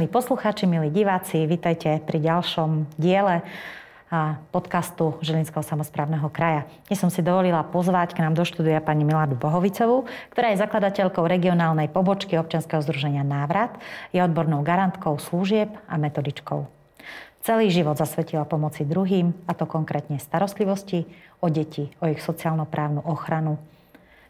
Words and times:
Milí 0.00 0.16
poslucháči, 0.16 0.64
milí 0.64 0.88
diváci, 0.88 1.44
vítajte 1.44 2.00
pri 2.00 2.24
ďalšom 2.24 2.96
diele 2.96 3.44
podcastu 4.48 5.20
Žilinského 5.20 5.60
samozprávneho 5.60 6.24
kraja. 6.32 6.64
Dnes 6.88 7.04
som 7.04 7.12
si 7.12 7.20
dovolila 7.20 7.60
pozvať 7.68 8.16
k 8.16 8.24
nám 8.24 8.32
do 8.32 8.40
štúdia 8.40 8.80
pani 8.80 9.04
Miladu 9.04 9.36
Bohovicovú, 9.36 10.08
ktorá 10.32 10.56
je 10.56 10.64
zakladateľkou 10.64 11.20
regionálnej 11.28 11.92
pobočky 11.92 12.40
občianskeho 12.40 12.80
združenia 12.80 13.20
Návrat, 13.28 13.76
je 14.08 14.24
odbornou 14.24 14.64
garantkou 14.64 15.20
služieb 15.20 15.68
a 15.84 16.00
metodičkou. 16.00 16.64
Celý 17.44 17.68
život 17.68 18.00
zasvetila 18.00 18.48
pomoci 18.48 18.88
druhým, 18.88 19.36
a 19.44 19.52
to 19.52 19.68
konkrétne 19.68 20.16
starostlivosti 20.16 21.04
o 21.44 21.52
deti, 21.52 21.92
o 22.00 22.08
ich 22.08 22.24
sociálno-právnu 22.24 23.04
ochranu. 23.04 23.60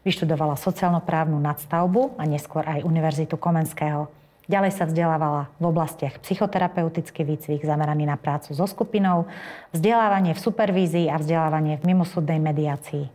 Vyštudovala 0.03 0.59
sociálno-právnu 0.59 1.39
nadstavbu 1.39 2.19
a 2.19 2.27
neskôr 2.27 2.67
aj 2.67 2.83
Univerzitu 2.83 3.39
Komenského– 3.39 4.11
Ďalej 4.51 4.75
sa 4.75 4.83
vzdelávala 4.83 5.47
v 5.63 5.71
oblastiach 5.71 6.19
psychoterapeutický 6.27 7.23
výcvik 7.23 7.63
zameraný 7.63 8.03
na 8.03 8.19
prácu 8.19 8.51
so 8.51 8.67
skupinou, 8.67 9.31
vzdelávanie 9.71 10.35
v 10.35 10.43
supervízii 10.43 11.07
a 11.07 11.15
vzdelávanie 11.15 11.79
v 11.79 11.87
mimosúdnej 11.95 12.35
mediácii. 12.43 13.07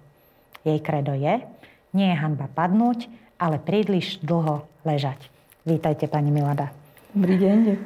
Jej 0.64 0.78
kredo 0.80 1.12
je, 1.12 1.44
nie 1.92 2.08
je 2.08 2.16
hanba 2.16 2.48
padnúť, 2.48 3.12
ale 3.36 3.60
príliš 3.60 4.16
dlho 4.24 4.64
ležať. 4.88 5.28
Vítajte, 5.68 6.08
pani 6.08 6.32
Milada. 6.32 6.72
Dobrý 7.12 7.36
deň. 7.36 7.84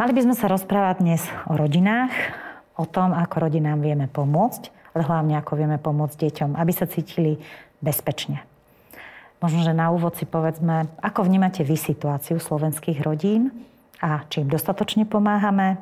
Mali 0.00 0.12
by 0.16 0.20
sme 0.24 0.34
sa 0.40 0.48
rozprávať 0.48 1.04
dnes 1.04 1.20
o 1.44 1.52
rodinách, 1.52 2.16
o 2.80 2.88
tom, 2.88 3.12
ako 3.12 3.44
rodinám 3.44 3.84
vieme 3.84 4.08
pomôcť, 4.08 4.72
ale 4.96 5.04
hlavne 5.04 5.36
ako 5.36 5.52
vieme 5.52 5.76
pomôcť 5.76 6.16
deťom, 6.16 6.56
aby 6.56 6.72
sa 6.72 6.88
cítili 6.88 7.36
bezpečne. 7.84 8.40
Možno, 9.36 9.60
že 9.60 9.76
na 9.76 9.92
úvod 9.92 10.16
si 10.16 10.24
povedzme, 10.24 10.88
ako 11.04 11.28
vnímate 11.28 11.60
vy 11.60 11.76
situáciu 11.76 12.40
slovenských 12.40 13.04
rodín 13.04 13.52
a 14.00 14.24
či 14.32 14.40
im 14.40 14.48
dostatočne 14.48 15.04
pomáhame. 15.04 15.76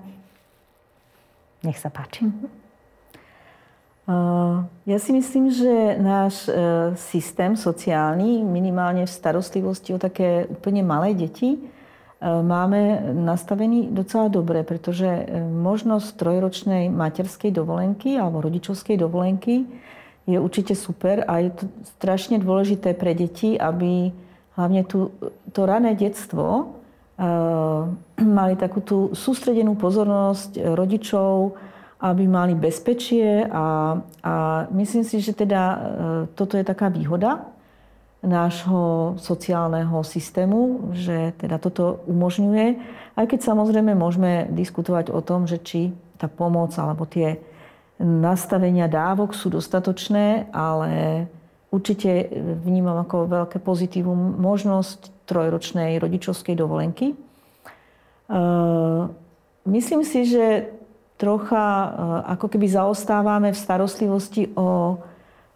Nech 1.62 1.78
sa 1.78 1.88
páči. 1.88 2.28
Uh, 4.04 4.68
ja 4.84 5.00
si 5.00 5.16
myslím, 5.16 5.48
že 5.48 5.96
náš 5.96 6.44
uh, 6.52 6.92
systém 6.92 7.56
sociálny, 7.56 8.44
minimálne 8.44 9.08
v 9.08 9.16
starostlivosti 9.16 9.96
o 9.96 10.02
také 10.02 10.44
úplne 10.44 10.84
malé 10.84 11.16
deti, 11.16 11.56
uh, 11.56 12.44
máme 12.44 13.00
nastavený 13.16 13.88
docela 13.96 14.28
dobre, 14.28 14.60
pretože 14.60 15.08
možnosť 15.40 16.20
trojročnej 16.20 16.92
materskej 16.92 17.48
dovolenky 17.48 18.20
alebo 18.20 18.44
rodičovskej 18.44 19.00
dovolenky 19.00 19.64
je 20.24 20.40
určite 20.40 20.72
super 20.72 21.24
a 21.28 21.44
je 21.44 21.50
to 21.52 21.64
strašne 22.00 22.40
dôležité 22.40 22.96
pre 22.96 23.12
deti, 23.12 23.60
aby 23.60 24.08
hlavne 24.56 24.82
tú, 24.88 25.12
to 25.52 25.60
rané 25.68 25.92
detstvo 25.92 26.46
uh, 26.48 27.82
mali 28.16 28.54
takú 28.56 28.80
tú 28.80 28.98
sústredenú 29.12 29.76
pozornosť 29.76 30.74
rodičov, 30.74 31.60
aby 32.00 32.24
mali 32.24 32.56
bezpečie 32.56 33.44
a, 33.48 33.96
a 34.24 34.34
myslím 34.72 35.04
si, 35.04 35.20
že 35.20 35.36
teda 35.36 35.62
uh, 35.62 35.78
toto 36.32 36.56
je 36.56 36.64
taká 36.64 36.88
výhoda 36.88 37.44
nášho 38.24 39.14
sociálneho 39.20 40.00
systému, 40.00 40.92
že 40.96 41.36
teda 41.36 41.60
toto 41.60 42.00
umožňuje, 42.08 42.66
aj 43.20 43.24
keď 43.28 43.40
samozrejme 43.44 43.92
môžeme 43.92 44.48
diskutovať 44.48 45.12
o 45.12 45.20
tom, 45.20 45.44
že 45.44 45.60
či 45.60 45.92
tá 46.16 46.24
pomoc 46.24 46.72
alebo 46.80 47.04
tie 47.04 47.36
nastavenia 48.00 48.90
dávok 48.90 49.34
sú 49.34 49.50
dostatočné, 49.54 50.50
ale 50.50 51.24
určite 51.70 52.30
vnímam 52.66 52.98
ako 53.02 53.30
veľké 53.30 53.58
pozitívum 53.62 54.38
možnosť 54.38 55.26
trojročnej 55.26 55.98
rodičovskej 55.98 56.54
dovolenky. 56.58 57.14
Myslím 59.64 60.02
si, 60.04 60.26
že 60.28 60.74
trocha 61.16 61.94
ako 62.34 62.46
keby 62.50 62.66
zaostávame 62.68 63.54
v 63.54 63.58
starostlivosti 63.58 64.50
o 64.58 64.98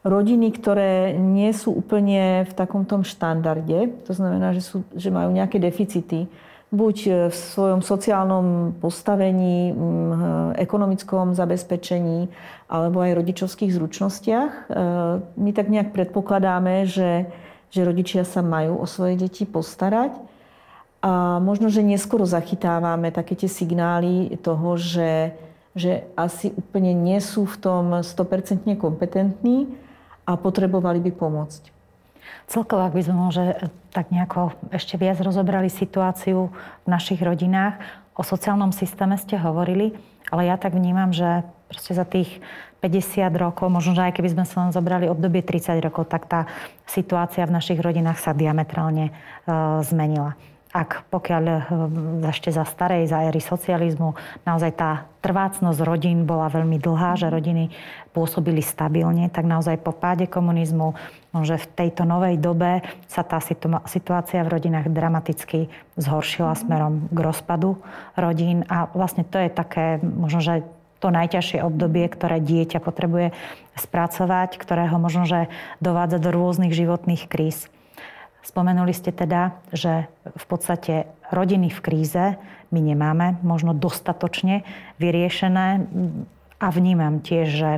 rodiny, 0.06 0.54
ktoré 0.54 1.18
nie 1.18 1.50
sú 1.50 1.74
úplne 1.74 2.46
v 2.46 2.52
takom 2.54 2.86
tom 2.86 3.02
štandarde. 3.02 3.92
To 4.06 4.12
znamená, 4.14 4.54
že, 4.54 4.62
sú, 4.62 4.86
že 4.94 5.10
majú 5.10 5.34
nejaké 5.34 5.58
deficity 5.58 6.30
buď 6.68 6.96
e, 7.06 7.10
v 7.32 7.34
svojom 7.34 7.80
sociálnom 7.80 8.76
postavení, 8.80 9.72
ekonomickom 10.56 11.32
zabezpečení 11.32 12.28
alebo 12.68 13.00
aj 13.00 13.16
rodičovských 13.16 13.72
zručnostiach. 13.72 14.52
E, 14.52 14.62
my 15.24 15.50
tak 15.56 15.72
nejak 15.72 15.96
predpokladáme, 15.96 16.84
že, 16.84 17.28
že 17.72 17.80
rodičia 17.84 18.28
sa 18.28 18.44
majú 18.44 18.76
o 18.80 18.86
svoje 18.86 19.16
deti 19.16 19.48
postarať. 19.48 20.12
A 20.98 21.38
možno, 21.38 21.70
že 21.70 21.86
neskoro 21.86 22.26
zachytávame 22.26 23.14
také 23.14 23.38
tie 23.38 23.46
signály 23.46 24.34
toho, 24.42 24.74
že, 24.74 25.30
že 25.78 26.02
asi 26.18 26.50
úplne 26.58 26.90
nie 26.90 27.22
sú 27.22 27.46
v 27.46 27.56
tom 27.62 27.84
100% 28.02 28.66
kompetentní 28.74 29.70
a 30.26 30.34
potrebovali 30.34 30.98
by 30.98 31.12
pomôcť. 31.14 31.77
Celkovo, 32.48 32.84
ak 32.84 32.96
by 32.96 33.02
sme 33.04 33.16
môže 33.16 33.44
tak 33.92 34.08
nejako 34.08 34.56
ešte 34.72 34.96
viac 34.96 35.20
rozobrali 35.20 35.68
situáciu 35.68 36.48
v 36.84 36.88
našich 36.88 37.20
rodinách, 37.20 37.76
o 38.18 38.22
sociálnom 38.26 38.74
systéme 38.74 39.14
ste 39.20 39.38
hovorili, 39.38 39.94
ale 40.32 40.50
ja 40.50 40.56
tak 40.58 40.74
vnímam, 40.74 41.14
že 41.14 41.46
proste 41.68 41.92
za 41.94 42.08
tých 42.08 42.40
50 42.80 43.30
rokov, 43.34 43.66
možno, 43.68 43.94
že 43.94 44.10
aj 44.10 44.16
keby 44.18 44.28
sme 44.32 44.44
sa 44.46 44.66
len 44.66 44.70
zobrali 44.70 45.10
obdobie 45.10 45.42
30 45.42 45.78
rokov, 45.82 46.08
tak 46.10 46.30
tá 46.30 46.46
situácia 46.86 47.42
v 47.46 47.54
našich 47.54 47.78
rodinách 47.78 48.22
sa 48.22 48.34
diametrálne 48.34 49.10
e, 49.10 49.12
zmenila 49.82 50.38
ak 50.78 51.10
pokiaľ 51.10 51.44
eh, 51.50 51.60
ešte 52.30 52.54
za 52.54 52.62
starej, 52.62 53.10
za 53.10 53.26
éry 53.26 53.42
socializmu, 53.42 54.14
naozaj 54.46 54.72
tá 54.78 54.90
trvácnosť 55.18 55.82
rodín 55.82 56.22
bola 56.22 56.46
veľmi 56.46 56.78
dlhá, 56.78 57.18
že 57.18 57.26
rodiny 57.26 57.74
pôsobili 58.14 58.62
stabilne, 58.62 59.26
tak 59.26 59.42
naozaj 59.42 59.82
po 59.82 59.90
páde 59.90 60.30
komunizmu, 60.30 60.94
že 61.42 61.58
v 61.58 61.66
tejto 61.74 62.06
novej 62.06 62.38
dobe 62.38 62.86
sa 63.10 63.26
tá 63.26 63.42
situácia 63.90 64.46
v 64.46 64.52
rodinách 64.54 64.86
dramaticky 64.90 65.66
zhoršila 65.98 66.54
smerom 66.54 67.10
k 67.10 67.18
rozpadu 67.18 67.82
rodín 68.14 68.62
a 68.70 68.86
vlastne 68.94 69.26
to 69.26 69.42
je 69.42 69.50
také, 69.50 69.98
možno, 69.98 70.38
že 70.38 70.62
to 70.98 71.14
najťažšie 71.14 71.62
obdobie, 71.62 72.10
ktoré 72.10 72.42
dieťa 72.42 72.82
potrebuje 72.82 73.30
spracovať, 73.78 74.58
ktorého 74.58 74.98
možno, 74.98 75.30
že 75.30 75.46
dovádza 75.78 76.18
do 76.18 76.34
rôznych 76.34 76.74
životných 76.74 77.30
kríz. 77.30 77.70
Spomenuli 78.48 78.96
ste 78.96 79.12
teda, 79.12 79.60
že 79.76 80.08
v 80.24 80.44
podstate 80.48 81.04
rodiny 81.28 81.68
v 81.68 81.80
kríze 81.84 82.24
my 82.72 82.80
nemáme 82.80 83.36
možno 83.44 83.76
dostatočne 83.76 84.64
vyriešené 84.96 85.84
a 86.56 86.66
vnímam 86.72 87.20
tiež, 87.20 87.46
že 87.52 87.70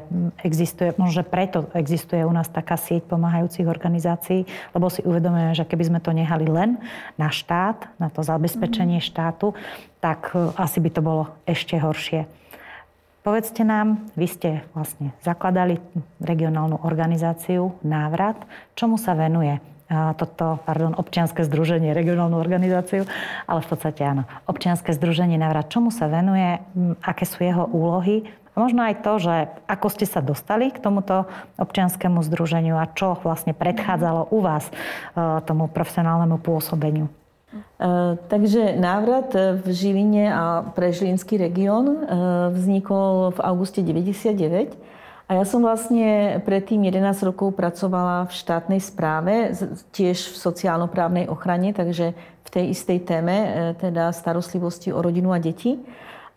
existuje, 0.46 0.94
možno 0.94 1.26
preto 1.26 1.66
existuje 1.74 2.22
u 2.22 2.30
nás 2.30 2.46
taká 2.46 2.78
sieť 2.78 3.02
pomáhajúcich 3.10 3.66
organizácií, 3.66 4.46
lebo 4.70 4.86
si 4.86 5.02
uvedomujeme, 5.02 5.58
že 5.58 5.66
keby 5.66 5.90
sme 5.90 6.00
to 6.00 6.14
nehali 6.14 6.46
len 6.46 6.78
na 7.18 7.34
štát, 7.34 7.90
na 7.98 8.06
to 8.06 8.22
zabezpečenie 8.22 9.02
mhm. 9.02 9.06
štátu, 9.10 9.58
tak 9.98 10.30
e, 10.32 10.54
asi 10.54 10.78
by 10.78 10.90
to 10.94 11.02
bolo 11.02 11.34
ešte 11.50 11.76
horšie. 11.82 12.30
Povedzte 13.20 13.68
nám, 13.68 14.06
vy 14.16 14.26
ste 14.30 14.50
vlastne 14.72 15.12
zakladali 15.20 15.76
regionálnu 16.24 16.80
organizáciu 16.80 17.76
Návrat. 17.84 18.40
Čomu 18.72 18.96
sa 18.96 19.12
venuje 19.12 19.60
toto, 19.90 20.62
pardon, 20.62 20.94
občianske 20.94 21.42
združenie, 21.42 21.90
regionálnu 21.90 22.38
organizáciu, 22.38 23.10
ale 23.50 23.58
v 23.58 23.68
podstate 23.74 24.06
áno, 24.06 24.22
občianske 24.46 24.94
združenie 24.94 25.34
Navrat, 25.34 25.66
čomu 25.66 25.90
sa 25.90 26.06
venuje, 26.06 26.62
aké 27.02 27.26
sú 27.26 27.42
jeho 27.42 27.66
úlohy? 27.66 28.22
A 28.54 28.56
možno 28.58 28.82
aj 28.86 29.02
to, 29.02 29.12
že 29.18 29.34
ako 29.70 29.86
ste 29.90 30.06
sa 30.06 30.18
dostali 30.22 30.74
k 30.74 30.82
tomuto 30.82 31.26
občianskému 31.58 32.22
združeniu 32.26 32.78
a 32.78 32.90
čo 32.90 33.18
vlastne 33.22 33.54
predchádzalo 33.54 34.30
u 34.34 34.38
vás 34.42 34.66
e, 34.66 34.72
tomu 35.46 35.70
profesionálnemu 35.70 36.38
pôsobeniu. 36.42 37.06
E, 37.06 37.10
takže 38.26 38.74
návrat 38.74 39.34
v 39.34 39.66
Žiline 39.70 40.34
a 40.34 40.66
pre 40.66 40.90
Žilinský 40.90 41.38
región 41.38 41.86
e, 41.86 41.96
vznikol 42.50 43.34
v 43.34 43.40
auguste 43.42 43.86
99 43.86 44.74
a 45.30 45.38
ja 45.38 45.46
som 45.46 45.62
vlastne 45.62 46.42
predtým 46.42 46.82
11 46.90 47.22
rokov 47.22 47.54
pracovala 47.54 48.26
v 48.26 48.34
štátnej 48.34 48.82
správe, 48.82 49.54
tiež 49.94 50.34
v 50.34 50.36
sociálno-právnej 50.42 51.30
ochrane, 51.30 51.70
takže 51.70 52.18
v 52.18 52.48
tej 52.50 52.74
istej 52.74 53.06
téme, 53.06 53.36
e, 53.38 53.48
teda 53.78 54.10
starostlivosti 54.10 54.90
o 54.90 54.98
rodinu 54.98 55.30
a 55.30 55.38
deti. 55.38 55.78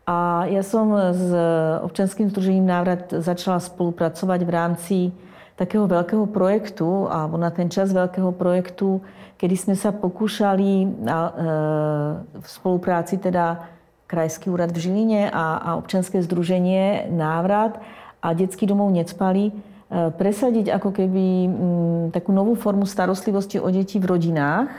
A 0.05 0.45
ja 0.45 0.61
som 0.61 0.93
s 0.93 1.25
občanským 1.81 2.29
združením 2.29 2.69
Návrat 2.69 3.09
začala 3.09 3.57
spolupracovať 3.57 4.39
v 4.45 4.51
rámci 4.53 4.97
takého 5.57 5.89
veľkého 5.89 6.29
projektu, 6.29 7.09
alebo 7.09 7.41
na 7.41 7.49
ten 7.49 7.73
čas 7.73 7.89
veľkého 7.89 8.29
projektu, 8.37 9.01
kedy 9.41 9.55
sme 9.57 9.73
sa 9.73 9.89
pokúšali 9.89 10.69
e, 10.69 10.87
v 12.29 12.45
spolupráci 12.45 13.17
teda 13.17 13.73
Krajský 14.05 14.53
úrad 14.53 14.69
v 14.69 14.85
Žiline 14.85 15.33
a, 15.33 15.57
a 15.57 15.69
občanské 15.81 16.21
združenie 16.21 17.09
Návrat 17.09 17.81
a 18.23 18.31
detský 18.31 18.63
domov 18.63 18.87
Necpali 18.95 19.51
e, 19.51 19.53
presadiť 20.15 20.71
ako 20.71 20.89
keby 20.95 21.25
takú 22.15 22.31
novú 22.31 22.55
formu 22.55 22.87
starostlivosti 22.87 23.59
o 23.59 23.67
deti 23.67 23.99
v 23.99 24.07
rodinách 24.07 24.71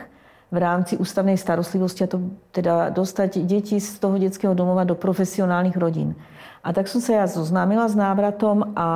v 0.54 0.56
rámci 0.62 0.94
ústavnej 0.94 1.34
starostlivosti 1.34 2.06
a 2.06 2.10
to 2.10 2.30
teda 2.54 2.94
dostať 2.94 3.42
deti 3.42 3.82
z 3.82 3.98
toho 3.98 4.14
detského 4.22 4.54
domova 4.54 4.86
do 4.86 4.94
profesionálnych 4.94 5.74
rodín. 5.74 6.14
A 6.62 6.70
tak 6.70 6.86
som 6.86 7.02
sa 7.02 7.20
ja 7.20 7.26
zoznámila 7.26 7.90
s 7.90 7.98
návratom 7.98 8.72
a, 8.78 8.90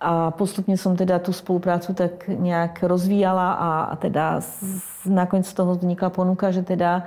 a 0.00 0.32
postupne 0.32 0.80
som 0.80 0.96
teda 0.96 1.20
tú 1.20 1.36
spoluprácu 1.36 1.92
tak 1.92 2.26
nejak 2.26 2.80
rozvíjala 2.80 3.48
a, 3.60 3.70
a 3.92 3.94
teda 4.00 4.40
z, 4.40 5.04
nakoniec 5.04 5.44
z 5.44 5.54
toho 5.54 5.76
vznikla 5.76 6.08
ponuka, 6.08 6.48
že 6.48 6.64
teda 6.64 7.04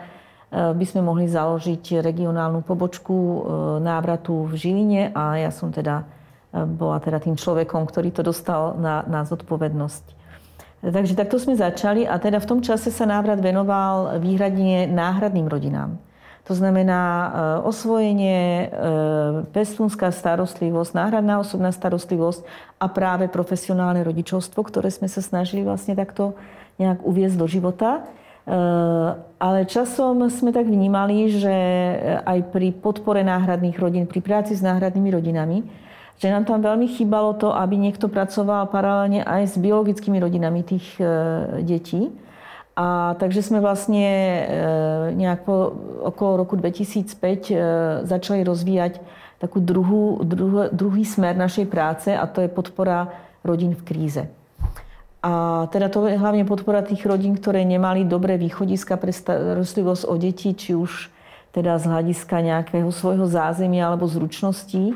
e, 0.53 0.71
by 0.77 0.85
sme 0.85 1.01
mohli 1.01 1.25
založiť 1.25 2.05
regionálnu 2.05 2.61
pobočku 2.61 3.15
e, 3.17 3.39
návratu 3.81 4.47
v 4.47 4.53
Žiline 4.53 5.03
a 5.17 5.41
ja 5.41 5.49
som 5.49 5.73
teda 5.73 6.05
bola 6.53 6.97
teda 7.03 7.19
tým 7.19 7.35
človekom, 7.35 7.85
ktorý 7.87 8.09
to 8.11 8.23
dostal 8.23 8.79
na, 8.79 9.03
na 9.05 9.27
zodpovednosť. 9.27 10.17
Takže 10.77 11.17
takto 11.17 11.41
sme 11.41 11.57
začali 11.57 12.05
a 12.05 12.21
teda 12.21 12.37
v 12.37 12.49
tom 12.49 12.59
čase 12.61 12.93
sa 12.93 13.09
návrat 13.09 13.41
venoval 13.41 14.21
výhradne 14.21 14.85
náhradným 14.85 15.49
rodinám. 15.49 15.97
To 16.47 16.55
znamená 16.55 17.03
e, 17.03 17.27
osvojenie, 17.67 18.39
e, 18.39 18.65
pestúnská 19.51 20.15
starostlivosť, 20.15 20.95
náhradná 20.95 21.43
osobná 21.43 21.75
starostlivosť 21.75 22.47
a 22.79 22.87
práve 22.87 23.27
profesionálne 23.27 23.99
rodičovstvo, 24.07 24.63
ktoré 24.63 24.87
sme 24.87 25.11
sa 25.11 25.19
snažili 25.19 25.67
vlastne 25.67 25.91
takto 25.91 26.39
nejak 26.79 27.03
uviezť 27.03 27.35
do 27.35 27.47
života. 27.51 27.89
E, 27.99 28.01
ale 29.43 29.67
časom 29.67 30.23
sme 30.31 30.55
tak 30.55 30.71
vnímali, 30.71 31.35
že 31.35 31.55
aj 32.23 32.47
pri 32.55 32.71
podpore 32.79 33.27
náhradných 33.27 33.75
rodín, 33.75 34.07
pri 34.07 34.23
práci 34.23 34.55
s 34.55 34.63
náhradnými 34.63 35.09
rodinami, 35.11 35.67
že 36.17 36.33
nám 36.33 36.49
tam 36.49 36.59
veľmi 36.65 36.89
chýbalo 36.89 37.37
to, 37.37 37.53
aby 37.53 37.77
niekto 37.77 38.09
pracoval 38.09 38.73
paralelne 38.73 39.21
aj 39.21 39.53
s 39.53 39.55
biologickými 39.61 40.17
rodinami 40.17 40.65
tých 40.65 40.97
e, 40.97 41.05
detí. 41.61 42.09
A 42.77 43.17
takže 43.21 43.45
sme 43.45 43.61
vlastne 43.61 44.05
e, 44.05 44.41
nejak 45.13 45.45
po, 45.45 45.73
okolo 46.09 46.45
roku 46.45 46.57
2005 46.57 47.13
e, 47.13 47.55
začali 48.05 48.41
rozvíjať 48.41 48.97
takú 49.37 49.61
druhú, 49.61 50.25
druhý, 50.25 50.73
druhý 50.73 51.05
smer 51.05 51.37
našej 51.37 51.69
práce 51.69 52.09
a 52.09 52.25
to 52.25 52.41
je 52.41 52.49
podpora 52.49 53.13
rodín 53.45 53.77
v 53.77 53.85
kríze. 53.85 54.23
A 55.21 55.65
teda 55.69 55.89
to 55.89 56.05
je 56.09 56.17
hlavne 56.17 56.45
podpora 56.49 56.81
tých 56.81 57.05
rodín, 57.05 57.37
ktoré 57.37 57.61
nemali 57.61 58.05
dobré 58.05 58.41
východiska 58.41 58.97
pre 58.97 59.13
starostlivosť 59.13 60.03
o 60.09 60.15
deti, 60.17 60.53
či 60.53 60.73
už 60.73 61.13
teda 61.53 61.77
z 61.77 61.89
hľadiska 61.89 62.41
nejakého 62.41 62.89
svojho 62.89 63.25
zázemia 63.25 63.89
alebo 63.89 64.05
zručností 64.05 64.93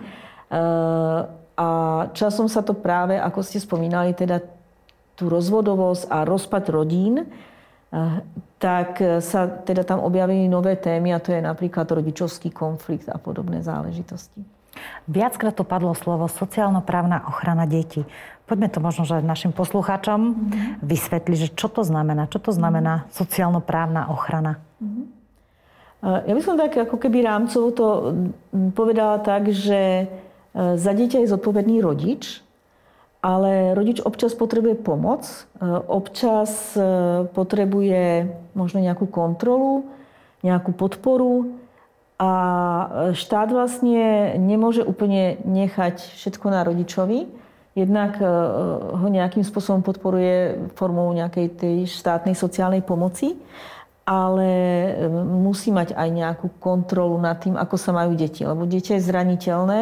a 0.51 1.67
časom 2.11 2.51
sa 2.51 2.59
to 2.59 2.75
práve, 2.75 3.15
ako 3.15 3.39
ste 3.39 3.63
spomínali, 3.63 4.11
teda 4.11 4.43
tú 5.15 5.31
rozvodovosť 5.31 6.11
a 6.11 6.27
rozpad 6.27 6.63
rodín, 6.67 7.23
tak 8.59 8.99
sa 9.23 9.47
teda 9.47 9.83
tam 9.83 9.99
objavili 10.03 10.47
nové 10.47 10.75
témy 10.75 11.15
a 11.15 11.23
to 11.23 11.31
je 11.31 11.41
napríklad 11.43 11.87
rodičovský 11.87 12.51
konflikt 12.51 13.07
a 13.07 13.15
podobné 13.19 13.63
záležitosti. 13.63 14.43
Viackrát 15.07 15.51
to 15.51 15.67
padlo 15.67 15.91
slovo 15.91 16.31
sociálno-právna 16.31 17.27
ochrana 17.27 17.67
detí. 17.67 18.07
Poďme 18.47 18.71
to 18.71 18.79
možno, 18.79 19.03
že 19.03 19.19
našim 19.19 19.51
poslucháčom 19.51 20.19
mm-hmm. 20.19 20.83
vysvetliť, 20.83 21.37
že 21.37 21.49
čo 21.55 21.67
to 21.67 21.83
znamená, 21.83 22.31
čo 22.31 22.39
to 22.39 22.55
znamená 22.55 23.07
sociálno-právna 23.11 24.07
ochrana. 24.11 24.63
Mm-hmm. 24.79 25.05
Ja 26.01 26.33
by 26.33 26.41
som 26.41 26.55
tak 26.57 26.73
ako 26.73 26.97
keby 26.97 27.21
rámcovo 27.21 27.67
to 27.75 27.87
povedala 28.73 29.21
tak, 29.21 29.53
že 29.53 30.09
za 30.55 30.91
dieťa 30.91 31.23
je 31.23 31.31
zodpovedný 31.31 31.79
rodič, 31.79 32.43
ale 33.21 33.77
rodič 33.77 34.01
občas 34.01 34.33
potrebuje 34.33 34.81
pomoc, 34.81 35.23
občas 35.87 36.73
e, 36.73 36.81
potrebuje 37.29 38.33
možno 38.57 38.81
nejakú 38.81 39.05
kontrolu, 39.05 39.85
nejakú 40.41 40.73
podporu 40.73 41.53
a 42.17 42.31
štát 43.13 43.49
vlastne 43.53 44.33
nemôže 44.41 44.81
úplne 44.81 45.37
nechať 45.45 46.01
všetko 46.01 46.45
na 46.49 46.61
rodičovi. 46.65 47.29
Jednak 47.73 48.19
ho 48.99 49.07
nejakým 49.07 49.41
spôsobom 49.41 49.81
podporuje 49.81 50.69
formou 50.77 51.07
nejakej 51.15 51.47
tej 51.55 51.77
štátnej 51.89 52.35
sociálnej 52.37 52.85
pomoci, 52.85 53.39
ale 54.05 54.51
musí 55.25 55.71
mať 55.73 55.95
aj 55.95 56.09
nejakú 56.11 56.47
kontrolu 56.59 57.15
nad 57.17 57.39
tým, 57.41 57.55
ako 57.57 57.75
sa 57.79 57.95
majú 57.95 58.13
deti. 58.13 58.43
Lebo 58.45 58.69
dieťa 58.69 58.97
je 58.97 59.07
zraniteľné 59.07 59.81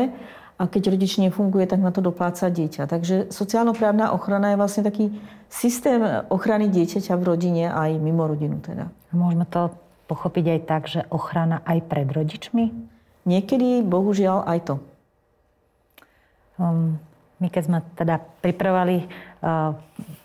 a 0.60 0.68
keď 0.68 0.92
rodič 0.92 1.16
nefunguje, 1.24 1.64
tak 1.64 1.80
na 1.80 1.96
to 1.96 2.04
dopláca 2.04 2.52
dieťa. 2.52 2.84
Takže 2.92 3.16
sociálno-právna 3.32 4.12
ochrana 4.12 4.52
je 4.52 4.60
vlastne 4.60 4.84
taký 4.84 5.16
systém 5.48 6.04
ochrany 6.28 6.68
dieťaťa 6.68 7.16
v 7.16 7.24
rodine 7.24 7.72
aj 7.72 7.96
mimo 7.96 8.28
rodinu 8.28 8.60
teda. 8.60 8.92
Môžeme 9.16 9.48
to 9.48 9.72
pochopiť 10.12 10.46
aj 10.52 10.60
tak, 10.68 10.84
že 10.92 11.08
ochrana 11.08 11.64
aj 11.64 11.80
pred 11.88 12.12
rodičmi? 12.12 12.76
Niekedy, 13.24 13.88
bohužiaľ, 13.88 14.44
aj 14.52 14.60
to. 14.68 14.76
Um, 16.60 17.00
my 17.40 17.48
keď 17.48 17.64
sme 17.64 17.80
teda 17.96 18.20
pripravovali 18.44 19.08
uh, 19.40 19.72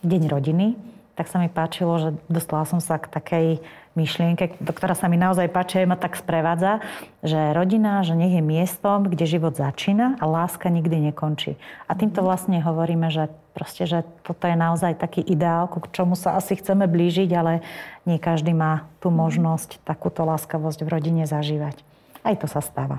Deň 0.03 0.23
rodiny, 0.27 0.75
tak 1.15 1.31
sa 1.31 1.39
mi 1.39 1.47
páčilo, 1.47 1.95
že 2.03 2.09
dostala 2.27 2.67
som 2.67 2.83
sa 2.83 2.99
k 2.99 3.07
takej 3.07 3.47
myšlienke, 3.95 4.59
ktorá 4.59 4.99
sa 4.99 5.07
mi 5.07 5.15
naozaj 5.15 5.51
páči, 5.51 5.87
ma 5.87 5.95
tak 5.95 6.19
sprevádza, 6.19 6.83
že 7.23 7.55
rodina, 7.55 8.03
že 8.03 8.19
nech 8.19 8.35
je 8.35 8.43
miestom, 8.43 9.07
kde 9.07 9.25
život 9.27 9.55
začína 9.55 10.19
a 10.19 10.25
láska 10.27 10.67
nikdy 10.71 11.11
nekončí. 11.11 11.55
A 11.87 11.95
týmto 11.95 12.23
mhm. 12.23 12.27
vlastne 12.27 12.59
hovoríme, 12.59 13.09
že 13.11 13.31
proste, 13.55 13.87
že 13.87 14.03
toto 14.27 14.51
je 14.51 14.59
naozaj 14.59 14.99
taký 14.99 15.23
ideál, 15.23 15.71
k 15.71 15.87
čomu 15.95 16.19
sa 16.19 16.35
asi 16.35 16.59
chceme 16.59 16.91
blížiť, 16.91 17.31
ale 17.35 17.63
nie 18.03 18.19
každý 18.19 18.51
má 18.51 18.91
tú 18.99 19.15
mhm. 19.15 19.17
možnosť 19.17 19.79
takúto 19.87 20.27
láskavosť 20.27 20.83
v 20.83 20.93
rodine 20.93 21.25
zažívať. 21.25 21.79
Aj 22.27 22.35
to 22.35 22.51
sa 22.51 22.59
stáva. 22.59 22.99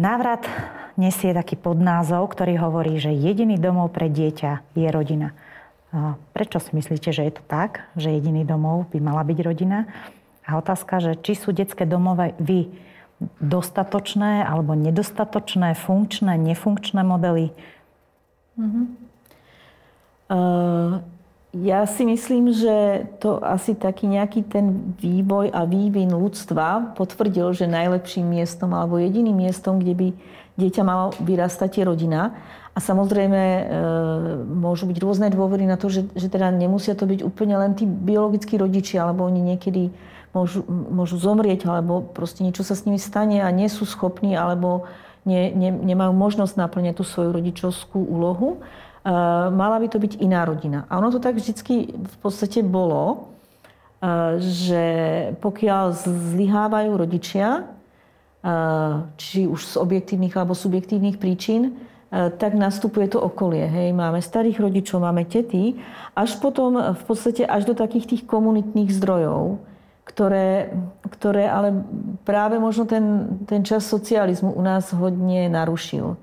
Návrat 0.00 0.42
nesie 0.98 1.30
taký 1.30 1.54
podnázov, 1.54 2.26
ktorý 2.32 2.58
hovorí, 2.58 2.98
že 2.98 3.14
jediný 3.14 3.60
domov 3.60 3.94
pre 3.94 4.10
dieťa 4.10 4.74
je 4.74 4.88
rodina. 4.90 5.30
Prečo 6.32 6.56
si 6.56 6.72
myslíte, 6.72 7.12
že 7.12 7.28
je 7.28 7.32
to 7.36 7.44
tak, 7.44 7.84
že 8.00 8.08
jediný 8.08 8.48
domov 8.48 8.88
by 8.88 8.98
mala 8.98 9.20
byť 9.28 9.38
rodina? 9.44 9.84
A 10.48 10.56
otázka, 10.56 11.04
že 11.04 11.12
či 11.20 11.36
sú 11.36 11.52
detské 11.52 11.84
domové 11.84 12.32
vy 12.40 12.72
dostatočné 13.38 14.42
alebo 14.42 14.72
nedostatočné, 14.72 15.76
funkčné, 15.76 16.34
nefunkčné 16.40 17.04
modely? 17.04 17.52
Uh-huh. 18.56 18.84
Uh, 20.32 21.04
ja 21.52 21.84
si 21.84 22.08
myslím, 22.08 22.56
že 22.56 23.06
to 23.20 23.36
asi 23.44 23.76
taký 23.76 24.08
nejaký 24.08 24.48
ten 24.48 24.96
vývoj 24.96 25.52
a 25.52 25.68
vývin 25.68 26.08
ľudstva 26.08 26.96
potvrdil, 26.96 27.52
že 27.52 27.68
najlepším 27.68 28.40
miestom 28.40 28.72
alebo 28.72 28.96
jediným 28.96 29.44
miestom, 29.44 29.76
kde 29.76 29.92
by 29.92 30.08
dieťa 30.56 30.82
malo 30.84 31.16
vyrastať 31.20 31.70
je 31.80 31.84
rodina. 31.84 32.36
A 32.72 32.78
samozrejme 32.80 33.36
e, 33.36 33.62
môžu 34.48 34.88
byť 34.88 34.96
rôzne 34.96 35.28
dôvody 35.28 35.68
na 35.68 35.76
to, 35.76 35.92
že, 35.92 36.08
že 36.16 36.32
teda 36.32 36.48
nemusia 36.48 36.96
to 36.96 37.04
byť 37.04 37.20
úplne 37.20 37.60
len 37.60 37.76
tí 37.76 37.84
biologickí 37.84 38.56
rodičia, 38.56 39.04
alebo 39.04 39.28
oni 39.28 39.44
niekedy 39.44 39.92
môžu, 40.32 40.64
môžu 40.68 41.20
zomrieť, 41.20 41.68
alebo 41.68 42.00
proste 42.00 42.40
niečo 42.40 42.64
sa 42.64 42.72
s 42.72 42.88
nimi 42.88 42.96
stane 42.96 43.44
a 43.44 43.48
nie 43.52 43.68
sú 43.68 43.84
schopní, 43.84 44.32
alebo 44.32 44.88
ne, 45.28 45.52
ne, 45.52 45.68
nemajú 45.68 46.16
možnosť 46.16 46.56
naplňať 46.56 46.94
tú 46.96 47.04
svoju 47.04 47.36
rodičovskú 47.36 48.00
úlohu. 48.08 48.56
E, 48.56 48.58
mala 49.52 49.76
by 49.76 49.92
to 49.92 50.00
byť 50.00 50.24
iná 50.24 50.48
rodina. 50.48 50.88
A 50.88 50.96
ono 50.96 51.12
to 51.12 51.20
tak 51.20 51.36
vždycky 51.36 51.92
v 51.92 52.16
podstate 52.24 52.64
bolo, 52.64 53.28
e, 54.00 54.40
že 54.40 54.84
pokiaľ 55.44 55.92
zlyhávajú 56.08 56.90
rodičia, 56.96 57.68
či 59.16 59.46
už 59.46 59.60
z 59.62 59.74
objektívnych 59.78 60.34
alebo 60.34 60.50
subjektívnych 60.50 61.22
príčin, 61.22 61.78
E, 62.12 62.28
tak 62.28 62.52
nastupuje 62.52 63.08
to 63.08 63.24
okolie. 63.24 63.64
Hej. 63.64 63.96
Máme 63.96 64.20
starých 64.20 64.60
rodičov, 64.60 65.00
máme 65.00 65.24
tety, 65.24 65.80
až 66.12 66.36
potom 66.36 66.76
v 66.92 67.02
podstate 67.08 67.48
až 67.48 67.64
do 67.64 67.72
takých 67.72 68.04
tých 68.04 68.22
komunitných 68.28 68.92
zdrojov, 68.92 69.56
ktoré, 70.04 70.76
ktoré 71.08 71.48
ale 71.48 71.72
práve 72.28 72.60
možno 72.60 72.84
ten, 72.84 73.40
ten 73.48 73.64
čas 73.64 73.88
socializmu 73.88 74.52
u 74.52 74.60
nás 74.60 74.92
hodne 74.92 75.48
narušil. 75.48 76.20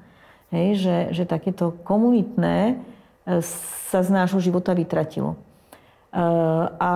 Hej, 0.53 0.67
že, 0.77 0.97
že 1.13 1.23
takéto 1.25 1.73
komunitné 1.81 2.77
sa 3.89 3.99
z 4.01 4.09
nášho 4.09 4.41
života 4.41 4.73
vytratilo. 4.73 5.38
A 6.81 6.93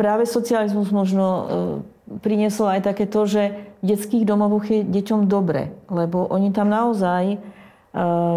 práve 0.00 0.24
socializmus 0.24 0.88
možno 0.88 1.24
prinieslo 2.20 2.70
aj 2.70 2.90
také 2.90 3.06
to, 3.06 3.24
že 3.26 3.42
v 3.82 3.84
detských 3.94 4.24
domovoch 4.26 4.66
je 4.66 4.82
deťom 4.82 5.30
dobre, 5.30 5.70
lebo 5.88 6.26
oni 6.28 6.50
tam 6.50 6.68
naozaj 6.68 7.34
e, 7.34 7.38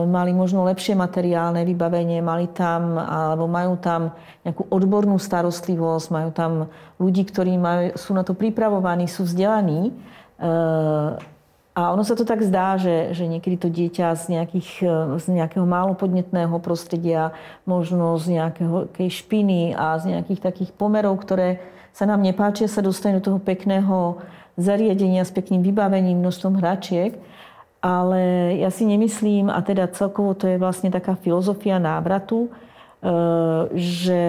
mali 0.06 0.32
možno 0.32 0.64
lepšie 0.66 0.94
materiálne 0.94 1.66
vybavenie, 1.66 2.22
mali 2.22 2.46
tam, 2.50 2.96
alebo 2.98 3.50
majú 3.50 3.78
tam 3.82 4.14
nejakú 4.46 4.70
odbornú 4.70 5.18
starostlivosť, 5.18 6.08
majú 6.14 6.30
tam 6.34 6.52
ľudí, 7.02 7.26
ktorí 7.26 7.58
majú, 7.58 7.98
sú 7.98 8.14
na 8.14 8.22
to 8.22 8.38
pripravovaní, 8.38 9.10
sú 9.10 9.26
vzdelaní. 9.26 9.90
E, 9.90 9.92
A 11.72 11.96
ono 11.96 12.04
sa 12.04 12.20
to 12.20 12.28
tak 12.28 12.44
zdá, 12.44 12.76
že, 12.76 13.16
že 13.16 13.32
niekedy 13.32 13.56
to 13.56 13.72
dieťa 13.72 14.12
z, 14.20 14.36
nejakých, 14.36 14.70
z 15.24 15.26
nejakého 15.32 15.64
málo 15.64 15.96
podnetného 15.96 16.60
prostredia, 16.60 17.32
možno 17.64 18.20
z 18.20 18.36
nejakého 18.36 18.92
špiny 18.92 19.72
a 19.72 19.96
z 19.96 20.12
nejakých 20.12 20.52
takých 20.52 20.72
pomerov, 20.76 21.24
ktoré 21.24 21.64
sa 21.92 22.08
nám 22.08 22.24
nepáčia, 22.24 22.72
sa 22.72 22.84
dostane 22.84 23.20
do 23.20 23.34
toho 23.34 23.40
pekného 23.40 24.24
zariadenia 24.60 25.24
s 25.24 25.32
pekným 25.32 25.64
vybavením, 25.64 26.20
množstvom 26.20 26.60
hračiek. 26.60 27.16
Ale 27.82 28.54
ja 28.62 28.70
si 28.70 28.86
nemyslím, 28.86 29.50
a 29.50 29.58
teda 29.66 29.90
celkovo 29.90 30.38
to 30.38 30.46
je 30.46 30.62
vlastne 30.62 30.94
taká 30.94 31.18
filozofia 31.18 31.82
návratu, 31.82 32.46
e, 32.46 32.50
že 33.74 34.22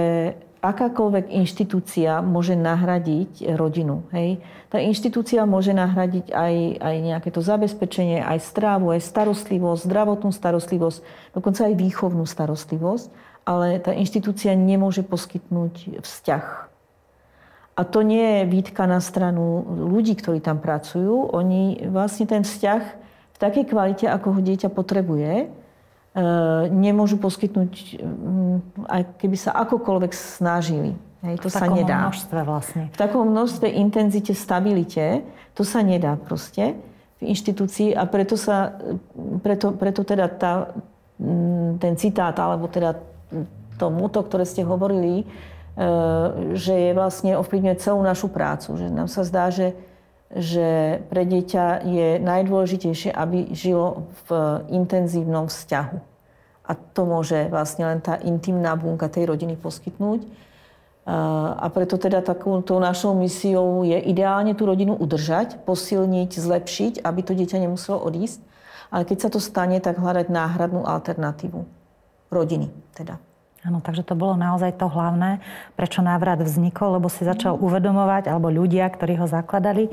akákoľvek 0.62 1.34
inštitúcia 1.36 2.22
môže 2.22 2.54
nahradiť 2.54 3.52
rodinu. 3.58 4.06
Hej? 4.14 4.40
Tá 4.70 4.78
inštitúcia 4.80 5.44
môže 5.44 5.74
nahradiť 5.74 6.32
aj, 6.32 6.54
aj 6.80 6.96
nejaké 7.02 7.28
to 7.28 7.44
zabezpečenie, 7.44 8.22
aj 8.24 8.40
strávu, 8.40 8.94
aj 8.94 9.04
starostlivosť, 9.04 9.84
zdravotnú 9.84 10.30
starostlivosť, 10.32 10.98
dokonca 11.34 11.66
aj 11.66 11.74
výchovnú 11.76 12.24
starostlivosť, 12.24 13.06
ale 13.42 13.82
tá 13.82 13.92
inštitúcia 13.92 14.54
nemôže 14.54 15.02
poskytnúť 15.02 16.00
vzťah. 16.00 16.71
A 17.82 17.88
to 17.88 18.06
nie 18.06 18.22
je 18.22 18.42
výtka 18.46 18.86
na 18.86 19.02
stranu 19.02 19.66
ľudí, 19.66 20.14
ktorí 20.14 20.38
tam 20.38 20.62
pracujú. 20.62 21.34
Oni 21.34 21.82
vlastne 21.90 22.30
ten 22.30 22.46
vzťah 22.46 22.82
v 23.34 23.36
takej 23.42 23.64
kvalite, 23.66 24.06
ako 24.06 24.38
ho 24.38 24.40
dieťa 24.40 24.70
potrebuje, 24.70 25.50
E, 26.12 26.20
nemôžu 26.68 27.16
poskytnúť, 27.16 27.96
mm, 27.96 28.84
aj 28.84 29.02
keby 29.16 29.36
sa 29.40 29.56
akokoľvek 29.64 30.12
snažili. 30.12 30.92
Hej, 31.24 31.40
to 31.40 31.48
v 31.48 31.56
sa 31.56 31.64
nedá. 31.72 32.04
množstve 32.04 32.40
vlastne. 32.44 32.82
V 32.92 32.98
takom 33.00 33.32
množstve, 33.32 33.64
intenzite, 33.72 34.36
stabilite, 34.36 35.24
to 35.56 35.64
sa 35.64 35.80
nedá 35.80 36.20
proste 36.20 36.76
v 37.16 37.32
inštitúcii 37.32 37.96
a 37.96 38.04
preto 38.04 38.36
sa, 38.36 38.76
preto, 39.40 39.72
preto 39.72 40.04
teda 40.04 40.28
tá, 40.28 40.76
mm, 41.16 41.80
ten 41.80 41.96
citát, 41.96 42.36
alebo 42.36 42.68
teda 42.68 42.92
to 43.80 43.88
muto, 43.88 44.20
ktoré 44.20 44.44
ste 44.44 44.68
hovorili, 44.68 45.24
že 46.52 46.74
je 46.74 46.90
vlastne 46.92 47.40
ovplyvňuje 47.40 47.76
celú 47.80 48.04
našu 48.04 48.28
prácu. 48.28 48.76
Že 48.76 48.86
nám 48.92 49.08
sa 49.08 49.24
zdá, 49.24 49.48
že 49.48 49.72
že 50.32 51.00
pre 51.12 51.28
dieťa 51.28 51.84
je 51.84 52.08
najdôležitejšie, 52.24 53.12
aby 53.12 53.52
žilo 53.52 54.08
v 54.24 54.28
intenzívnom 54.72 55.52
vzťahu. 55.52 55.96
A 56.62 56.72
to 56.72 57.04
môže 57.04 57.52
vlastne 57.52 57.84
len 57.84 58.00
tá 58.00 58.16
intimná 58.16 58.72
bunka 58.72 59.12
tej 59.12 59.28
rodiny 59.28 59.60
poskytnúť. 59.60 60.24
A 61.04 61.66
preto 61.74 61.98
teda 61.98 62.22
takouto 62.24 62.78
našou 62.78 63.12
misiou 63.12 63.84
je 63.84 63.98
ideálne 63.98 64.56
tú 64.56 64.64
rodinu 64.64 64.96
udržať, 64.96 65.60
posilniť, 65.68 66.30
zlepšiť, 66.38 66.92
aby 67.04 67.20
to 67.20 67.36
dieťa 67.36 67.58
nemuselo 67.60 68.00
odísť. 68.00 68.40
Ale 68.88 69.04
keď 69.04 69.18
sa 69.20 69.28
to 69.28 69.40
stane, 69.42 69.76
tak 69.84 70.00
hľadať 70.00 70.32
náhradnú 70.32 70.86
alternatívu. 70.86 71.60
Rodiny 72.32 72.72
teda. 72.96 73.20
Áno, 73.62 73.78
takže 73.78 74.02
to 74.02 74.18
bolo 74.18 74.34
naozaj 74.34 74.74
to 74.74 74.90
hlavné, 74.90 75.38
prečo 75.78 76.02
návrat 76.02 76.42
vznikol, 76.42 76.98
lebo 76.98 77.06
si 77.06 77.22
začal 77.22 77.54
uvedomovať, 77.62 78.26
alebo 78.26 78.50
ľudia, 78.50 78.90
ktorí 78.90 79.14
ho 79.22 79.30
zakladali, 79.30 79.86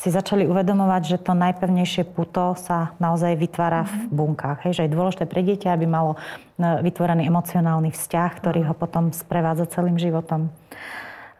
si 0.00 0.08
začali 0.08 0.48
uvedomovať, 0.48 1.02
že 1.04 1.18
to 1.20 1.36
najpevnejšie 1.36 2.08
puto 2.08 2.56
sa 2.56 2.96
naozaj 2.96 3.36
vytvára 3.36 3.84
v 3.84 3.92
mhm. 3.92 4.04
bunkách. 4.12 4.58
Hej, 4.64 4.72
že 4.80 4.82
je 4.88 4.96
dôležité 4.96 5.24
pre 5.28 5.40
dieťa, 5.44 5.76
aby 5.76 5.84
malo 5.84 6.16
e, 6.16 6.80
vytvorený 6.84 7.28
emocionálny 7.28 7.92
vzťah, 7.92 8.30
ktorý 8.40 8.68
ho 8.68 8.74
potom 8.76 9.12
sprevádza 9.12 9.68
celým 9.68 10.00
životom. 10.00 10.48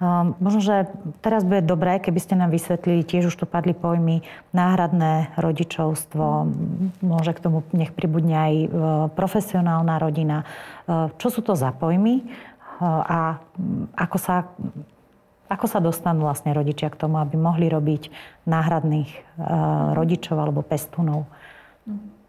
Um, 0.00 0.32
možno, 0.40 0.64
že 0.64 0.88
teraz 1.20 1.44
bude 1.44 1.60
dobré, 1.60 2.00
keby 2.00 2.20
ste 2.24 2.32
nám 2.32 2.56
vysvetlili, 2.56 3.04
tiež 3.04 3.28
už 3.28 3.36
tu 3.36 3.44
padli 3.44 3.76
pojmy 3.76 4.24
náhradné 4.56 5.36
rodičovstvo, 5.36 6.48
môže 7.04 7.36
k 7.36 7.42
tomu 7.44 7.60
nech 7.76 7.92
pribudne 7.92 8.32
aj 8.32 8.54
uh, 8.56 8.68
profesionálna 9.12 10.00
rodina. 10.00 10.48
Uh, 10.88 11.12
čo 11.20 11.28
sú 11.28 11.44
to 11.44 11.52
za 11.52 11.68
pojmy 11.76 12.24
uh, 12.24 13.04
a 13.04 13.18
ako 13.92 14.16
sa, 14.16 14.48
ako 15.52 15.66
sa 15.68 15.84
dostanú 15.84 16.24
vlastne 16.24 16.56
rodičia 16.56 16.88
k 16.88 16.96
tomu, 16.96 17.20
aby 17.20 17.36
mohli 17.36 17.68
robiť 17.68 18.08
náhradných 18.48 19.36
rodičov 19.92 20.40
alebo 20.40 20.64
pestúnov? 20.64 21.28
Mm. 21.84 22.19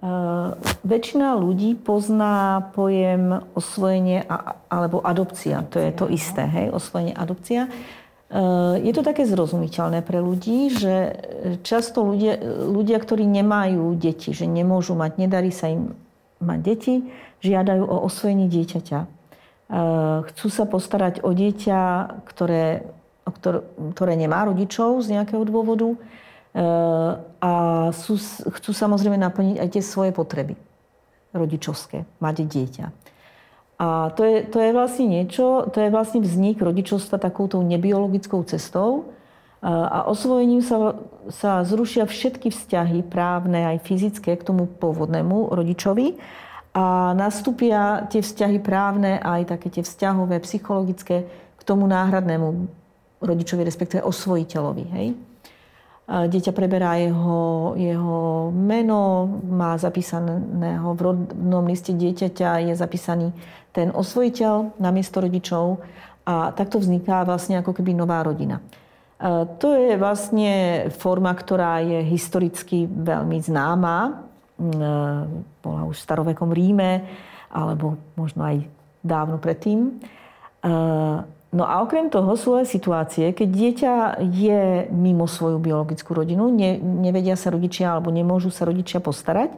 Uh, 0.00 0.56
väčšina 0.80 1.36
ľudí 1.36 1.76
pozná 1.76 2.72
pojem 2.72 3.44
osvojenie 3.52 4.24
a, 4.24 4.56
alebo 4.72 5.04
adopcia. 5.04 5.60
To 5.68 5.76
je 5.76 5.92
to 5.92 6.08
isté, 6.08 6.48
hej, 6.48 6.72
osvojenie, 6.72 7.12
adopcia. 7.12 7.68
Uh, 8.32 8.80
je 8.80 8.96
to 8.96 9.04
také 9.04 9.28
zrozumiteľné 9.28 10.00
pre 10.00 10.24
ľudí, 10.24 10.72
že 10.72 11.20
často 11.60 12.00
ľudia, 12.00 12.40
ľudia, 12.72 12.96
ktorí 12.96 13.28
nemajú 13.28 13.92
deti, 14.00 14.32
že 14.32 14.48
nemôžu 14.48 14.96
mať, 14.96 15.20
nedarí 15.20 15.52
sa 15.52 15.68
im 15.68 15.92
mať 16.40 16.58
deti, 16.64 17.04
žiadajú 17.44 17.84
o 17.84 17.96
osvojenie 18.08 18.48
dieťaťa. 18.48 18.98
Uh, 19.04 20.24
chcú 20.32 20.48
sa 20.48 20.64
postarať 20.64 21.20
o 21.20 21.36
dieťa, 21.36 21.80
ktoré, 22.24 22.88
ktoré 23.92 24.16
nemá 24.16 24.48
rodičov 24.48 25.04
z 25.04 25.20
nejakého 25.20 25.44
dôvodu 25.44 25.92
a 26.54 27.52
sú, 27.94 28.18
chcú 28.58 28.70
samozrejme 28.74 29.14
naplniť 29.14 29.56
aj 29.62 29.68
tie 29.70 29.82
svoje 29.86 30.10
potreby 30.10 30.58
rodičovské, 31.30 32.02
mať 32.18 32.36
dieťa. 32.42 32.86
A 33.80 34.12
to 34.12 34.26
je, 34.26 34.44
to 34.44 34.60
je 34.60 34.70
vlastne 34.76 35.06
niečo, 35.08 35.70
to 35.72 35.80
je 35.80 35.88
vlastne 35.88 36.20
vznik 36.20 36.60
rodičovstva 36.60 37.16
takouto 37.16 37.62
nebiologickou 37.64 38.44
cestou 38.44 39.14
a 39.64 40.04
osvojením 40.08 40.60
sa, 40.60 41.00
sa 41.32 41.64
zrušia 41.64 42.04
všetky 42.04 42.52
vzťahy 42.52 43.04
právne 43.06 43.76
aj 43.76 43.84
fyzické 43.84 44.36
k 44.36 44.42
tomu 44.44 44.68
pôvodnému 44.68 45.52
rodičovi 45.52 46.16
a 46.76 47.16
nastúpia 47.16 48.04
tie 48.08 48.20
vzťahy 48.20 48.58
právne 48.60 49.20
aj 49.20 49.56
také 49.56 49.68
tie 49.68 49.82
vzťahové, 49.84 50.40
psychologické 50.44 51.28
k 51.56 51.62
tomu 51.64 51.84
náhradnému 51.88 52.68
rodičovi, 53.20 53.62
respektíve 53.64 54.00
osvojiteľovi. 54.04 54.84
Hej? 54.96 55.06
Dieťa 56.10 56.50
preberá 56.50 56.98
jeho, 56.98 57.78
jeho 57.78 58.50
meno, 58.50 59.30
má 59.46 59.78
zapísaného 59.78 60.90
v 60.98 61.00
rodnom 61.06 61.62
liste 61.70 61.94
dieťaťa, 61.94 62.66
je 62.66 62.74
zapísaný 62.74 63.30
ten 63.70 63.94
osvojiteľ 63.94 64.82
na 64.82 64.90
miesto 64.90 65.22
rodičov 65.22 65.78
a 66.26 66.50
takto 66.50 66.82
vzniká 66.82 67.22
vlastne 67.22 67.62
ako 67.62 67.78
keby 67.78 67.94
nová 67.94 68.26
rodina. 68.26 68.58
To 69.62 69.68
je 69.78 69.94
vlastne 69.94 70.88
forma, 70.90 71.30
ktorá 71.30 71.78
je 71.78 72.02
historicky 72.02 72.90
veľmi 72.90 73.38
známa. 73.38 74.26
Bola 75.62 75.82
už 75.86 75.94
v 75.94 76.04
starovekom 76.10 76.50
Ríme, 76.50 77.06
alebo 77.54 77.94
možno 78.18 78.50
aj 78.50 78.66
dávno 78.98 79.38
predtým. 79.38 80.02
No 81.50 81.66
a 81.66 81.82
okrem 81.82 82.06
toho 82.06 82.38
sú 82.38 82.54
aj 82.54 82.70
situácie, 82.70 83.34
keď 83.34 83.48
dieťa 83.50 83.94
je 84.22 84.86
mimo 84.94 85.26
svoju 85.26 85.58
biologickú 85.58 86.14
rodinu, 86.14 86.46
ne, 86.46 86.78
nevedia 86.78 87.34
sa 87.34 87.50
rodičia 87.50 87.90
alebo 87.90 88.14
nemôžu 88.14 88.54
sa 88.54 88.62
rodičia 88.62 89.02
postarať 89.02 89.50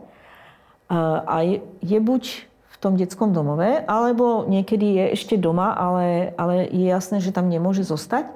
a 1.29 1.37
je, 1.45 1.61
je 1.85 1.99
buď 2.01 2.23
v 2.49 2.77
tom 2.81 2.97
detskom 2.97 3.37
domove, 3.37 3.85
alebo 3.85 4.49
niekedy 4.49 5.05
je 5.05 5.05
ešte 5.21 5.37
doma, 5.37 5.77
ale, 5.77 6.33
ale 6.41 6.69
je 6.73 6.89
jasné, 6.89 7.21
že 7.21 7.33
tam 7.33 7.53
nemôže 7.53 7.85
zostať. 7.85 8.29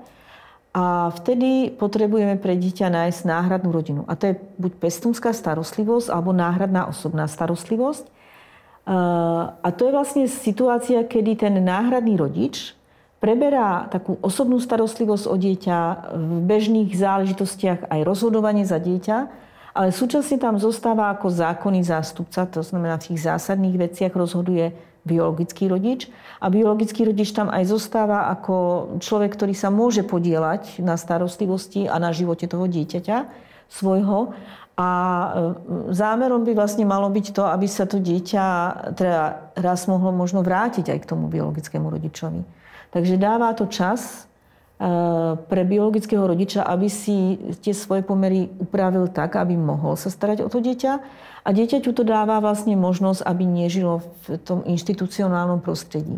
A 0.77 1.09
vtedy 1.09 1.73
potrebujeme 1.73 2.37
pre 2.37 2.53
dieťa 2.53 2.93
nájsť 2.93 3.25
náhradnú 3.25 3.73
rodinu. 3.73 4.05
A 4.05 4.13
to 4.13 4.29
je 4.29 4.35
buď 4.61 4.73
pestúnská 4.77 5.33
starostlivosť, 5.33 6.13
alebo 6.13 6.37
náhradná 6.37 6.85
osobná 6.85 7.25
starostlivosť. 7.25 8.13
A 9.57 9.69
to 9.73 9.89
je 9.89 9.97
vlastne 9.97 10.25
situácia, 10.29 11.01
kedy 11.01 11.49
ten 11.49 11.55
náhradný 11.65 12.21
rodič 12.21 12.76
preberá 13.19 13.89
takú 13.89 14.21
osobnú 14.21 14.61
starostlivosť 14.61 15.25
o 15.27 15.37
dieťa 15.37 15.79
v 16.13 16.33
bežných 16.45 16.91
záležitostiach 16.93 17.89
aj 17.89 18.01
rozhodovanie 18.05 18.69
za 18.69 18.77
dieťa, 18.77 19.17
ale 19.77 19.93
súčasne 19.93 20.41
tam 20.41 20.57
zostáva 20.57 21.13
ako 21.13 21.29
zákonný 21.29 21.85
zástupca, 21.85 22.49
to 22.49 22.65
znamená 22.65 22.97
v 22.97 23.13
tých 23.13 23.29
zásadných 23.29 23.77
veciach 23.77 24.13
rozhoduje 24.17 24.73
biologický 25.07 25.71
rodič 25.71 26.11
a 26.43 26.51
biologický 26.51 27.07
rodič 27.07 27.31
tam 27.31 27.47
aj 27.47 27.71
zostáva 27.71 28.27
ako 28.33 28.99
človek, 28.99 29.39
ktorý 29.39 29.55
sa 29.55 29.71
môže 29.71 30.03
podielať 30.03 30.83
na 30.83 30.99
starostlivosti 30.99 31.87
a 31.87 32.03
na 32.03 32.11
živote 32.11 32.51
toho 32.51 32.67
dieťaťa 32.67 33.17
svojho. 33.71 34.35
A 34.77 34.91
e, 34.93 35.29
zámerom 35.95 36.45
by 36.45 36.53
vlastne 36.53 36.85
malo 36.85 37.09
byť 37.09 37.27
to, 37.33 37.49
aby 37.49 37.65
sa 37.65 37.89
to 37.89 37.97
dieťa 37.97 38.45
teda 38.93 39.53
raz 39.57 39.89
mohlo 39.89 40.13
možno 40.13 40.45
vrátiť 40.45 40.93
aj 40.93 40.99
k 41.01 41.09
tomu 41.09 41.33
biologickému 41.33 41.89
rodičovi. 41.89 42.45
Takže 42.97 43.21
dáva 43.21 43.53
to 43.53 43.69
čas 43.69 44.25
eh, 44.81 44.89
pre 45.37 45.69
biologického 45.69 46.25
rodiča, 46.25 46.65
aby 46.65 46.89
si 46.89 47.37
tie 47.61 47.77
svoje 47.77 48.01
pomery 48.01 48.49
upravil 48.57 49.13
tak, 49.13 49.37
aby 49.37 49.53
mohol 49.53 50.01
sa 50.01 50.09
starať 50.09 50.41
o 50.41 50.49
to 50.49 50.65
dieťa. 50.65 50.93
A 51.45 51.49
dieťaťu 51.53 51.93
to 51.93 52.09
dáva 52.09 52.41
vlastne 52.41 52.73
možnosť, 52.73 53.21
aby 53.21 53.45
nežilo 53.45 54.01
v 54.25 54.41
tom 54.41 54.65
inštitucionálnom 54.65 55.61
prostredí. 55.61 56.17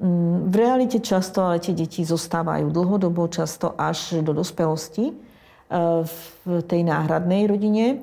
Mm, 0.00 0.48
v 0.48 0.54
realite 0.56 1.04
často 1.04 1.44
ale 1.44 1.60
tie 1.60 1.76
deti 1.76 2.00
zostávajú 2.08 2.72
dlhodobo, 2.72 3.28
často 3.28 3.76
až 3.76 4.24
do 4.24 4.32
dospelosti. 4.32 5.28
v 5.68 6.64
tej 6.64 6.80
náhradnej 6.80 7.44
rodine. 7.44 8.00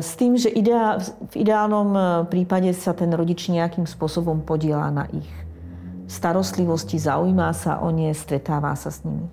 S 0.00 0.16
tým, 0.16 0.40
že 0.40 0.48
v 0.48 1.34
ideálnom 1.36 2.24
prípade 2.32 2.72
sa 2.72 2.96
ten 2.96 3.12
rodič 3.12 3.52
nejakým 3.52 3.84
spôsobom 3.84 4.40
podiela 4.40 4.88
na 4.88 5.04
ich 5.12 5.43
starostlivosti, 6.14 7.02
zaujímá 7.02 7.50
sa 7.50 7.82
o 7.82 7.90
ne, 7.90 8.14
stretáva 8.14 8.78
sa 8.78 8.94
s 8.94 9.02
nimi. 9.02 9.26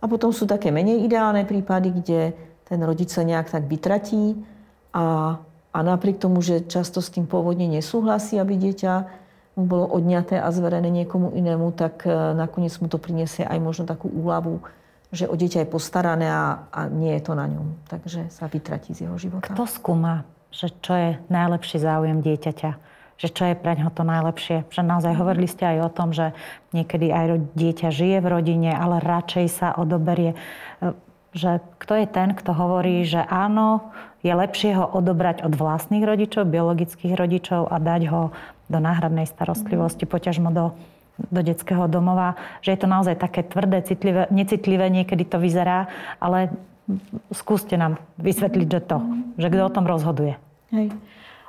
A 0.00 0.08
potom 0.08 0.32
sú 0.32 0.48
také 0.48 0.72
menej 0.72 1.04
ideálne 1.04 1.44
prípady, 1.44 1.92
kde 1.92 2.20
ten 2.64 2.80
rodič 2.80 3.12
sa 3.12 3.22
nejak 3.22 3.52
tak 3.52 3.68
vytratí 3.68 4.34
a, 4.96 5.36
a 5.70 5.78
napriek 5.84 6.16
tomu, 6.16 6.40
že 6.40 6.64
často 6.64 7.04
s 7.04 7.12
tým 7.12 7.28
pôvodne 7.28 7.68
nesúhlasí, 7.68 8.40
aby 8.40 8.56
dieťa 8.56 8.92
mu 9.56 9.64
bolo 9.64 9.88
odňaté 9.88 10.36
a 10.36 10.52
zverené 10.52 10.92
niekomu 10.92 11.32
inému, 11.32 11.72
tak 11.72 12.04
nakoniec 12.36 12.76
mu 12.80 12.92
to 12.92 13.00
priniesie 13.00 13.40
aj 13.40 13.56
možno 13.56 13.84
takú 13.88 14.12
úľavu, 14.12 14.60
že 15.08 15.24
o 15.24 15.34
dieťa 15.38 15.64
je 15.64 15.72
postarané 15.72 16.28
a, 16.28 16.68
a 16.68 16.92
nie 16.92 17.16
je 17.16 17.22
to 17.24 17.32
na 17.32 17.48
ňom. 17.48 17.88
Takže 17.88 18.28
sa 18.28 18.52
vytratí 18.52 18.92
z 18.92 19.08
jeho 19.08 19.16
života. 19.16 19.48
Kto 19.48 19.64
skúma, 19.64 20.28
že 20.52 20.68
čo 20.84 20.92
je 20.92 21.10
najlepší 21.32 21.80
záujem 21.80 22.20
dieťaťa? 22.20 22.70
Že 23.16 23.28
čo 23.32 23.42
je 23.48 23.54
pre 23.56 23.72
ňoho 23.80 23.92
to 23.92 24.04
najlepšie? 24.04 24.56
Že 24.68 24.82
naozaj 24.84 25.12
mhm. 25.16 25.20
hovorili 25.20 25.48
ste 25.48 25.64
aj 25.64 25.78
o 25.88 25.90
tom, 25.90 26.12
že 26.12 26.36
niekedy 26.76 27.08
aj 27.12 27.26
dieťa 27.56 27.88
žije 27.88 28.18
v 28.20 28.30
rodine, 28.30 28.70
ale 28.76 29.00
radšej 29.00 29.46
sa 29.48 29.68
odoberie. 29.72 30.36
E, 30.80 30.92
že 31.36 31.60
kto 31.80 31.92
je 32.00 32.06
ten, 32.08 32.32
kto 32.32 32.52
hovorí, 32.56 33.04
že 33.04 33.20
áno, 33.24 33.92
je 34.24 34.32
lepšie 34.32 34.72
ho 34.76 34.84
odobrať 34.88 35.44
od 35.44 35.52
vlastných 35.52 36.04
rodičov, 36.04 36.48
biologických 36.48 37.12
rodičov 37.12 37.68
a 37.68 37.76
dať 37.76 38.02
ho 38.08 38.22
do 38.66 38.78
náhradnej 38.80 39.28
starostlivosti, 39.28 40.04
mhm. 40.04 40.12
poťažmo 40.12 40.50
do 40.52 40.76
do 41.16 41.40
detského 41.40 41.88
domova, 41.88 42.36
že 42.60 42.76
je 42.76 42.78
to 42.84 42.88
naozaj 42.88 43.16
také 43.16 43.40
tvrdé, 43.40 43.80
citlivé, 43.88 44.28
necitlivé, 44.28 44.92
niekedy 44.92 45.24
to 45.24 45.40
vyzerá, 45.40 45.88
ale 46.20 46.52
skúste 47.34 47.74
nám 47.74 47.98
vysvetliť, 48.20 48.68
že 48.68 48.80
to, 48.84 48.98
že 49.40 49.48
kto 49.50 49.62
o 49.64 49.74
tom 49.74 49.88
rozhoduje. 49.88 50.38
Hej. 50.70 50.92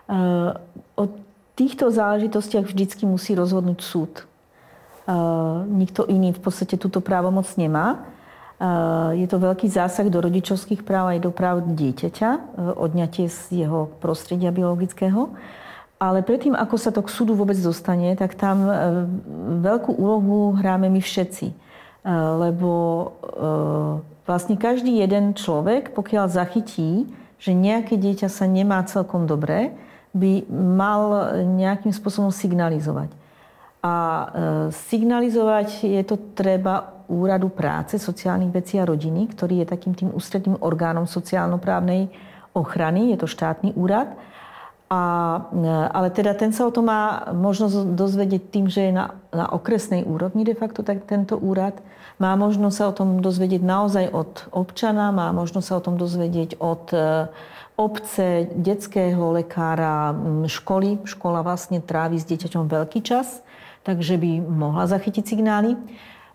Uh, 0.08 0.56
o 0.96 1.12
týchto 1.58 1.90
záležitostiach 1.90 2.70
vždycky 2.70 3.10
musí 3.10 3.34
rozhodnúť 3.34 3.80
súd. 3.82 4.14
Uh, 5.08 5.66
nikto 5.66 6.06
iný 6.06 6.32
v 6.36 6.42
podstate 6.44 6.78
túto 6.78 7.02
právomoc 7.02 7.50
nemá. 7.58 8.06
Uh, 8.62 9.18
je 9.18 9.26
to 9.26 9.42
veľký 9.42 9.66
zásah 9.66 10.06
do 10.08 10.22
rodičovských 10.22 10.86
práv 10.86 11.18
aj 11.18 11.20
do 11.26 11.32
práv 11.34 11.66
dieťaťa, 11.66 12.60
odňatie 12.78 13.26
z 13.28 13.66
jeho 13.66 13.90
prostredia 13.98 14.54
biologického. 14.54 15.34
Ale 15.98 16.22
predtým, 16.22 16.54
ako 16.54 16.76
sa 16.78 16.94
to 16.94 17.02
k 17.02 17.10
súdu 17.10 17.34
vôbec 17.34 17.58
dostane, 17.58 18.14
tak 18.14 18.38
tam 18.38 18.70
e, 18.70 18.74
veľkú 19.66 19.98
úlohu 19.98 20.54
hráme 20.54 20.94
my 20.94 21.02
všetci. 21.02 21.48
E, 21.50 21.56
lebo 22.38 22.70
e, 23.02 23.08
vlastne 24.30 24.62
každý 24.62 25.02
jeden 25.02 25.34
človek, 25.34 25.98
pokiaľ 25.98 26.30
zachytí, 26.30 27.10
že 27.42 27.58
nejaké 27.58 27.98
dieťa 27.98 28.30
sa 28.30 28.46
nemá 28.46 28.86
celkom 28.86 29.26
dobre, 29.26 29.74
by 30.18 30.50
mal 30.52 31.32
nejakým 31.46 31.94
spôsobom 31.94 32.34
signalizovať. 32.34 33.14
A 33.86 33.94
signalizovať 34.74 35.86
je 35.86 36.02
to 36.04 36.18
treba 36.34 36.98
úradu 37.08 37.48
práce, 37.48 37.96
sociálnych 37.96 38.52
vecí 38.52 38.76
a 38.76 38.88
rodiny, 38.90 39.32
ktorý 39.32 39.64
je 39.64 39.72
takým 39.72 39.94
tým 39.96 40.10
ústredným 40.12 40.60
orgánom 40.60 41.08
sociálno-právnej 41.08 42.12
ochrany, 42.52 43.16
je 43.16 43.18
to 43.24 43.28
štátny 43.30 43.72
úrad. 43.78 44.12
A, 44.88 45.04
e, 45.52 45.68
ale 45.68 46.08
teda 46.16 46.32
ten 46.32 46.56
sa 46.56 46.64
o 46.64 46.72
to 46.72 46.80
má 46.80 47.28
možnosť 47.36 47.92
dozvedieť 47.92 48.44
tým, 48.48 48.66
že 48.72 48.88
je 48.88 48.94
na, 48.96 49.20
na 49.36 49.52
okresnej 49.52 50.08
úrovni 50.08 50.48
de 50.48 50.56
facto 50.56 50.80
tak 50.80 51.04
tento 51.04 51.36
úrad. 51.36 51.76
Má 52.24 52.40
možnosť 52.40 52.76
sa 52.76 52.86
o 52.88 52.96
tom 52.96 53.20
dozvedieť 53.20 53.62
naozaj 53.62 54.06
od 54.16 54.32
občana, 54.56 55.12
má 55.12 55.36
možnosť 55.36 55.68
sa 55.68 55.76
o 55.76 55.84
tom 55.84 56.00
dozvedieť 56.00 56.56
od 56.64 56.84
e, 56.96 57.28
obce, 57.78 58.50
detského 58.58 59.38
lekára, 59.38 60.12
školy. 60.50 60.98
Škola 61.06 61.46
vlastne 61.46 61.78
trávi 61.78 62.18
s 62.18 62.26
dieťaťom 62.26 62.66
veľký 62.66 63.06
čas, 63.06 63.46
takže 63.86 64.18
by 64.18 64.42
mohla 64.42 64.90
zachytiť 64.90 65.24
signály. 65.24 65.78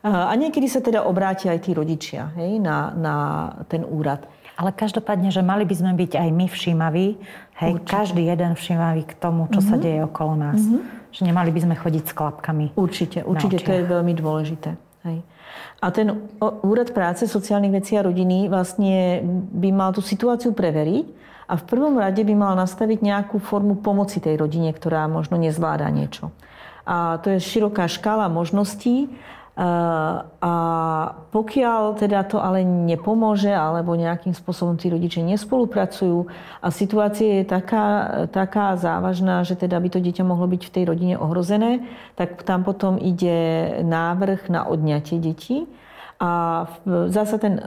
A 0.03 0.35
niekedy 0.35 0.67
sa 0.67 0.83
teda 0.83 1.07
obrátia 1.07 1.55
aj 1.55 1.67
tí 1.67 1.71
rodičia 1.75 2.35
hej, 2.35 2.59
na, 2.59 2.91
na 2.95 3.15
ten 3.71 3.87
úrad. 3.87 4.27
Ale 4.59 4.75
každopádne, 4.75 5.31
že 5.31 5.43
mali 5.43 5.63
by 5.63 5.75
sme 5.75 5.93
byť 5.95 6.13
aj 6.19 6.29
my 6.31 6.47
všímaví, 6.51 7.07
hej, 7.63 7.73
Určite. 7.79 7.91
každý 7.91 8.23
jeden 8.27 8.53
všímavý 8.59 9.03
k 9.07 9.15
tomu, 9.19 9.47
čo 9.51 9.63
mm-hmm. 9.63 9.71
sa 9.71 9.77
mhm. 9.79 9.83
deje 9.83 10.01
okolo 10.07 10.33
nás. 10.39 10.61
Mm-hmm. 10.63 10.83
Že 11.13 11.23
nemali 11.29 11.51
by 11.55 11.61
sme 11.63 11.75
chodiť 11.79 12.05
s 12.09 12.13
klapkami. 12.15 12.67
Určite, 12.75 13.23
určite 13.23 13.63
to 13.63 13.71
je 13.71 13.83
veľmi 13.87 14.13
dôležité. 14.17 14.75
Hej. 15.07 15.19
A 15.83 15.87
ten 15.91 16.09
úrad 16.63 16.95
práce, 16.95 17.27
sociálnych 17.27 17.83
vecí 17.83 17.99
a 17.99 18.07
rodiny 18.07 18.47
vlastne 18.47 19.21
by 19.55 19.71
mal 19.75 19.91
tú 19.91 20.01
situáciu 20.01 20.55
preveriť 20.55 21.22
a 21.53 21.55
v 21.61 21.69
prvom 21.69 22.01
rade 22.01 22.25
by 22.25 22.33
mal 22.33 22.57
nastaviť 22.57 23.05
nejakú 23.05 23.37
formu 23.37 23.77
pomoci 23.85 24.25
tej 24.25 24.41
rodine, 24.41 24.73
ktorá 24.73 25.05
možno 25.05 25.37
nezvláda 25.37 25.85
niečo. 25.93 26.33
A 26.89 27.21
to 27.21 27.29
je 27.29 27.45
široká 27.45 27.93
škála 27.93 28.33
možností 28.33 29.13
a 29.53 30.55
pokiaľ 31.29 32.01
teda 32.01 32.25
to 32.25 32.41
ale 32.41 32.65
nepomôže, 32.65 33.53
alebo 33.53 33.93
nejakým 33.93 34.33
spôsobom 34.33 34.81
tí 34.81 34.89
rodičia 34.89 35.21
nespolupracujú 35.21 36.25
a 36.65 36.73
situácia 36.73 37.45
je 37.45 37.45
taká, 37.45 37.87
taká 38.33 38.81
závažná, 38.81 39.45
že 39.45 39.53
teda 39.53 39.77
by 39.77 39.93
to 39.93 40.01
dieťa 40.01 40.25
mohlo 40.25 40.49
byť 40.49 40.63
v 40.65 40.73
tej 40.73 40.85
rodine 40.89 41.15
ohrozené, 41.21 41.85
tak 42.17 42.49
tam 42.49 42.65
potom 42.65 42.97
ide 42.97 43.77
návrh 43.85 44.49
na 44.49 44.65
odňatie 44.65 45.21
detí. 45.21 45.69
A 46.23 46.31
zasa 47.11 47.35
ten 47.35 47.59
e, 47.59 47.63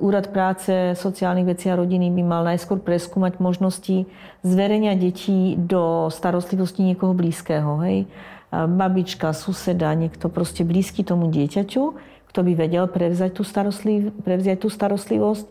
úrad 0.00 0.32
práce, 0.32 0.96
sociálnych 0.96 1.52
vecí 1.52 1.68
a 1.68 1.76
rodiny 1.76 2.08
by 2.08 2.22
mal 2.24 2.40
najskôr 2.48 2.80
preskúmať 2.80 3.44
možnosti 3.44 4.08
zverenia 4.40 4.96
detí 4.96 5.52
do 5.60 6.08
starostlivosti 6.08 6.80
niekoho 6.80 7.12
blízkeho. 7.12 7.84
Hej? 7.84 8.08
babička, 8.54 9.34
suseda, 9.34 9.90
niekto 9.98 10.30
proste 10.30 10.62
blízky 10.62 11.02
tomu 11.02 11.26
dieťaťu, 11.26 11.82
kto 12.30 12.40
by 12.42 12.52
vedel 12.54 12.86
prevziať 12.86 13.32
tú, 13.34 13.42
starostliv, 13.42 14.14
prevziať 14.22 14.58
tú 14.62 14.68
starostlivosť. 14.70 15.46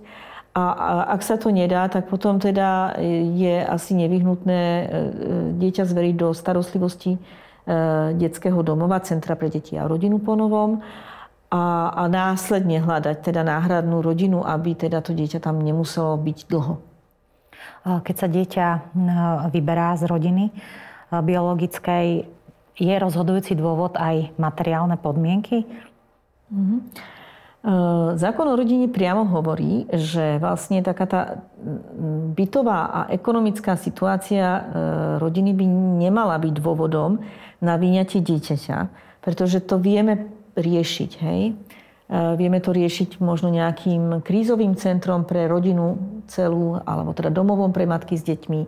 A, 0.54 0.64
a 0.70 0.90
ak 1.18 1.22
sa 1.26 1.36
to 1.42 1.50
nedá, 1.50 1.90
tak 1.90 2.06
potom 2.06 2.38
teda 2.38 2.94
je 3.34 3.58
asi 3.66 3.98
nevyhnutné 3.98 4.62
e, 4.62 4.86
dieťa 5.58 5.84
zveriť 5.90 6.16
do 6.16 6.30
starostlivosti 6.30 7.18
e, 7.18 7.20
detského 8.14 8.62
domova, 8.62 9.02
Centra 9.02 9.34
pre 9.34 9.50
deti 9.50 9.74
a 9.74 9.90
rodinu 9.90 10.22
po 10.22 10.38
novom 10.38 10.86
a, 11.54 11.94
a 11.94 12.04
následne 12.10 12.82
hľadať 12.82 13.30
teda 13.30 13.46
náhradnú 13.46 14.02
rodinu, 14.02 14.42
aby 14.42 14.74
teda 14.74 15.06
to 15.06 15.14
dieťa 15.14 15.38
tam 15.38 15.62
nemuselo 15.62 16.18
byť 16.18 16.38
dlho. 16.50 16.82
Keď 17.84 18.16
sa 18.18 18.28
dieťa 18.32 18.68
vyberá 19.54 19.94
z 20.00 20.10
rodiny 20.10 20.50
biologickej, 21.14 22.26
je 22.74 22.96
rozhodujúci 22.98 23.54
dôvod 23.54 23.94
aj 24.02 24.34
materiálne 24.42 24.98
podmienky? 24.98 25.62
Mm-hmm. 26.50 26.80
Zákon 28.18 28.46
o 28.50 28.60
rodine 28.60 28.92
priamo 28.92 29.24
hovorí, 29.24 29.88
že 29.94 30.42
vlastne 30.42 30.84
taká 30.84 31.06
tá 31.08 31.22
bytová 32.36 32.80
a 32.92 33.00
ekonomická 33.08 33.80
situácia 33.80 34.44
e, 34.44 34.62
rodiny 35.24 35.56
by 35.56 35.66
nemala 36.04 36.36
byť 36.44 36.60
dôvodom 36.60 37.24
na 37.64 37.80
vyňatie 37.80 38.20
dieťaťa, 38.20 38.92
pretože 39.24 39.64
to 39.64 39.80
vieme 39.80 40.28
riešiť. 40.54 41.12
Hej? 41.22 41.42
E, 41.50 41.54
vieme 42.38 42.60
to 42.62 42.76
riešiť 42.76 43.18
možno 43.24 43.50
nejakým 43.50 44.22
krízovým 44.22 44.78
centrom 44.78 45.26
pre 45.26 45.50
rodinu 45.50 45.98
celú, 46.30 46.78
alebo 46.84 47.16
teda 47.16 47.34
domovom 47.34 47.74
pre 47.74 47.90
matky 47.90 48.20
s 48.20 48.24
deťmi. 48.28 48.62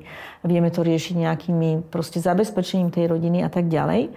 Vieme 0.48 0.69
to 0.74 0.82
riešiť 0.82 1.15
nejakými 1.19 1.91
proste 1.93 2.17
zabezpečením 2.17 2.89
tej 2.89 3.12
rodiny 3.12 3.45
a 3.45 3.50
tak 3.52 3.69
ďalej. 3.69 4.08
E, 4.08 4.12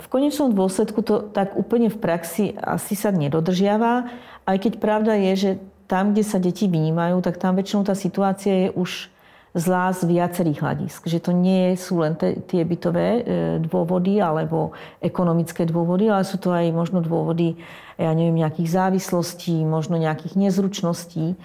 v 0.00 0.06
konečnom 0.08 0.54
dôsledku 0.54 1.04
to 1.04 1.28
tak 1.30 1.58
úplne 1.58 1.92
v 1.92 1.98
praxi 2.00 2.56
asi 2.56 2.96
sa 2.96 3.12
nedodržiava, 3.12 4.08
aj 4.48 4.56
keď 4.56 4.72
pravda 4.80 5.14
je, 5.18 5.32
že 5.36 5.50
tam, 5.90 6.14
kde 6.14 6.22
sa 6.22 6.38
deti 6.38 6.70
vynímajú, 6.70 7.18
tak 7.18 7.42
tam 7.42 7.58
väčšinou 7.58 7.82
tá 7.82 7.98
situácia 7.98 8.66
je 8.66 8.68
už 8.78 9.10
zlá 9.54 9.90
z 9.90 10.06
viacerých 10.06 10.62
hľadisk. 10.62 11.00
Že 11.10 11.18
to 11.18 11.32
nie 11.34 11.74
sú 11.74 12.06
len 12.06 12.14
tie 12.46 12.62
bytové 12.62 13.08
e, 13.18 13.22
dôvody 13.58 14.22
alebo 14.22 14.70
ekonomické 15.02 15.66
dôvody, 15.66 16.06
ale 16.06 16.22
sú 16.22 16.38
to 16.38 16.54
aj 16.54 16.70
možno 16.70 17.02
dôvody, 17.02 17.58
ja 17.98 18.14
neviem, 18.14 18.38
nejakých 18.38 18.70
závislostí, 18.70 19.66
možno 19.66 19.98
nejakých 19.98 20.38
nezručností. 20.38 21.34
E, 21.34 21.36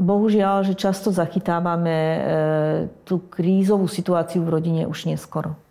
bohužiaľ, 0.00 0.64
že 0.64 0.80
často 0.80 1.12
zachytávame 1.12 1.96
e, 1.96 2.20
tú 3.04 3.20
krízovú 3.28 3.84
situáciu 3.84 4.40
v 4.48 4.52
rodine 4.56 4.82
už 4.88 5.12
neskoro. 5.12 5.67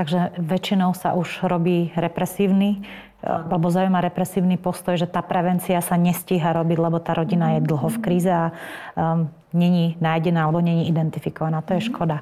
Takže 0.00 0.32
väčšinou 0.40 0.96
sa 0.96 1.12
už 1.12 1.44
robí 1.44 1.92
represívny 1.92 2.80
lebo 3.20 3.68
zaujíma 3.68 4.00
represívny 4.00 4.56
postoj, 4.56 4.96
že 4.96 5.04
tá 5.04 5.20
prevencia 5.20 5.76
sa 5.84 6.00
nestíha 6.00 6.56
robiť, 6.56 6.78
lebo 6.80 6.96
tá 7.04 7.12
rodina 7.12 7.60
je 7.60 7.68
dlho 7.68 7.88
v 7.92 7.98
kríze 8.00 8.32
a 8.32 8.48
um, 8.96 9.28
není 9.52 10.00
nájdená 10.00 10.48
alebo 10.48 10.64
není 10.64 10.88
identifikovaná. 10.88 11.60
To 11.68 11.76
je 11.76 11.84
mhm. 11.84 11.88
škoda. 11.92 12.16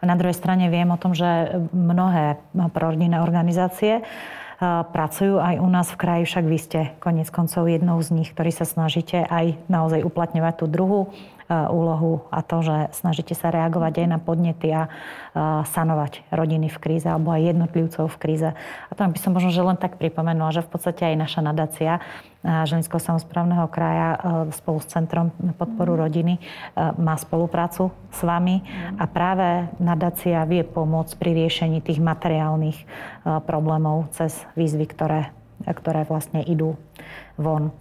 A 0.00 0.02
na 0.08 0.16
druhej 0.16 0.32
strane 0.32 0.72
viem 0.72 0.88
o 0.88 0.96
tom, 0.96 1.12
že 1.12 1.52
mnohé 1.76 2.40
prorodinné 2.72 3.20
organizácie 3.20 4.00
pracujú 4.90 5.38
aj 5.38 5.62
u 5.62 5.68
nás 5.70 5.86
v 5.94 6.00
kraji, 6.02 6.22
však 6.26 6.44
vy 6.50 6.58
ste 6.58 6.80
konec 6.98 7.30
koncov 7.30 7.70
jednou 7.70 8.02
z 8.02 8.10
nich, 8.10 8.34
ktorí 8.34 8.50
sa 8.50 8.66
snažíte 8.66 9.22
aj 9.22 9.54
naozaj 9.70 10.02
uplatňovať 10.02 10.54
tú 10.58 10.66
druhú 10.66 11.00
úlohu 11.48 12.28
a 12.28 12.44
to, 12.44 12.60
že 12.60 12.76
snažíte 12.92 13.32
sa 13.32 13.48
reagovať 13.48 14.04
aj 14.04 14.08
na 14.08 14.18
podnety 14.20 14.68
a 14.68 14.92
sanovať 15.64 16.28
rodiny 16.28 16.68
v 16.68 16.76
kríze 16.76 17.08
alebo 17.08 17.32
aj 17.32 17.56
jednotlivcov 17.56 18.04
v 18.12 18.20
kríze. 18.20 18.48
A 18.88 18.92
tam 18.92 19.16
by 19.16 19.18
som 19.18 19.32
možno 19.32 19.48
že 19.48 19.64
len 19.64 19.80
tak 19.80 19.96
pripomenula, 19.96 20.52
že 20.52 20.60
v 20.60 20.70
podstate 20.70 21.08
aj 21.08 21.16
naša 21.16 21.40
nadácia 21.40 22.04
Ženského 22.44 23.02
samozprávneho 23.02 23.66
kraja 23.66 24.14
spolu 24.54 24.78
s 24.78 24.86
Centrom 24.86 25.34
podporu 25.58 25.98
rodiny 25.98 26.38
má 26.94 27.18
spoluprácu 27.18 27.90
s 28.14 28.20
vami 28.22 28.62
a 28.94 29.10
práve 29.10 29.66
nadácia 29.82 30.46
vie 30.46 30.62
pomôcť 30.62 31.18
pri 31.18 31.34
riešení 31.34 31.82
tých 31.82 31.98
materiálnych 31.98 32.78
problémov 33.42 34.14
cez 34.14 34.38
výzvy, 34.54 34.86
ktoré, 34.86 35.34
ktoré 35.66 36.06
vlastne 36.06 36.46
idú 36.46 36.78
von. 37.34 37.74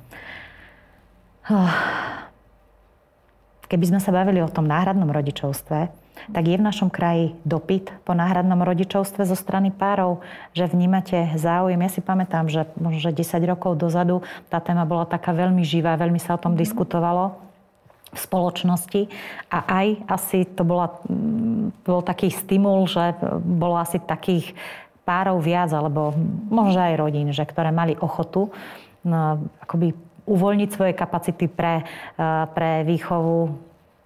Keby 3.68 3.86
sme 3.92 4.00
sa 4.00 4.16
bavili 4.16 4.40
o 4.40 4.48
tom 4.48 4.64
náhradnom 4.64 5.12
rodičovstve, 5.12 6.08
tak 6.32 6.44
je 6.44 6.58
v 6.58 6.66
našom 6.66 6.90
kraji 6.90 7.38
dopyt 7.46 7.94
po 8.08 8.16
náhradnom 8.18 8.58
rodičovstve 8.64 9.28
zo 9.28 9.38
strany 9.38 9.70
párov, 9.70 10.24
že 10.56 10.66
vnímate 10.66 11.36
záujem. 11.38 11.78
Ja 11.78 11.92
si 11.92 12.02
pamätám, 12.02 12.50
že 12.50 12.66
možno 12.80 13.00
že 13.04 13.12
10 13.14 13.44
rokov 13.46 13.78
dozadu 13.78 14.26
tá 14.50 14.58
téma 14.64 14.88
bola 14.88 15.06
taká 15.06 15.36
veľmi 15.36 15.62
živá, 15.62 16.00
veľmi 16.00 16.18
sa 16.18 16.36
o 16.36 16.42
tom 16.42 16.58
mm. 16.58 16.60
diskutovalo 16.64 17.38
v 18.08 18.20
spoločnosti 18.24 19.02
a 19.52 19.58
aj 19.68 19.88
asi 20.08 20.48
to 20.48 20.64
bola, 20.64 20.96
mm, 21.06 21.84
bol 21.84 22.00
taký 22.00 22.32
stimul, 22.32 22.88
že 22.88 23.14
bolo 23.44 23.76
asi 23.76 24.00
takých 24.00 24.56
párov 25.04 25.44
viac, 25.44 25.72
alebo 25.76 26.16
možno 26.48 26.84
aj 26.84 27.00
rodín, 27.00 27.32
že 27.36 27.44
ktoré 27.44 27.72
mali 27.72 28.00
ochotu 28.00 28.52
no, 29.08 29.48
akoby 29.64 30.07
uvoľniť 30.28 30.70
svoje 30.76 30.94
kapacity 30.94 31.48
pre, 31.48 31.82
eh, 31.82 32.44
pre 32.52 32.84
výchovu 32.84 33.56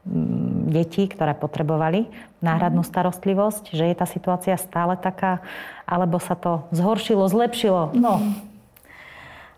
mm, 0.05 0.69
detí, 0.69 1.10
ktoré 1.10 1.34
potrebovali 1.34 2.05
náhradnú 2.39 2.86
starostlivosť, 2.86 3.73
že 3.73 3.89
je 3.89 3.95
tá 3.97 4.05
situácia 4.05 4.55
stále 4.55 4.95
taká, 4.95 5.41
alebo 5.89 6.21
sa 6.21 6.38
to 6.38 6.69
zhoršilo, 6.71 7.25
zlepšilo? 7.27 7.91
No. 7.97 8.21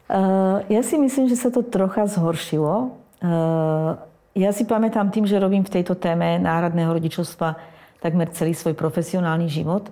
Uh, 0.03 0.59
ja 0.67 0.83
si 0.83 0.99
myslím, 0.99 1.31
že 1.31 1.39
sa 1.39 1.47
to 1.47 1.63
trocha 1.63 2.05
zhoršilo. 2.11 2.91
Uh, 3.23 3.95
ja 4.35 4.51
si 4.51 4.67
pamätám 4.67 5.13
tým, 5.15 5.23
že 5.23 5.39
robím 5.39 5.63
v 5.63 5.79
tejto 5.79 5.95
téme 5.95 6.41
náhradného 6.43 6.91
rodičovstva 6.91 7.55
takmer 8.03 8.27
celý 8.35 8.51
svoj 8.51 8.75
profesionálny 8.75 9.47
život, 9.47 9.87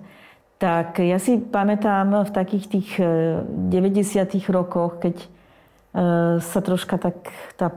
tak 0.60 1.00
ja 1.00 1.16
si 1.16 1.40
pamätám 1.40 2.28
v 2.28 2.30
takých 2.30 2.64
tých 2.68 2.90
90. 3.00 4.52
rokoch, 4.52 5.00
keď 5.00 5.16
E, 5.16 5.41
sa 6.40 6.60
troška 6.64 6.96
tak 6.96 7.28
tá 7.60 7.68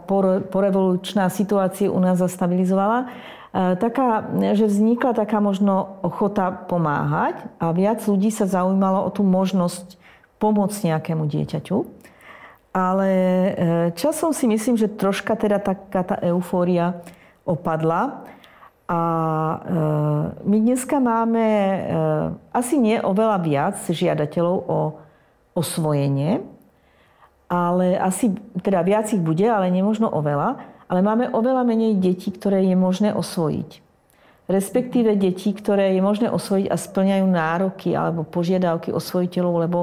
porevolučná 0.47 1.27
situácia 1.27 1.91
u 1.91 1.99
nás 1.99 2.15
zastabilizovala. 2.15 3.03
E, 3.03 3.75
taká, 3.75 4.23
že 4.55 4.71
vznikla 4.71 5.11
taká 5.11 5.43
možno 5.43 5.99
ochota 5.99 6.47
pomáhať 6.47 7.43
a 7.59 7.75
viac 7.75 7.99
ľudí 8.07 8.31
sa 8.31 8.47
zaujímalo 8.47 9.03
o 9.03 9.11
tú 9.11 9.27
možnosť 9.27 9.99
pomôcť 10.39 10.95
nejakému 10.95 11.27
dieťaťu. 11.27 11.77
Ale 12.71 13.11
e, 13.11 13.51
časom 13.99 14.31
si 14.31 14.47
myslím, 14.47 14.79
že 14.79 14.95
troška 14.95 15.35
teda 15.35 15.59
taká 15.59 16.07
tá 16.07 16.15
eufória 16.23 17.03
opadla. 17.43 18.23
A 18.85 19.01
my 20.45 20.57
dneska 20.61 21.01
máme 21.01 21.41
asi 22.53 22.77
nie 22.77 23.01
oveľa 23.01 23.41
viac 23.41 23.81
žiadateľov 23.81 24.57
o 24.61 24.79
osvojenie, 25.57 26.45
ale 27.55 27.95
asi, 27.95 28.35
teda 28.59 28.83
viac 28.83 29.07
ich 29.15 29.23
bude, 29.23 29.47
ale 29.47 29.71
nemožno 29.71 30.11
oveľa, 30.11 30.59
ale 30.91 30.99
máme 30.99 31.31
oveľa 31.31 31.63
menej 31.63 31.97
detí, 31.97 32.29
ktoré 32.29 32.61
je 32.67 32.75
možné 32.75 33.15
osvojiť. 33.15 33.81
Respektíve 34.45 35.17
detí, 35.17 35.57
ktoré 35.57 35.97
je 35.97 36.01
možné 36.05 36.29
osvojiť 36.29 36.69
a 36.69 36.77
splňajú 36.77 37.25
nároky 37.25 37.89
alebo 37.97 38.21
požiadavky 38.21 38.93
osvojiteľov, 38.93 39.55
lebo 39.65 39.79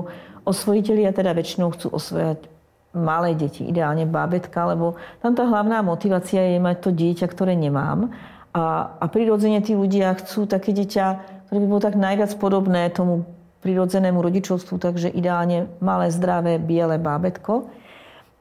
osvojiteľia 0.46 1.10
teda 1.10 1.34
väčšinou 1.34 1.74
chcú 1.74 1.90
osvojať 1.90 2.46
malé 2.94 3.34
deti, 3.34 3.66
ideálne 3.66 4.06
bábetka, 4.06 4.68
lebo 4.68 4.94
tam 5.18 5.32
tá 5.34 5.48
hlavná 5.48 5.80
motivácia 5.82 6.44
je 6.54 6.60
mať 6.62 6.76
to 6.78 6.90
dieťa, 6.92 7.26
ktoré 7.26 7.58
nemám. 7.58 8.12
A, 8.52 8.94
a 9.00 9.04
prirodzene 9.08 9.64
tí 9.64 9.72
ľudia 9.72 10.12
chcú 10.20 10.44
také 10.44 10.76
dieťa, 10.76 11.06
ktoré 11.48 11.58
by 11.58 11.66
bolo 11.66 11.82
tak 11.82 11.96
najviac 11.96 12.30
podobné 12.36 12.92
tomu 12.92 13.24
prirodzenému 13.62 14.18
rodičovstvu, 14.18 14.74
takže 14.82 15.14
ideálne 15.14 15.70
malé, 15.78 16.10
zdravé, 16.10 16.58
biele 16.58 16.98
bábetko. 16.98 17.70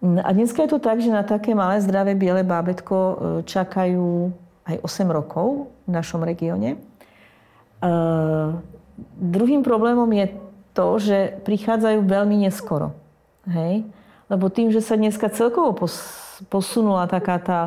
A 0.01 0.29
dneska 0.33 0.65
je 0.65 0.73
to 0.73 0.79
tak, 0.81 0.97
že 0.97 1.13
na 1.13 1.21
také 1.21 1.53
malé, 1.53 1.77
zdravé, 1.77 2.17
biele 2.17 2.41
bábetko 2.41 2.97
e, 2.97 3.13
čakajú 3.45 4.33
aj 4.65 4.75
8 4.81 5.13
rokov 5.13 5.69
v 5.85 5.91
našom 5.93 6.25
regióne. 6.25 6.73
E, 6.73 6.77
druhým 9.21 9.61
problémom 9.61 10.09
je 10.09 10.33
to, 10.73 10.97
že 10.97 11.17
prichádzajú 11.45 12.01
veľmi 12.01 12.49
neskoro. 12.49 12.97
Hej? 13.45 13.85
Lebo 14.25 14.49
tým, 14.49 14.73
že 14.73 14.81
sa 14.81 14.97
dneska 14.97 15.29
celkovo 15.29 15.77
posunula 16.49 17.05
taká 17.05 17.37
tá 17.37 17.61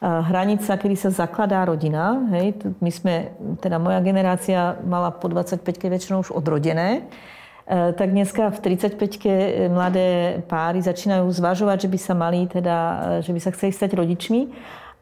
hranica, 0.00 0.78
kedy 0.78 0.94
sa 0.94 1.10
zakladá 1.10 1.66
rodina. 1.66 2.22
Hej, 2.30 2.54
my 2.78 2.90
sme, 2.90 3.14
teda 3.58 3.82
moja 3.82 3.98
generácia 3.98 4.78
mala 4.86 5.10
po 5.10 5.26
25-ke 5.26 5.90
väčšinou 5.90 6.22
už 6.22 6.30
odrodené, 6.30 7.02
e, 7.66 7.90
tak 7.98 8.14
dneska 8.14 8.54
v 8.54 8.78
35-ke 8.78 9.66
mladé 9.66 10.38
páry 10.46 10.78
začínajú 10.78 11.26
zvažovať, 11.34 11.86
že 11.86 11.88
by 11.90 11.98
sa 11.98 12.14
mali 12.14 12.46
teda, 12.46 12.76
e, 13.18 13.26
že 13.26 13.34
by 13.34 13.40
sa 13.42 13.50
chceli 13.50 13.74
stať 13.74 13.90
rodičmi 13.98 14.40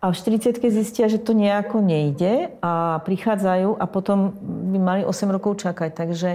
a 0.01 0.13
v 0.13 0.17
40-ke 0.17 0.69
zistia, 0.69 1.09
že 1.09 1.21
to 1.21 1.33
nejako 1.33 1.81
nejde 1.81 2.53
a 2.61 3.01
prichádzajú 3.05 3.81
a 3.81 3.85
potom 3.89 4.33
by 4.73 4.79
mali 4.79 5.03
8 5.05 5.29
rokov 5.29 5.61
čakať. 5.61 5.91
Takže 5.93 6.31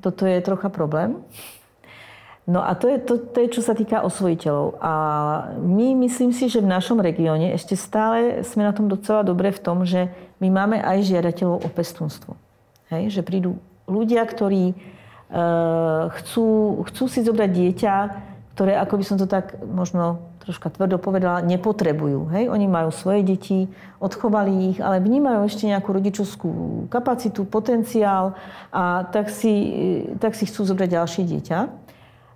toto 0.00 0.28
je 0.28 0.38
trocha 0.44 0.68
problém. 0.68 1.24
No 2.48 2.64
a 2.64 2.72
to 2.72 2.88
je, 2.88 2.96
to, 2.96 3.20
to 3.20 3.44
je, 3.44 3.60
čo 3.60 3.62
sa 3.62 3.76
týka 3.76 4.00
osvojiteľov. 4.00 4.80
A 4.80 4.92
my 5.60 5.92
myslím 6.08 6.32
si, 6.32 6.48
že 6.48 6.64
v 6.64 6.72
našom 6.72 6.96
regióne 6.96 7.52
ešte 7.52 7.76
stále 7.76 8.40
sme 8.40 8.64
na 8.64 8.72
tom 8.72 8.88
docela 8.88 9.20
dobre 9.20 9.52
v 9.52 9.60
tom, 9.60 9.84
že 9.84 10.08
my 10.40 10.48
máme 10.48 10.80
aj 10.80 11.04
žiadateľov 11.12 11.60
o 11.60 11.68
pestúnstvo. 11.68 12.40
Hej? 12.88 13.12
Že 13.12 13.20
prídu 13.20 13.50
ľudia, 13.84 14.24
ktorí 14.24 14.72
e, 14.72 14.74
chcú, 16.08 16.80
chcú 16.88 17.04
si 17.12 17.20
zobrať 17.20 17.50
dieťa, 17.52 17.94
ktoré, 18.56 18.80
ako 18.80 18.94
by 18.96 19.04
som 19.04 19.20
to 19.20 19.28
tak 19.28 19.60
možno 19.68 20.24
troška 20.40 20.72
tvrdo 20.72 20.96
povedala, 20.96 21.44
nepotrebujú. 21.44 22.32
Hej? 22.32 22.48
Oni 22.48 22.64
majú 22.64 22.88
svoje 22.88 23.28
deti, 23.28 23.68
odchovali 24.00 24.72
ich, 24.72 24.78
ale 24.80 25.04
vnímajú 25.04 25.44
ešte 25.44 25.68
nejakú 25.68 25.92
rodičovskú 25.92 26.48
kapacitu, 26.88 27.44
potenciál 27.44 28.32
a 28.72 29.04
tak 29.04 29.28
si, 29.28 29.52
tak 30.16 30.32
si 30.32 30.48
chcú 30.48 30.64
zobrať 30.64 30.96
ďalšie 30.96 31.22
dieťa. 31.28 31.87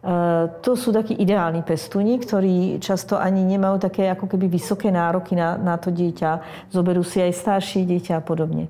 To 0.03 0.73
sú 0.75 0.91
takí 0.91 1.15
ideálni 1.15 1.62
pestuni, 1.62 2.19
ktorí 2.19 2.83
často 2.83 3.15
ani 3.15 3.47
nemajú 3.47 3.79
také 3.87 4.11
ako 4.11 4.27
keby 4.27 4.51
vysoké 4.51 4.91
nároky 4.91 5.38
na, 5.38 5.55
na 5.55 5.79
to 5.79 5.95
dieťa. 5.95 6.43
Zoberú 6.75 7.07
si 7.07 7.23
aj 7.23 7.38
staršie 7.38 7.87
dieťa 7.87 8.19
a 8.19 8.23
podobne. 8.23 8.67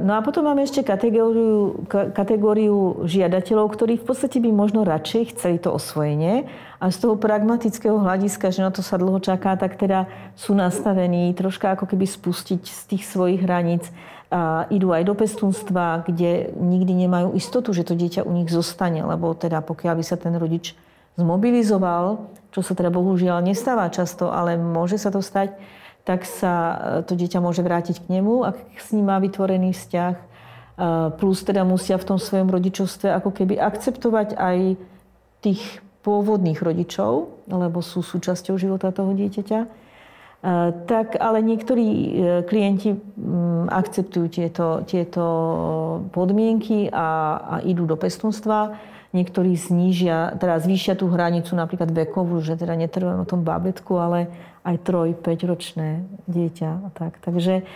No 0.00 0.16
a 0.16 0.24
potom 0.24 0.48
máme 0.48 0.64
ešte 0.64 0.80
kategóriu, 0.80 1.84
kategóriu 2.16 3.04
žiadateľov, 3.04 3.76
ktorí 3.76 4.00
v 4.00 4.08
podstate 4.08 4.40
by 4.40 4.48
možno 4.48 4.80
radšej 4.80 5.36
chceli 5.36 5.60
to 5.60 5.68
osvojenie 5.68 6.48
a 6.80 6.88
z 6.88 6.96
toho 6.96 7.20
pragmatického 7.20 8.00
hľadiska, 8.00 8.48
že 8.48 8.64
na 8.64 8.72
to 8.72 8.80
sa 8.80 8.96
dlho 8.96 9.20
čaká, 9.20 9.52
tak 9.60 9.76
teda 9.76 10.08
sú 10.40 10.56
nastavení 10.56 11.28
troška 11.36 11.76
ako 11.76 11.84
keby 11.84 12.08
spustiť 12.08 12.64
z 12.64 12.82
tých 12.96 13.04
svojich 13.04 13.44
hraníc 13.44 13.92
a 14.32 14.64
idú 14.72 14.96
aj 14.96 15.04
do 15.04 15.12
pestúnstva, 15.12 16.08
kde 16.08 16.56
nikdy 16.56 17.04
nemajú 17.04 17.36
istotu, 17.36 17.76
že 17.76 17.84
to 17.84 17.92
dieťa 17.92 18.24
u 18.24 18.32
nich 18.32 18.48
zostane, 18.48 19.04
lebo 19.04 19.36
teda 19.36 19.60
pokiaľ 19.60 20.00
by 20.00 20.04
sa 20.08 20.16
ten 20.16 20.32
rodič 20.40 20.72
zmobilizoval, 21.20 22.32
čo 22.48 22.64
sa 22.64 22.72
teda 22.72 22.88
bohužiaľ 22.88 23.44
nestáva 23.44 23.92
často, 23.92 24.32
ale 24.32 24.56
môže 24.56 24.96
sa 24.96 25.12
to 25.12 25.20
stať, 25.20 25.52
tak 26.08 26.24
sa 26.24 26.52
e, 26.52 26.74
to 27.04 27.12
dieťa 27.12 27.44
môže 27.44 27.60
vrátiť 27.60 28.00
k 28.00 28.08
nemu, 28.08 28.48
ak 28.48 28.56
s 28.80 28.96
ním 28.96 29.12
má 29.12 29.20
vytvorený 29.20 29.76
vzťah. 29.76 30.14
E, 30.16 30.24
plus 31.20 31.44
teda 31.44 31.68
musia 31.68 32.00
v 32.00 32.08
tom 32.08 32.16
svojom 32.16 32.48
rodičovstve 32.48 33.12
ako 33.12 33.36
keby 33.36 33.60
akceptovať 33.60 34.32
aj 34.40 34.80
tých 35.44 35.60
pôvodných 36.00 36.64
rodičov, 36.64 37.44
lebo 37.52 37.84
sú 37.84 38.00
súčasťou 38.00 38.56
života 38.56 38.88
toho 38.96 39.12
dieťaťa 39.12 39.81
tak 40.90 41.14
ale 41.22 41.38
niektorí 41.38 41.86
eh, 41.86 42.10
klienti 42.42 42.98
mm, 42.98 43.70
akceptujú 43.70 44.26
tieto, 44.26 44.82
tieto 44.90 45.24
podmienky 46.10 46.90
a, 46.90 47.38
a 47.38 47.54
idú 47.62 47.86
do 47.86 47.94
pestunstva. 47.94 48.74
niektorí 49.14 49.54
znížia, 49.54 50.34
teda 50.40 50.58
zvýšia 50.58 50.98
tú 50.98 51.06
hranicu 51.06 51.54
napríklad 51.54 51.94
vekovú, 51.94 52.42
že 52.42 52.58
teda 52.58 52.74
netrvá 52.74 53.22
o 53.22 53.28
tom 53.28 53.46
bábetku, 53.46 53.94
ale 54.00 54.32
aj 54.66 54.82
troj, 54.82 55.14
5 55.14 55.50
ročné 55.52 56.02
dieťa 56.26 56.70
a 56.70 56.88
tak. 56.96 57.20
Takže 57.20 57.66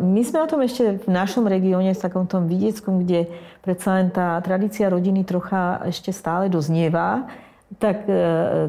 my 0.00 0.20
sme 0.24 0.42
o 0.42 0.50
tom 0.50 0.64
ešte 0.64 1.04
v 1.04 1.08
našom 1.08 1.44
regióne, 1.44 1.92
v 1.92 2.00
takom 2.00 2.24
tom 2.24 2.48
vidieckom, 2.48 3.04
kde 3.04 3.28
predsa 3.60 4.00
len 4.00 4.08
tá 4.08 4.40
tradícia 4.40 4.88
rodiny 4.88 5.22
trocha 5.22 5.84
ešte 5.84 6.10
stále 6.10 6.48
doznieva, 6.48 7.28
tak 7.76 8.08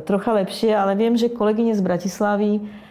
trocha 0.03 0.31
lepšie, 0.45 0.75
ale 0.75 0.99
viem, 0.99 1.15
že 1.15 1.31
kolegyne 1.31 1.73
z 1.73 1.81
Bratislavy 1.81 2.82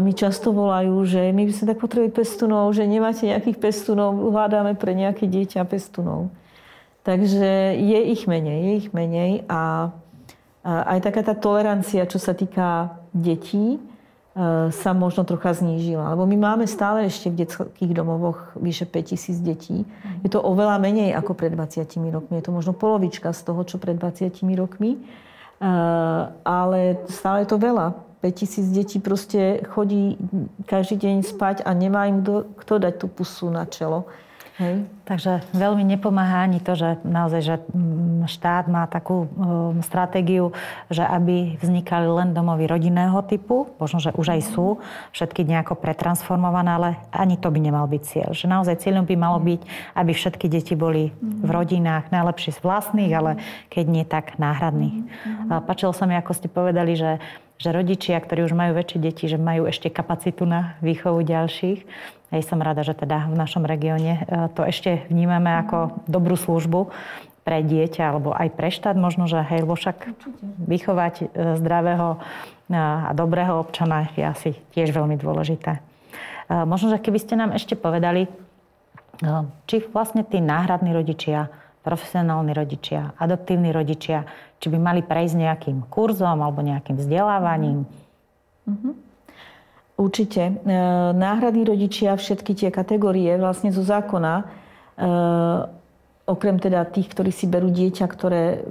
mi 0.00 0.14
často 0.14 0.54
volajú, 0.54 1.02
že 1.02 1.34
my 1.34 1.42
by 1.42 1.52
sme 1.52 1.66
tak 1.74 1.82
potrebovali 1.82 2.14
pestunov, 2.14 2.70
že 2.70 2.86
nemáte 2.86 3.26
nejakých 3.26 3.58
pestunov, 3.58 4.14
hľadáme 4.14 4.78
pre 4.78 4.94
nejaké 4.94 5.26
dieťa 5.26 5.66
pestunov. 5.66 6.30
Takže 7.02 7.74
je 7.74 8.00
ich 8.14 8.30
menej, 8.30 8.58
je 8.62 8.72
ich 8.86 8.88
menej 8.94 9.42
a 9.50 9.90
aj 10.62 10.98
taká 11.02 11.26
tá 11.26 11.34
tolerancia, 11.34 12.06
čo 12.06 12.22
sa 12.22 12.36
týka 12.36 13.00
detí, 13.10 13.82
sa 14.70 14.94
možno 14.94 15.26
trocha 15.26 15.50
znížila. 15.56 16.14
Lebo 16.14 16.22
my 16.28 16.36
máme 16.38 16.64
stále 16.70 17.10
ešte 17.10 17.34
v 17.34 17.42
detských 17.42 17.90
domovoch 17.90 18.54
vyše 18.54 18.86
5000 18.86 19.42
detí. 19.42 19.82
Je 20.22 20.30
to 20.30 20.38
oveľa 20.38 20.78
menej 20.78 21.10
ako 21.18 21.34
pred 21.34 21.50
20 21.50 21.90
rokmi. 22.14 22.38
Je 22.38 22.46
to 22.46 22.54
možno 22.54 22.70
polovička 22.70 23.34
z 23.34 23.40
toho, 23.42 23.66
čo 23.66 23.82
pred 23.82 23.98
20 23.98 24.30
rokmi. 24.54 25.02
Ale 26.46 26.80
stále 27.10 27.42
je 27.42 27.48
to 27.50 27.58
veľa. 27.58 28.09
5000 28.20 28.76
detí 28.76 28.98
proste 29.00 29.64
chodí 29.72 30.20
každý 30.68 31.00
deň 31.00 31.16
spať 31.24 31.56
a 31.64 31.72
nemá 31.72 32.04
im 32.06 32.20
kto, 32.20 32.44
kto 32.60 32.74
dať 32.76 32.94
tú 33.00 33.06
pusu 33.08 33.48
na 33.48 33.64
čelo. 33.64 34.04
Hej. 34.60 34.84
Takže 35.08 35.40
veľmi 35.56 35.80
nepomáha 35.88 36.44
ani 36.44 36.60
to, 36.60 36.76
že 36.76 37.00
naozaj 37.00 37.40
že 37.40 37.56
mm, 37.72 38.28
štát 38.28 38.68
má 38.68 38.84
takú 38.84 39.24
um, 39.24 39.80
stratégiu, 39.80 40.52
že 40.92 41.00
aby 41.00 41.56
vznikali 41.64 42.04
len 42.04 42.36
domovy 42.36 42.68
rodinného 42.68 43.24
typu, 43.24 43.72
možno, 43.80 44.04
že 44.04 44.12
už 44.12 44.36
aj 44.36 44.52
sú 44.52 44.76
všetky 45.16 45.48
nejako 45.48 45.80
pretransformované, 45.80 46.70
ale 46.76 46.88
ani 47.08 47.40
to 47.40 47.48
by 47.48 47.56
nemal 47.56 47.88
byť 47.88 48.02
cieľ. 48.04 48.30
Že 48.36 48.52
naozaj 48.52 48.84
cieľom 48.84 49.08
by 49.08 49.16
malo 49.16 49.40
byť, 49.40 49.60
aby 49.96 50.12
všetky 50.12 50.46
deti 50.52 50.76
boli 50.76 51.08
v 51.24 51.48
rodinách, 51.48 52.12
najlepšie 52.12 52.52
z 52.52 52.60
vlastných, 52.60 53.12
ale 53.16 53.40
keď 53.72 53.84
nie, 53.88 54.04
tak 54.04 54.36
náhradných. 54.36 55.08
Pačilo 55.64 55.96
sa 55.96 56.04
mi, 56.04 56.20
ako 56.20 56.36
ste 56.36 56.52
povedali, 56.52 57.00
že 57.00 57.16
že 57.60 57.68
rodičia, 57.76 58.16
ktorí 58.16 58.48
už 58.48 58.56
majú 58.56 58.72
väčšie 58.72 58.98
deti, 59.04 59.28
že 59.28 59.36
majú 59.36 59.68
ešte 59.68 59.92
kapacitu 59.92 60.48
na 60.48 60.80
výchovu 60.80 61.20
ďalších. 61.20 61.84
Ja 62.32 62.40
som 62.40 62.64
rada, 62.64 62.80
že 62.80 62.96
teda 62.96 63.28
v 63.28 63.36
našom 63.36 63.68
regióne 63.68 64.24
e, 64.24 64.48
to 64.56 64.64
ešte 64.64 65.04
vnímame 65.12 65.52
ako 65.60 66.00
dobrú 66.08 66.40
službu 66.40 66.88
pre 67.44 67.60
dieťa 67.60 68.16
alebo 68.16 68.32
aj 68.32 68.48
pre 68.56 68.72
štát 68.72 68.96
možno, 68.96 69.28
že 69.28 69.44
hej, 69.44 69.68
lebo 69.68 69.76
však 69.76 70.08
vychovať 70.72 71.14
e, 71.20 71.24
zdravého 71.60 72.16
e, 72.16 72.18
a 72.80 73.12
dobrého 73.12 73.60
občana 73.60 74.08
je 74.16 74.24
asi 74.24 74.50
tiež 74.72 74.96
veľmi 74.96 75.20
dôležité. 75.20 75.84
Možno, 76.50 76.90
že 76.90 76.98
keby 76.98 77.18
ste 77.22 77.38
nám 77.38 77.54
ešte 77.54 77.78
povedali, 77.78 78.26
či 79.70 79.86
vlastne 79.94 80.26
tí 80.26 80.42
náhradní 80.42 80.90
rodičia, 80.90 81.46
profesionálni 81.80 82.52
rodičia, 82.52 83.16
adoptívni 83.16 83.72
rodičia, 83.72 84.24
či 84.60 84.68
by 84.68 84.78
mali 84.78 85.00
prejsť 85.00 85.34
nejakým 85.36 85.78
kurzom 85.88 86.38
alebo 86.40 86.60
nejakým 86.60 87.00
vzdelávaním? 87.00 87.88
Mm-hmm. 88.68 88.94
Určite. 90.00 90.42
E, 90.48 90.52
náhradní 91.12 91.68
rodičia, 91.68 92.16
všetky 92.16 92.56
tie 92.56 92.70
kategórie 92.72 93.36
vlastne 93.36 93.68
zo 93.68 93.84
zákona, 93.84 94.34
e, 94.40 94.44
okrem 96.24 96.56
teda 96.56 96.88
tých, 96.88 97.12
ktorí 97.12 97.28
si 97.28 97.44
berú 97.44 97.68
dieťa, 97.68 98.06
ktoré 98.08 98.64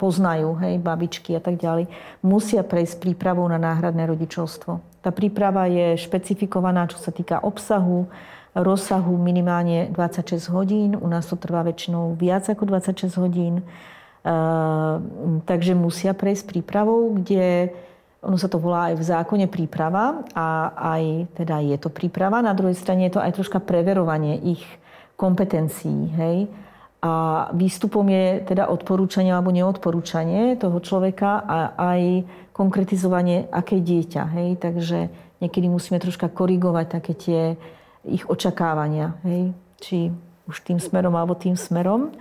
poznajú, 0.00 0.56
hej, 0.64 0.80
babičky 0.80 1.36
a 1.36 1.42
tak 1.42 1.60
ďalej, 1.60 1.90
musia 2.24 2.64
prejsť 2.64 3.02
prípravou 3.02 3.44
na 3.50 3.60
náhradné 3.60 4.08
rodičovstvo. 4.08 4.80
Tá 5.04 5.10
príprava 5.12 5.68
je 5.68 6.00
špecifikovaná, 6.00 6.88
čo 6.88 6.96
sa 6.96 7.12
týka 7.12 7.44
obsahu, 7.44 8.08
rozsahu 8.54 9.14
minimálne 9.14 9.90
26 9.94 10.50
hodín. 10.50 10.98
U 10.98 11.06
nás 11.06 11.26
to 11.30 11.38
trvá 11.38 11.62
väčšinou 11.62 12.18
viac 12.18 12.50
ako 12.50 12.66
26 12.66 13.14
hodín. 13.22 13.62
Ehm, 14.20 15.40
takže 15.46 15.72
musia 15.72 16.12
prejsť 16.12 16.44
prípravou, 16.50 17.14
kde 17.14 17.72
ono 18.20 18.36
sa 18.36 18.52
to 18.52 18.60
volá 18.60 18.92
aj 18.92 19.00
v 19.00 19.04
zákone 19.08 19.46
príprava 19.48 20.28
a 20.36 20.76
aj 20.76 21.32
teda 21.40 21.64
je 21.64 21.76
to 21.80 21.88
príprava. 21.88 22.44
Na 22.44 22.52
druhej 22.52 22.76
strane 22.76 23.08
je 23.08 23.16
to 23.16 23.24
aj 23.24 23.32
troška 23.32 23.64
preverovanie 23.64 24.36
ich 24.44 24.60
kompetencií. 25.16 26.12
Hej? 26.20 26.38
A 27.00 27.48
výstupom 27.56 28.04
je 28.04 28.44
teda 28.44 28.68
odporúčanie 28.68 29.32
alebo 29.32 29.48
neodporúčanie 29.48 30.60
toho 30.60 30.76
človeka 30.84 31.40
a 31.40 31.58
aj 31.80 32.28
konkretizovanie, 32.52 33.48
aké 33.48 33.80
dieťa. 33.80 34.22
Hej? 34.36 34.48
Takže 34.60 34.98
niekedy 35.40 35.72
musíme 35.72 35.96
troška 35.96 36.28
korigovať 36.28 36.86
také 36.92 37.12
tie 37.16 37.40
ich 38.06 38.24
očakávania. 38.28 39.16
Hej? 39.24 39.52
Či 39.80 39.98
už 40.48 40.56
tým 40.66 40.78
smerom 40.80 41.14
alebo 41.14 41.36
tým 41.36 41.54
smerom. 41.54 42.12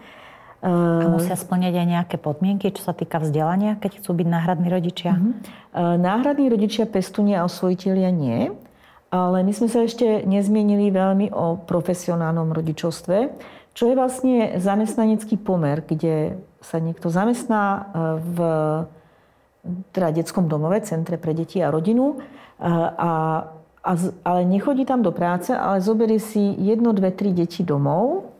A 0.60 1.08
musia 1.08 1.40
splňať 1.40 1.72
aj 1.72 1.88
nejaké 1.88 2.16
podmienky, 2.20 2.76
čo 2.76 2.84
sa 2.84 2.92
týka 2.92 3.24
vzdelania, 3.24 3.80
keď 3.80 4.04
chcú 4.04 4.12
byť 4.12 4.28
náhradní 4.28 4.68
rodičia? 4.68 5.16
Uh-huh. 5.16 5.96
Náhradní 5.96 6.52
rodičia, 6.52 6.84
pestunia 6.84 7.42
a 7.42 7.48
osvojiteľia 7.48 8.12
nie. 8.12 8.52
Ale 9.10 9.42
my 9.42 9.52
sme 9.56 9.72
sa 9.72 9.88
ešte 9.88 10.28
nezmienili 10.28 10.92
veľmi 10.92 11.32
o 11.32 11.58
profesionálnom 11.64 12.54
rodičovstve, 12.54 13.18
čo 13.74 13.84
je 13.90 13.96
vlastne 13.98 14.60
zamestnanecký 14.60 15.40
pomer, 15.40 15.82
kde 15.82 16.38
sa 16.60 16.78
niekto 16.78 17.08
zamestná 17.10 17.64
e, 17.64 17.82
v 18.20 18.38
teda 19.96 20.10
detskom 20.14 20.52
domove, 20.52 20.84
centre 20.84 21.16
pre 21.16 21.32
deti 21.32 21.64
a 21.64 21.72
rodinu, 21.72 22.20
e, 22.20 22.68
a, 23.84 23.92
a, 23.92 23.98
ale 24.24 24.42
nechodí 24.46 24.84
tam 24.86 25.02
do 25.02 25.12
práce, 25.12 25.56
ale 25.56 25.80
zoberie 25.80 26.20
si 26.20 26.40
jedno, 26.60 26.92
dve, 26.92 27.12
tri 27.12 27.32
deti 27.32 27.64
domov 27.64 28.32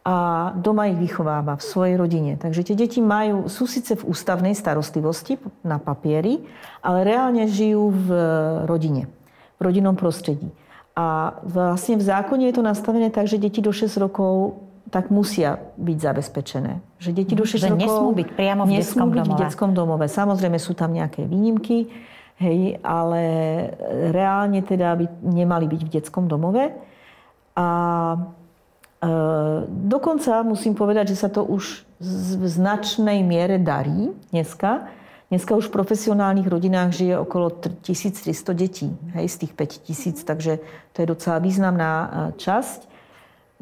a 0.00 0.50
doma 0.56 0.88
ich 0.88 0.96
vychováva 0.96 1.60
v 1.60 1.62
svojej 1.62 1.96
rodine. 2.00 2.32
Takže 2.40 2.64
tie 2.64 2.76
deti 2.76 3.04
majú, 3.04 3.52
sú 3.52 3.68
síce 3.68 4.00
v 4.00 4.08
ústavnej 4.08 4.56
starostlivosti 4.56 5.36
na 5.60 5.76
papieri, 5.76 6.40
ale 6.80 7.04
reálne 7.04 7.44
žijú 7.44 7.92
v 7.92 8.08
rodine, 8.64 9.12
v 9.60 9.60
rodinnom 9.60 9.94
prostredí. 9.94 10.48
A 10.96 11.36
vlastne 11.44 12.00
v 12.00 12.04
zákone 12.04 12.48
je 12.48 12.54
to 12.56 12.64
nastavené 12.64 13.12
tak, 13.12 13.28
že 13.28 13.36
deti 13.36 13.60
do 13.60 13.72
6 13.72 13.92
rokov 14.00 14.56
tak 14.90 15.08
musia 15.08 15.62
byť 15.78 15.96
zabezpečené. 16.02 16.82
Že 16.98 17.10
deti 17.14 17.34
do 17.38 17.46
6 17.46 17.62
že 17.62 17.68
rokov 17.70 17.78
nesmú 17.78 18.10
byť 18.10 18.28
priamo 18.34 18.62
v 18.66 18.82
detskom 18.82 19.08
byť 19.08 19.22
domove. 19.22 19.30
v 19.30 19.40
detskom 19.44 19.70
domove. 19.70 20.06
Samozrejme 20.10 20.58
sú 20.58 20.74
tam 20.74 20.90
nejaké 20.90 21.28
výnimky, 21.30 21.86
hej, 22.40 22.80
ale 22.80 23.22
reálne 24.10 24.64
teda 24.64 24.96
by 24.96 25.06
nemali 25.20 25.68
byť 25.68 25.80
v 25.84 25.92
detskom 25.92 26.24
domove. 26.26 26.72
A 27.54 27.68
Dokonca 29.68 30.44
musím 30.44 30.76
povedať, 30.76 31.16
že 31.16 31.24
sa 31.24 31.32
to 31.32 31.40
už 31.40 31.88
v 32.00 32.44
značnej 32.44 33.24
miere 33.24 33.56
darí 33.56 34.12
dneska. 34.28 34.92
Dneska 35.32 35.56
už 35.56 35.72
v 35.72 35.76
profesionálnych 35.80 36.44
rodinách 36.44 36.92
žije 36.92 37.14
okolo 37.16 37.48
1300 37.80 38.28
detí, 38.52 38.92
hej, 39.16 39.26
z 39.30 39.36
tých 39.46 39.52
5000, 39.56 40.20
takže 40.26 40.60
to 40.92 40.96
je 41.00 41.06
docela 41.06 41.40
významná 41.40 41.92
časť. 42.36 42.80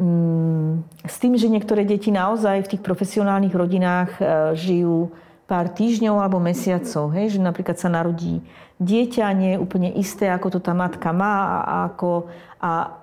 Mm, 0.00 0.82
s 1.06 1.16
tým, 1.22 1.38
že 1.38 1.46
niektoré 1.46 1.86
deti 1.86 2.10
naozaj 2.10 2.66
v 2.66 2.70
tých 2.74 2.82
profesionálnych 2.82 3.54
rodinách 3.54 4.10
žijú 4.58 5.14
pár 5.46 5.70
týždňov 5.70 6.18
alebo 6.18 6.42
mesiacov, 6.42 7.14
hej, 7.14 7.38
že 7.38 7.38
napríklad 7.38 7.78
sa 7.78 7.86
narodí 7.86 8.42
dieťa, 8.78 9.26
nie 9.34 9.50
je 9.54 9.62
úplne 9.62 9.90
isté, 9.94 10.30
ako 10.30 10.58
to 10.58 10.60
tá 10.62 10.72
matka 10.74 11.10
má 11.10 11.62
a, 11.62 11.72
ako, 11.90 12.30
a 12.62 13.02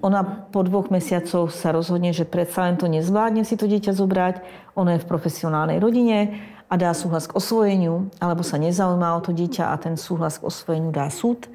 ona 0.00 0.20
po 0.24 0.60
dvoch 0.62 0.92
mesiacoch 0.92 1.48
sa 1.50 1.72
rozhodne, 1.72 2.12
že 2.12 2.28
predsa 2.28 2.68
len 2.68 2.76
to 2.76 2.86
nezvládne 2.86 3.42
si 3.42 3.56
to 3.56 3.64
dieťa 3.64 3.96
zobrať. 3.96 4.44
Ono 4.76 4.92
je 4.92 5.00
v 5.00 5.08
profesionálnej 5.08 5.80
rodine 5.80 6.36
a 6.68 6.74
dá 6.76 6.92
súhlas 6.92 7.30
k 7.30 7.36
osvojeniu, 7.38 8.10
alebo 8.20 8.42
sa 8.42 8.60
nezaujíma 8.60 9.16
o 9.16 9.24
to 9.24 9.32
dieťa 9.32 9.72
a 9.72 9.74
ten 9.80 9.94
súhlas 9.96 10.36
k 10.42 10.46
osvojeniu 10.46 10.90
dá 10.92 11.08
súd 11.08 11.48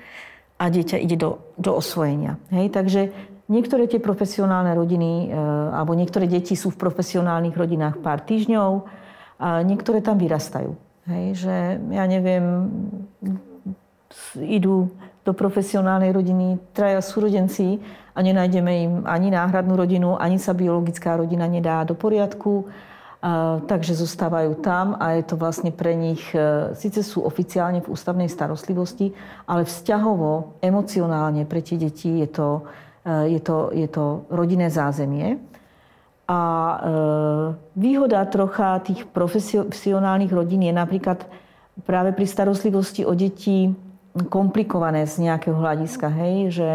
a 0.57 0.71
dieťa 0.71 0.97
ide 0.97 1.19
do, 1.19 1.41
do 1.59 1.77
osvojenia. 1.77 2.41
Hej? 2.49 2.73
Takže 2.73 3.01
niektoré 3.51 3.85
tie 3.85 4.01
profesionálne 4.01 4.73
rodiny, 4.73 5.29
e, 5.29 5.37
alebo 5.75 5.93
niektoré 5.93 6.25
deti 6.25 6.55
sú 6.57 6.73
v 6.73 6.81
profesionálnych 6.81 7.53
rodinách 7.53 7.99
pár 7.99 8.23
týždňov 8.23 8.71
a 9.41 9.61
niektoré 9.61 10.01
tam 10.01 10.17
vyrastajú. 10.17 10.73
Hej? 11.11 11.45
Že 11.45 11.55
ja 11.93 12.05
neviem, 12.07 12.45
idú 14.39 14.91
do 15.21 15.31
profesionálnej 15.31 16.11
rodiny 16.11 16.57
traja 16.73 16.99
súrodenci 16.99 17.77
a 18.11 18.19
nenájdeme 18.19 18.71
im 18.83 18.93
ani 19.07 19.31
náhradnú 19.31 19.77
rodinu, 19.77 20.19
ani 20.19 20.41
sa 20.41 20.51
biologická 20.51 21.15
rodina 21.15 21.47
nedá 21.47 21.85
do 21.87 21.95
poriadku. 21.95 22.67
takže 23.69 23.93
zostávajú 23.93 24.65
tam 24.65 24.97
a 24.97 25.13
je 25.13 25.23
to 25.29 25.37
vlastne 25.37 25.69
pre 25.69 25.93
nich, 25.93 26.25
e, 26.33 26.73
síce 26.73 27.05
sú 27.05 27.21
oficiálne 27.21 27.77
v 27.77 27.93
ústavnej 27.93 28.25
starostlivosti, 28.25 29.13
ale 29.45 29.61
vzťahovo, 29.61 30.57
emocionálne 30.57 31.45
pre 31.45 31.61
tie 31.61 31.77
deti 31.77 32.17
je 32.17 32.25
to, 32.25 32.65
e, 33.05 33.37
je 33.37 33.39
to, 33.45 33.69
je 33.77 33.85
to 33.85 34.25
rodinné 34.33 34.73
zázemie. 34.73 35.37
A 36.25 36.41
e, 36.41 36.77
výhoda 37.77 38.25
trocha 38.25 38.81
tých 38.81 39.05
profesionálnych 39.05 40.33
rodín 40.33 40.65
je 40.65 40.73
napríklad 40.73 41.21
práve 41.85 42.17
pri 42.17 42.25
starostlivosti 42.25 43.05
o 43.05 43.13
deti 43.13 43.69
komplikované 44.27 45.07
z 45.07 45.27
nejakého 45.29 45.55
hľadiska, 45.55 46.07
hej, 46.11 46.35
že 46.51 46.69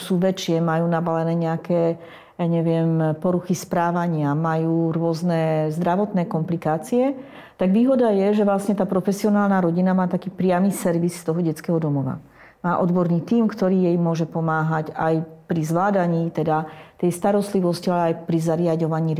sú 0.00 0.16
väčšie, 0.16 0.60
majú 0.64 0.88
nabalené 0.88 1.36
nejaké 1.36 2.00
ja 2.40 2.46
neviem, 2.48 3.14
poruchy 3.20 3.52
správania, 3.52 4.32
majú 4.32 4.90
rôzne 4.90 5.68
zdravotné 5.70 6.26
komplikácie, 6.26 7.14
tak 7.60 7.70
výhoda 7.70 8.10
je, 8.10 8.42
že 8.42 8.48
vlastne 8.48 8.74
tá 8.74 8.88
profesionálna 8.88 9.62
rodina 9.62 9.92
má 9.94 10.08
taký 10.08 10.32
priamy 10.32 10.72
servis 10.74 11.20
z 11.20 11.28
toho 11.28 11.38
detského 11.38 11.78
domova. 11.78 12.18
Má 12.64 12.78
odborný 12.80 13.22
tím, 13.22 13.46
ktorý 13.46 13.86
jej 13.86 13.96
môže 13.98 14.26
pomáhať 14.26 14.90
aj 14.96 15.22
pri 15.46 15.62
zvládaní 15.62 16.32
teda 16.32 16.66
tej 16.98 17.10
starostlivosti, 17.12 17.90
ale 17.92 18.02
aj 18.10 18.14
pri 18.26 18.38
zariadovaní 18.38 19.12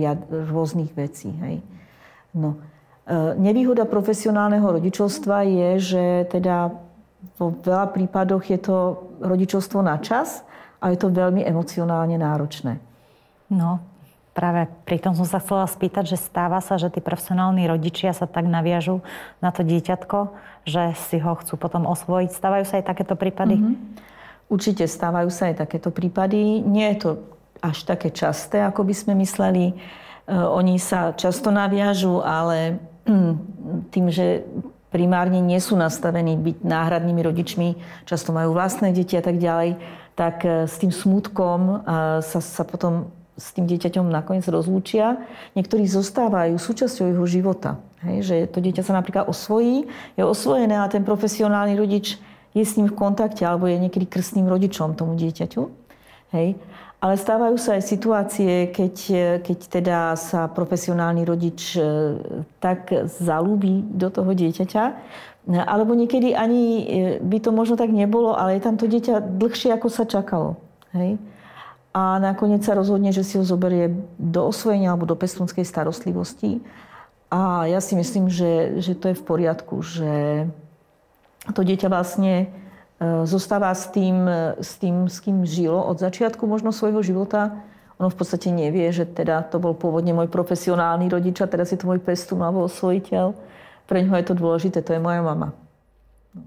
rôznych 0.49 0.95
vecí. 0.95 1.35
Hej. 1.43 1.61
No. 2.33 2.57
E, 3.03 3.37
nevýhoda 3.37 3.85
profesionálneho 3.85 4.65
rodičovstva 4.65 5.43
je, 5.45 5.71
že 5.79 6.05
teda 6.31 6.73
vo 7.39 7.55
veľa 7.55 7.91
prípadoch 7.95 8.45
je 8.47 8.59
to 8.59 8.77
rodičovstvo 9.23 9.83
na 9.83 9.99
čas 9.99 10.43
a 10.83 10.91
je 10.91 10.99
to 10.99 11.15
veľmi 11.15 11.47
emocionálne 11.47 12.19
náročné. 12.19 12.83
No, 13.53 13.79
práve 14.33 14.67
pri 14.89 14.99
tom 14.99 15.13
som 15.15 15.29
sa 15.29 15.39
chcela 15.39 15.69
spýtať, 15.69 16.17
že 16.17 16.19
stáva 16.19 16.59
sa, 16.65 16.81
že 16.81 16.89
tí 16.89 16.99
profesionálni 17.05 17.69
rodičia 17.69 18.17
sa 18.17 18.27
tak 18.27 18.49
naviažú 18.49 19.05
na 19.39 19.53
to 19.53 19.63
dieťatko, 19.63 20.33
že 20.65 20.97
si 21.09 21.21
ho 21.21 21.39
chcú 21.39 21.55
potom 21.61 21.87
osvojiť. 21.87 22.31
Stávajú 22.33 22.65
sa 22.67 22.81
aj 22.81 22.85
takéto 22.89 23.15
prípady? 23.15 23.61
Mm-hmm. 23.61 23.77
Určite 24.53 24.85
stávajú 24.89 25.31
sa 25.33 25.53
aj 25.53 25.65
takéto 25.65 25.89
prípady. 25.95 26.61
Nie 26.61 26.97
je 26.97 26.99
to 26.99 27.11
až 27.63 27.87
také 27.87 28.11
časté, 28.11 28.61
ako 28.61 28.85
by 28.85 28.95
sme 28.97 29.13
mysleli. 29.23 29.73
E, 29.73 29.75
oni 30.35 30.77
sa 30.77 31.15
často 31.15 31.55
naviažú, 31.55 32.21
ale 32.21 32.83
hm, 33.07 33.33
tým, 33.95 34.11
že 34.11 34.45
primárne 34.93 35.41
nie 35.41 35.59
sú 35.59 35.75
nastavení 35.75 36.37
byť 36.37 36.57
náhradnými 36.63 37.25
rodičmi, 37.25 37.69
často 38.05 38.31
majú 38.31 38.53
vlastné 38.53 38.93
deti 38.93 39.17
a 39.17 39.25
tak 39.25 39.41
ďalej, 39.41 39.81
tak 40.13 40.45
e, 40.45 40.69
s 40.69 40.77
tým 40.77 40.93
smutkom 40.93 41.61
e, 41.65 41.75
sa, 42.21 42.41
sa 42.45 42.63
potom 42.63 43.09
s 43.35 43.57
tým 43.57 43.65
dieťaťom 43.65 44.13
nakoniec 44.13 44.45
rozlúčia. 44.45 45.17
Niektorí 45.57 45.89
zostávajú 45.89 46.61
súčasťou 46.61 47.11
jeho 47.17 47.25
života. 47.25 47.81
Hej, 48.05 48.19
že 48.29 48.37
to 48.53 48.61
dieťa 48.61 48.85
sa 48.85 48.93
napríklad 48.99 49.25
osvojí, 49.31 49.89
je 50.19 50.23
osvojené 50.23 50.77
a 50.77 50.91
ten 50.93 51.07
profesionálny 51.07 51.79
rodič 51.79 52.21
je 52.53 52.65
s 52.67 52.77
ním 52.77 52.93
v 52.93 52.99
kontakte 52.99 53.47
alebo 53.49 53.65
je 53.65 53.81
niekedy 53.81 54.05
krstným 54.05 54.45
rodičom 54.45 54.93
tomu 54.93 55.17
dieťaťu. 55.17 55.63
Hej. 56.37 56.61
Ale 57.03 57.19
stávajú 57.19 57.59
sa 57.59 57.75
aj 57.77 57.83
situácie, 57.83 58.71
keď, 58.71 58.95
keď 59.43 59.59
teda 59.67 59.99
sa 60.15 60.47
profesionálny 60.47 61.27
rodič 61.27 61.75
e, 61.75 61.83
tak 62.63 62.95
zalúbi 63.19 63.83
do 63.83 64.07
toho 64.07 64.31
dieťaťa, 64.31 64.85
alebo 65.67 65.99
niekedy 65.99 66.31
ani 66.31 66.63
e, 66.63 66.85
by 67.19 67.43
to 67.43 67.51
možno 67.51 67.75
tak 67.75 67.91
nebolo, 67.91 68.39
ale 68.39 68.55
je 68.55 68.63
tam 68.63 68.79
to 68.79 68.87
dieťa 68.87 69.19
dlhšie, 69.19 69.75
ako 69.75 69.91
sa 69.91 70.07
čakalo. 70.07 70.63
Hej 70.95 71.19
a 71.93 72.17
nakoniec 72.17 72.65
sa 72.65 72.73
rozhodne, 72.73 73.13
že 73.13 73.21
si 73.21 73.37
ho 73.37 73.45
zoberie 73.45 73.93
do 74.17 74.49
osvojenia 74.49 74.97
alebo 74.97 75.05
do 75.05 75.13
pestunskej 75.13 75.69
starostlivosti. 75.69 76.65
A 77.29 77.69
ja 77.69 77.85
si 77.85 77.93
myslím, 77.97 78.33
že, 78.33 78.81
že 78.81 78.97
to 78.97 79.13
je 79.13 79.17
v 79.21 79.25
poriadku, 79.25 79.85
že 79.85 80.13
to 81.53 81.61
dieťa 81.61 81.93
vlastne 81.93 82.49
zostáva 83.27 83.75
s 83.75 83.91
tým, 83.91 84.27
s 84.59 84.79
tým, 84.79 85.11
s 85.11 85.19
kým 85.19 85.43
žilo 85.43 85.81
od 85.83 85.99
začiatku 85.99 86.47
možno 86.47 86.71
svojho 86.71 87.03
života. 87.03 87.63
Ono 87.99 88.09
v 88.11 88.19
podstate 88.19 88.51
nevie, 88.51 88.91
že 88.91 89.07
teda 89.07 89.47
to 89.47 89.63
bol 89.63 89.75
pôvodne 89.75 90.15
môj 90.15 90.31
profesionálny 90.31 91.11
rodič 91.11 91.39
a 91.43 91.51
teraz 91.51 91.71
je 91.71 91.79
to 91.79 91.87
môj 91.87 92.03
pestun 92.03 92.43
alebo 92.43 92.67
osvojiteľ. 92.67 93.35
Pre 93.87 93.99
ňoho 94.03 94.17
je 94.19 94.27
to 94.27 94.35
dôležité, 94.39 94.79
to 94.83 94.95
je 94.95 95.01
moja 95.03 95.23
mama. 95.23 95.55
No, 96.35 96.43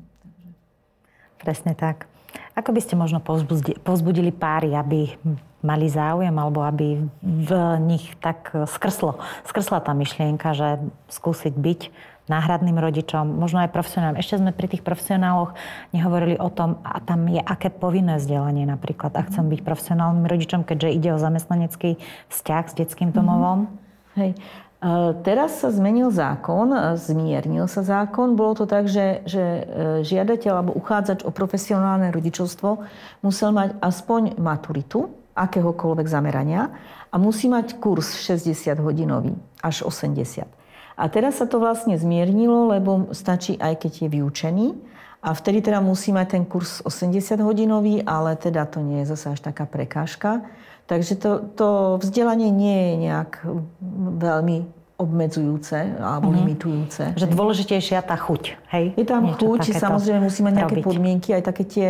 Presne 1.39 1.75
tak. 1.77 2.07
Ako 2.55 2.71
by 2.71 2.79
ste 2.79 2.95
možno 2.95 3.19
povzbudili 3.83 4.31
páry, 4.31 4.75
aby 4.75 5.11
mali 5.59 5.91
záujem 5.91 6.31
alebo 6.31 6.63
aby 6.63 7.03
v 7.23 7.51
nich 7.83 8.15
tak 8.23 8.53
skrslo, 8.53 9.19
skrsla 9.43 9.83
tá 9.83 9.91
myšlienka, 9.91 10.55
že 10.55 10.79
skúsiť 11.11 11.51
byť 11.51 11.81
náhradným 12.25 12.77
rodičom, 12.77 13.37
možno 13.37 13.61
aj 13.61 13.69
profesionálom. 13.69 14.17
Ešte 14.17 14.41
sme 14.41 14.49
pri 14.49 14.67
tých 14.71 14.81
profesionáloch 14.81 15.53
nehovorili 15.93 16.41
o 16.41 16.49
tom, 16.49 16.81
a 16.81 16.97
tam 17.01 17.29
je 17.29 17.37
aké 17.37 17.69
povinné 17.69 18.17
vzdelanie 18.17 18.65
napríklad, 18.65 19.13
ak 19.13 19.29
chcem 19.29 19.45
byť 19.45 19.61
profesionálnym 19.61 20.25
rodičom, 20.25 20.65
keďže 20.65 20.89
ide 20.89 21.09
o 21.13 21.21
zamestnanecký 21.21 22.01
vzťah 22.33 22.63
s 22.65 22.73
detským 22.73 23.13
domovom. 23.13 23.69
Mm-hmm. 23.69 24.19
Hej. 24.19 24.31
Teraz 25.25 25.65
sa 25.65 25.73
zmenil 25.73 26.13
zákon, 26.13 26.69
zmiernil 26.99 27.65
sa 27.65 27.81
zákon. 27.81 28.37
Bolo 28.37 28.53
to 28.53 28.65
tak, 28.69 28.85
že, 28.85 29.25
že 29.25 29.41
e, 29.41 29.63
žiadateľ 30.05 30.51
alebo 30.61 30.77
uchádzač 30.77 31.25
o 31.25 31.33
profesionálne 31.33 32.13
rodičovstvo 32.13 32.85
musel 33.25 33.49
mať 33.49 33.81
aspoň 33.81 34.37
maturitu 34.37 35.09
akéhokoľvek 35.33 36.05
zamerania 36.05 36.69
a 37.09 37.15
musí 37.17 37.49
mať 37.49 37.81
kurz 37.81 38.13
60 38.13 38.77
hodinový 38.77 39.33
až 39.65 39.89
80. 39.89 40.45
A 40.95 41.11
teraz 41.11 41.43
sa 41.43 41.45
to 41.45 41.59
vlastne 41.59 41.99
zmiernilo, 41.99 42.71
lebo 42.71 43.11
stačí 43.11 43.59
aj 43.59 43.83
keď 43.83 44.07
je 44.07 44.09
vyučený. 44.09 44.67
A 45.25 45.33
vtedy 45.33 45.65
teda 45.65 45.81
musí 45.81 46.13
mať 46.13 46.37
ten 46.37 46.43
kurz 46.45 46.85
80 46.85 47.41
hodinový, 47.41 48.05
ale 48.05 48.37
teda 48.37 48.69
to 48.69 48.79
nie 48.85 49.01
je 49.03 49.17
zase 49.17 49.33
až 49.33 49.39
taká 49.41 49.65
prekážka. 49.65 50.45
Takže 50.85 51.17
to, 51.17 51.31
to 51.57 51.67
vzdelanie 51.97 52.53
nie 52.53 52.77
je 52.77 52.93
nejak 53.09 53.41
veľmi 54.21 54.69
obmedzujúce 54.95 55.99
alebo 55.99 56.31
mm-hmm. 56.31 56.39
limitujúce. 56.45 57.03
Že 57.19 57.27
dôležitejšia 57.35 57.99
tá 58.05 58.15
chuť, 58.15 58.55
hej? 58.71 58.95
Je 58.95 59.03
tam 59.03 59.27
Niečo 59.27 59.43
chuť, 59.43 59.75
samozrejme 59.75 60.23
musí 60.23 60.39
mať 60.39 60.53
nejaké 60.63 60.77
robiť. 60.79 60.87
podmienky, 60.87 61.29
aj 61.35 61.43
také 61.51 61.63
tie 61.67 61.89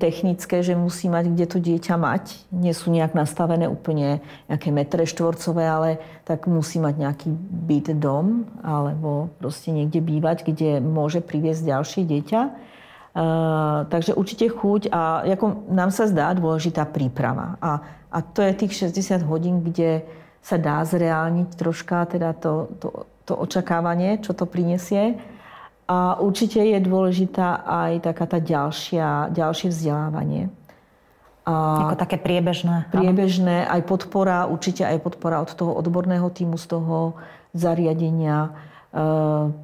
technické, 0.00 0.64
že 0.64 0.72
musí 0.72 1.12
mať 1.12 1.36
kde 1.36 1.46
to 1.46 1.58
dieťa 1.60 1.94
mať. 2.00 2.48
Nie 2.48 2.72
sú 2.72 2.88
nejak 2.88 3.12
nastavené 3.12 3.68
úplne 3.68 4.24
nejaké 4.48 4.72
metre 4.72 5.04
štvorcové, 5.04 5.64
ale 5.68 5.90
tak 6.24 6.48
musí 6.48 6.80
mať 6.80 6.94
nejaký 6.96 7.28
byt, 7.68 7.92
dom 8.00 8.48
alebo 8.64 9.28
proste 9.36 9.68
niekde 9.68 10.00
bývať, 10.00 10.48
kde 10.48 10.80
môže 10.80 11.20
priviesť 11.20 11.76
ďalšie 11.76 12.02
dieťa. 12.08 12.40
Uh, 13.10 13.90
takže 13.90 14.14
určite 14.14 14.46
chuť 14.48 14.94
a 14.94 15.26
ako 15.26 15.66
nám 15.68 15.90
sa 15.90 16.06
zdá 16.06 16.30
dôležitá 16.32 16.86
príprava. 16.86 17.58
A, 17.60 17.82
a 18.08 18.18
to 18.22 18.40
je 18.40 18.54
tých 18.54 18.88
60 18.88 19.26
hodín, 19.26 19.60
kde 19.60 20.06
sa 20.40 20.56
dá 20.56 20.80
zreálniť 20.86 21.58
troška 21.58 22.16
teda 22.16 22.32
to, 22.38 22.70
to, 22.80 22.88
to 23.28 23.34
očakávanie, 23.36 24.22
čo 24.24 24.32
to 24.32 24.48
prinesie. 24.48 25.20
A 25.90 26.22
určite 26.22 26.62
je 26.62 26.78
dôležitá 26.78 27.66
aj 27.66 28.06
taká 28.06 28.30
tá 28.30 28.38
ďalšia, 28.38 29.34
ďalšie 29.34 29.74
vzdelávanie. 29.74 30.46
A 31.42 31.90
Ako 31.90 31.98
také 31.98 32.14
priebežné. 32.14 32.94
Priebežné, 32.94 33.66
aj 33.66 33.82
podpora, 33.90 34.46
určite 34.46 34.86
aj 34.86 35.02
podpora 35.02 35.42
od 35.42 35.50
toho 35.50 35.74
odborného 35.74 36.30
týmu, 36.30 36.54
z 36.54 36.78
toho 36.78 37.18
zariadenia 37.50 38.46
e, 38.46 38.50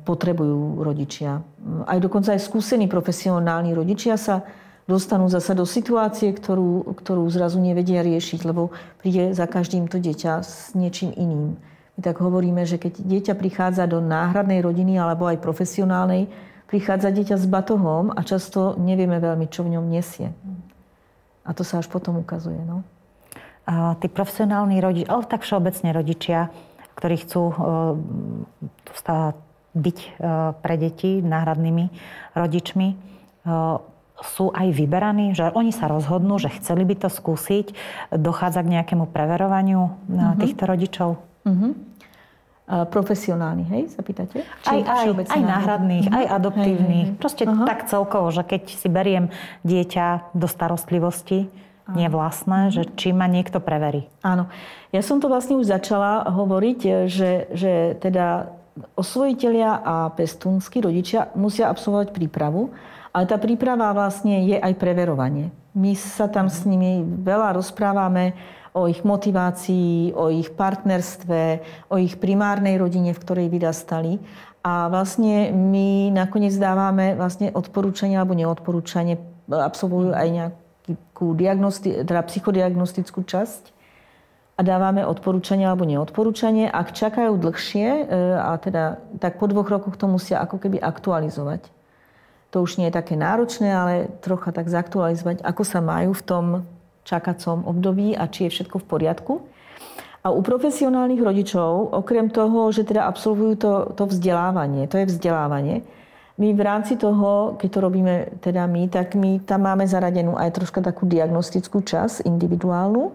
potrebujú 0.03 0.83
rodičia. 0.83 1.47
Aj 1.87 1.99
dokonca 2.03 2.35
aj 2.35 2.43
skúsení 2.43 2.91
profesionálni 2.91 3.71
rodičia 3.71 4.19
sa 4.19 4.43
dostanú 4.91 5.31
zasa 5.31 5.55
do 5.55 5.63
situácie, 5.63 6.35
ktorú, 6.35 6.91
ktorú 6.91 7.23
zrazu 7.31 7.63
nevedia 7.63 8.03
riešiť, 8.03 8.41
lebo 8.43 8.75
príde 8.99 9.31
za 9.31 9.47
každým 9.47 9.87
to 9.87 10.03
dieťa 10.03 10.43
s 10.43 10.75
niečím 10.75 11.15
iným. 11.15 11.55
My 11.97 12.01
tak 12.05 12.21
hovoríme, 12.21 12.69
že 12.69 12.77
keď 12.77 13.01
dieťa 13.01 13.35
prichádza 13.41 13.89
do 13.89 14.05
náhradnej 14.05 14.61
rodiny 14.61 15.01
alebo 15.01 15.25
aj 15.25 15.41
profesionálnej, 15.41 16.29
prichádza 16.69 17.09
dieťa 17.09 17.37
s 17.41 17.47
batohom 17.49 18.13
a 18.13 18.21
často 18.21 18.77
nevieme 18.77 19.17
veľmi, 19.17 19.49
čo 19.49 19.65
v 19.65 19.79
ňom 19.79 19.87
nesie. 19.89 20.29
A 21.47 21.51
to 21.57 21.65
sa 21.65 21.81
až 21.81 21.89
potom 21.89 22.21
ukazuje. 22.21 22.59
No? 22.67 22.85
A 23.65 23.97
tí 23.97 24.13
profesionálni 24.13 24.83
rodičia, 24.83 25.09
ale 25.09 25.25
tak 25.25 25.47
všeobecne 25.47 25.91
rodičia, 25.95 26.53
ktorí 27.01 27.17
chcú 27.23 27.43
uh, 27.49 29.35
byť 29.73 29.99
uh, 29.99 30.53
pre 30.59 30.75
deti 30.77 31.25
náhradnými 31.25 31.85
rodičmi, 32.35 32.89
uh, 32.93 33.79
sú 34.17 34.49
aj 34.49 34.73
vyberaní, 34.73 35.37
že 35.37 35.53
oni 35.53 35.77
sa 35.77 35.93
rozhodnú, 35.93 36.41
že 36.41 36.49
chceli 36.57 36.89
by 36.89 37.05
to 37.05 37.09
skúsiť, 37.13 37.77
dochádza 38.17 38.65
k 38.65 38.73
nejakému 38.81 39.13
preverovaniu 39.13 39.93
uh-huh. 39.93 40.41
týchto 40.41 40.65
rodičov? 40.65 41.21
Uh-huh. 41.47 41.73
profesionálni, 42.91 43.63
hej, 43.71 43.95
sa 43.95 44.03
pýtate? 44.03 44.43
Či 44.43 44.75
aj, 44.75 44.81
aj, 44.83 45.07
aj 45.31 45.43
náhradných, 45.47 46.07
uh-huh. 46.11 46.19
aj 46.19 46.25
adoptívnych. 46.35 47.07
Hej, 47.07 47.15
hej. 47.15 47.21
Proste 47.23 47.45
uh-huh. 47.47 47.63
tak 47.63 47.87
celkovo, 47.87 48.35
že 48.35 48.43
keď 48.43 48.63
si 48.75 48.89
beriem 48.91 49.31
dieťa 49.63 50.35
do 50.35 50.51
starostlivosti, 50.51 51.47
uh-huh. 51.47 51.95
nie 51.95 52.11
vlastné, 52.11 52.69
uh-huh. 52.69 52.75
že 52.75 52.83
či 52.99 53.15
ma 53.15 53.31
niekto 53.31 53.63
preverí. 53.63 54.11
Áno. 54.27 54.51
Ja 54.91 55.07
som 55.07 55.23
to 55.23 55.31
vlastne 55.31 55.55
už 55.63 55.71
začala 55.71 56.27
hovoriť, 56.27 57.07
že, 57.07 57.47
že 57.55 57.95
teda 58.03 58.51
osvojitelia 58.99 59.71
a 59.79 60.11
pestúnsky 60.11 60.83
rodičia 60.83 61.31
musia 61.39 61.71
absolvovať 61.71 62.11
prípravu 62.11 62.75
ale 63.17 63.25
tá 63.25 63.41
príprava 63.41 63.89
vlastne 63.97 64.45
je 64.45 64.61
aj 64.61 64.77
preverovanie. 64.77 65.49
My 65.73 65.97
sa 65.97 66.29
tam 66.29 66.53
s 66.53 66.69
nimi 66.69 67.01
veľa 67.01 67.57
rozprávame 67.57 68.37
o 68.77 68.85
ich 68.85 69.01
motivácii, 69.01 70.13
o 70.13 70.29
ich 70.29 70.53
partnerstve, 70.53 71.65
o 71.89 71.97
ich 71.97 72.21
primárnej 72.21 72.77
rodine, 72.77 73.17
v 73.17 73.23
ktorej 73.25 73.49
vyrastali. 73.49 74.21
A 74.61 74.93
vlastne 74.93 75.49
my 75.49 76.13
nakoniec 76.13 76.53
dávame 76.61 77.17
vlastne 77.17 77.49
odporúčanie 77.57 78.21
alebo 78.21 78.37
neodporúčanie, 78.37 79.17
absolvujú 79.49 80.13
aj 80.13 80.29
nejakú 80.29 81.33
diagnosti- 81.33 82.05
teda 82.05 82.21
psychodiagnostickú 82.29 83.25
časť 83.25 83.73
a 84.57 84.61
dávame 84.61 85.07
odporúčanie 85.09 85.65
alebo 85.65 85.89
neodporúčanie. 85.89 86.69
Ak 86.69 86.93
čakajú 86.93 87.39
dlhšie, 87.41 87.89
e, 87.89 88.03
a 88.37 88.61
teda, 88.61 89.01
tak 89.17 89.41
po 89.41 89.49
dvoch 89.49 89.73
rokoch 89.73 89.97
to 89.97 90.05
musia 90.05 90.43
ako 90.43 90.61
keby 90.61 90.83
aktualizovať. 90.83 91.65
To 92.53 92.65
už 92.65 92.77
nie 92.81 92.89
je 92.89 92.97
také 92.97 93.17
náročné, 93.17 93.69
ale 93.73 93.95
trocha 94.21 94.53
tak 94.53 94.69
zaktualizovať, 94.69 95.45
ako 95.45 95.63
sa 95.65 95.81
majú 95.81 96.13
v 96.13 96.25
tom 96.25 96.45
čakacom 97.07 97.63
období 97.65 98.19
a 98.19 98.27
či 98.27 98.51
je 98.51 98.59
všetko 98.59 98.83
v 98.83 98.89
poriadku. 98.91 99.35
A 100.27 100.35
u 100.35 100.43
profesionálnych 100.43 101.23
rodičov, 101.23 101.95
okrem 101.95 102.27
toho, 102.35 102.75
že 102.75 102.83
teda 102.83 103.07
absolvujú 103.07 103.55
to, 103.55 103.73
to 103.95 104.11
vzdelávanie, 104.11 104.91
to 104.91 104.99
je 104.99 105.07
vzdelávanie, 105.07 105.87
my 106.37 106.53
v 106.53 106.61
rámci 106.61 107.01
toho, 107.01 107.57
keď 107.57 107.69
to 107.73 107.79
robíme 107.81 108.15
teda 108.45 108.69
my, 108.69 108.93
tak 108.93 109.17
my 109.17 109.41
tam 109.41 109.65
máme 109.65 109.89
zaradenú 109.89 110.37
aj 110.37 110.53
troška 110.53 110.85
takú 110.85 111.09
diagnostickú 111.09 111.81
časť, 111.81 112.29
individuálnu, 112.29 113.09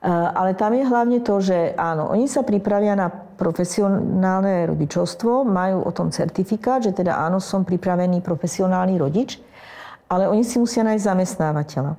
Eh, 0.00 0.08
ale 0.08 0.56
tam 0.56 0.72
je 0.72 0.80
hlavne 0.80 1.20
to, 1.20 1.44
že 1.44 1.76
áno, 1.76 2.08
oni 2.08 2.24
sa 2.24 2.40
pripravia 2.40 2.96
na 2.96 3.12
profesionálne 3.12 4.64
rodičovstvo, 4.72 5.44
majú 5.44 5.84
o 5.84 5.92
tom 5.92 6.08
certifikát, 6.08 6.80
že 6.80 6.96
teda 6.96 7.20
áno, 7.20 7.36
som 7.36 7.68
pripravený 7.68 8.24
profesionálny 8.24 8.96
rodič, 8.96 9.36
ale 10.08 10.24
oni 10.24 10.40
si 10.40 10.56
musia 10.56 10.88
nájsť 10.88 11.04
zamestnávateľa. 11.04 11.92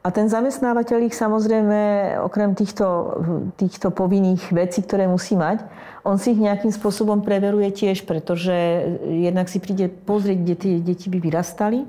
A 0.00 0.08
ten 0.08 0.32
zamestnávateľ 0.32 1.12
ich 1.12 1.16
samozrejme, 1.16 1.78
okrem 2.24 2.56
týchto, 2.56 3.20
týchto 3.60 3.92
povinných 3.92 4.48
vecí, 4.48 4.80
ktoré 4.80 5.04
musí 5.04 5.36
mať, 5.36 5.60
on 6.08 6.16
si 6.16 6.32
ich 6.32 6.40
nejakým 6.40 6.72
spôsobom 6.72 7.20
preveruje 7.20 7.68
tiež, 7.68 8.08
pretože 8.08 8.52
jednak 9.04 9.52
si 9.52 9.60
príde 9.60 9.92
pozrieť, 9.92 10.38
kde 10.40 10.54
tie 10.56 10.74
deti 10.80 11.12
by 11.12 11.20
vyrastali, 11.20 11.84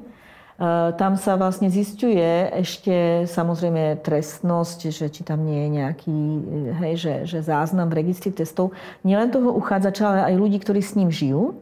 Eh, 0.62 0.93
tam 0.93 1.18
sa 1.18 1.41
vlastne 1.41 1.74
zistuje 1.74 2.22
ešte 2.53 3.26
samozrejme 3.26 3.97
trestnosť, 4.05 4.93
že 4.93 5.09
či 5.09 5.26
tam 5.26 5.41
nie 5.41 5.57
je 5.66 5.70
nejaký 5.82 6.14
eh, 6.14 6.78
hej, 6.86 6.93
že, 7.01 7.14
že 7.26 7.39
záznam 7.41 7.89
v 7.89 8.05
registri 8.05 8.30
testov. 8.30 8.70
Nielen 9.01 9.34
toho 9.34 9.57
uchádzača, 9.57 10.03
ale 10.05 10.20
aj 10.30 10.36
ľudí, 10.38 10.62
ktorí 10.62 10.86
s 10.86 10.93
ním 10.93 11.09
žijú. 11.09 11.57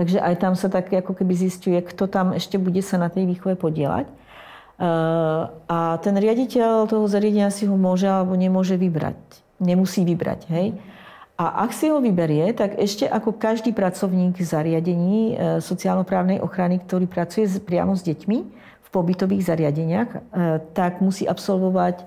Takže 0.00 0.24
aj 0.24 0.34
tam 0.40 0.56
sa 0.56 0.72
tak 0.72 0.88
ako 0.88 1.12
keby 1.12 1.36
zistuje, 1.36 1.76
kto 1.76 2.08
tam 2.08 2.32
ešte 2.32 2.56
bude 2.56 2.80
sa 2.80 2.96
na 2.96 3.12
tej 3.12 3.28
výchove 3.28 3.60
podielať. 3.60 4.08
Eh, 4.78 5.42
a 5.66 5.98
ten 5.98 6.14
riaditeľ 6.14 6.86
toho 6.86 7.10
zariadenia 7.10 7.50
si 7.50 7.66
ho 7.66 7.74
môže 7.74 8.06
alebo 8.06 8.38
nemôže 8.38 8.78
vybrať. 8.78 9.18
Nemusí 9.58 10.06
vybrať. 10.06 10.46
Hej. 10.54 10.78
A 11.34 11.66
ak 11.66 11.74
si 11.74 11.90
ho 11.90 11.98
vyberie, 11.98 12.54
tak 12.54 12.78
ešte 12.78 13.02
ako 13.10 13.34
každý 13.34 13.70
pracovník 13.70 14.42
zariadení 14.42 15.38
e, 15.38 15.62
sociálno-právnej 15.62 16.42
ochrany, 16.42 16.82
ktorý 16.82 17.06
pracuje 17.06 17.46
priamo 17.62 17.94
s 17.94 18.02
deťmi 18.02 18.38
v 18.82 18.88
pobytových 18.90 19.46
zariadeniach, 19.46 20.10
e, 20.10 20.18
tak 20.74 20.98
musí 20.98 21.30
absolvovať 21.30 22.06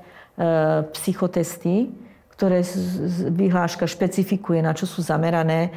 psychotesty, 0.95 1.91
ktoré 2.33 2.65
vyhláška 3.29 3.85
špecifikuje, 3.85 4.63
na 4.63 4.73
čo 4.73 4.89
sú 4.89 5.03
zamerané. 5.05 5.69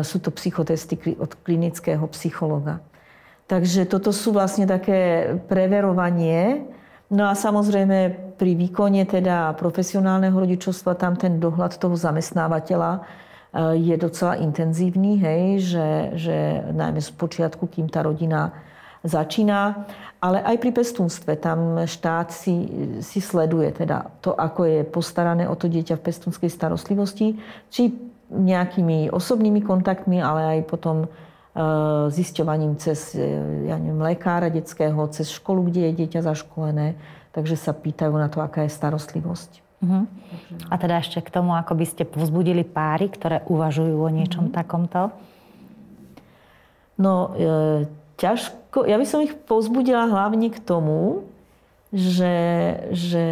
Sú 0.00 0.22
to 0.22 0.32
psychotesty 0.32 0.96
od 1.20 1.36
klinického 1.44 2.06
psychologa. 2.16 2.80
Takže 3.46 3.86
toto 3.86 4.10
sú 4.10 4.34
vlastne 4.34 4.66
také 4.66 5.32
preverovanie. 5.46 6.66
No 7.06 7.30
a 7.30 7.38
samozrejme 7.38 8.34
pri 8.34 8.58
výkone 8.58 9.06
teda 9.06 9.54
profesionálneho 9.54 10.34
rodičovstva 10.34 10.98
tam 10.98 11.14
ten 11.14 11.38
dohľad 11.38 11.78
toho 11.78 11.94
zamestnávateľa 11.94 12.90
e, 12.98 13.00
je 13.78 13.94
docela 13.94 14.34
intenzívny, 14.42 15.22
hej, 15.22 15.42
že, 15.62 15.88
že 16.18 16.36
najmä 16.74 16.98
z 16.98 17.10
počiatku, 17.14 17.70
kým 17.70 17.86
tá 17.86 18.02
rodina 18.02 18.50
začína, 19.06 19.86
ale 20.18 20.42
aj 20.42 20.56
pri 20.58 20.74
pestúnstve 20.74 21.38
tam 21.38 21.86
štát 21.86 22.34
si, 22.34 22.66
si 22.98 23.22
sleduje 23.22 23.70
teda 23.70 24.10
to, 24.18 24.34
ako 24.34 24.66
je 24.66 24.80
postarané 24.82 25.46
o 25.46 25.54
to 25.54 25.70
dieťa 25.70 26.02
v 26.02 26.04
pestúnskej 26.10 26.50
starostlivosti, 26.50 27.38
či 27.70 27.94
nejakými 28.26 29.14
osobnými 29.14 29.62
kontaktmi, 29.62 30.18
ale 30.18 30.58
aj 30.58 30.60
potom 30.66 31.06
zisťovaním 32.12 32.76
cez 32.76 33.16
eh, 33.16 33.24
ja 33.72 33.80
neviem, 33.80 34.00
lekára 34.00 34.52
detského, 34.52 34.96
cez 35.08 35.32
školu, 35.32 35.72
kde 35.72 35.90
je 35.90 36.04
dieťa 36.04 36.20
zaškolené. 36.20 36.96
Takže 37.32 37.56
sa 37.56 37.76
pýtajú 37.76 38.16
na 38.16 38.32
to, 38.32 38.40
aká 38.40 38.64
je 38.64 38.72
starostlivosť. 38.72 39.60
Uh-huh. 39.84 40.08
A 40.72 40.74
teda 40.80 41.04
ešte 41.04 41.20
k 41.20 41.28
tomu, 41.28 41.52
ako 41.52 41.76
by 41.76 41.84
ste 41.84 42.08
povzbudili 42.08 42.64
páry, 42.64 43.12
ktoré 43.12 43.44
uvažujú 43.44 43.92
o 43.92 44.08
niečom 44.08 44.48
uh-huh. 44.48 44.56
takomto? 44.56 45.12
No, 46.96 47.36
e, 47.36 47.84
ťažko. 48.16 48.88
Ja 48.88 48.96
by 48.96 49.04
som 49.04 49.20
ich 49.20 49.36
povzbudila 49.36 50.08
hlavne 50.08 50.48
k 50.48 50.56
tomu, 50.64 51.28
že, 51.92 52.36
že 52.96 53.24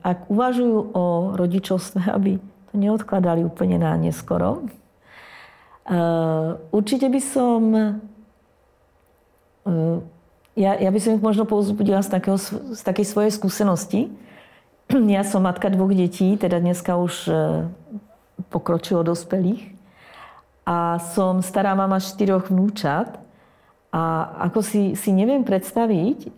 ak 0.00 0.32
uvažujú 0.32 0.96
o 0.96 1.36
rodičovstve, 1.36 2.08
aby 2.16 2.40
to 2.40 2.74
neodkladali 2.80 3.44
úplne 3.44 3.76
na 3.76 3.92
neskoro, 4.00 4.64
určite 6.70 7.10
by 7.10 7.20
som... 7.20 7.62
Uh, 9.66 9.98
ja, 10.54 10.78
ja 10.78 10.90
by 10.90 10.98
som 11.02 11.18
ich 11.18 11.22
možno 11.22 11.46
povzbudila 11.46 12.02
z, 12.02 12.10
takého, 12.14 12.38
z 12.38 12.80
takej 12.82 13.06
svojej 13.06 13.32
skúsenosti. 13.34 14.00
Ja 14.90 15.22
som 15.22 15.46
matka 15.46 15.70
dvoch 15.70 15.94
detí, 15.94 16.34
teda 16.34 16.58
dneska 16.58 16.98
už 16.98 17.14
uh, 17.30 17.66
pokročilo 18.50 19.06
dospelých. 19.06 19.78
A 20.66 20.98
som 21.14 21.42
stará 21.42 21.74
mama 21.74 21.98
štyroch 21.98 22.50
vnúčat. 22.50 23.18
A 23.90 24.30
ako 24.50 24.62
si, 24.62 24.94
si 24.94 25.10
neviem 25.10 25.42
predstaviť 25.42 26.30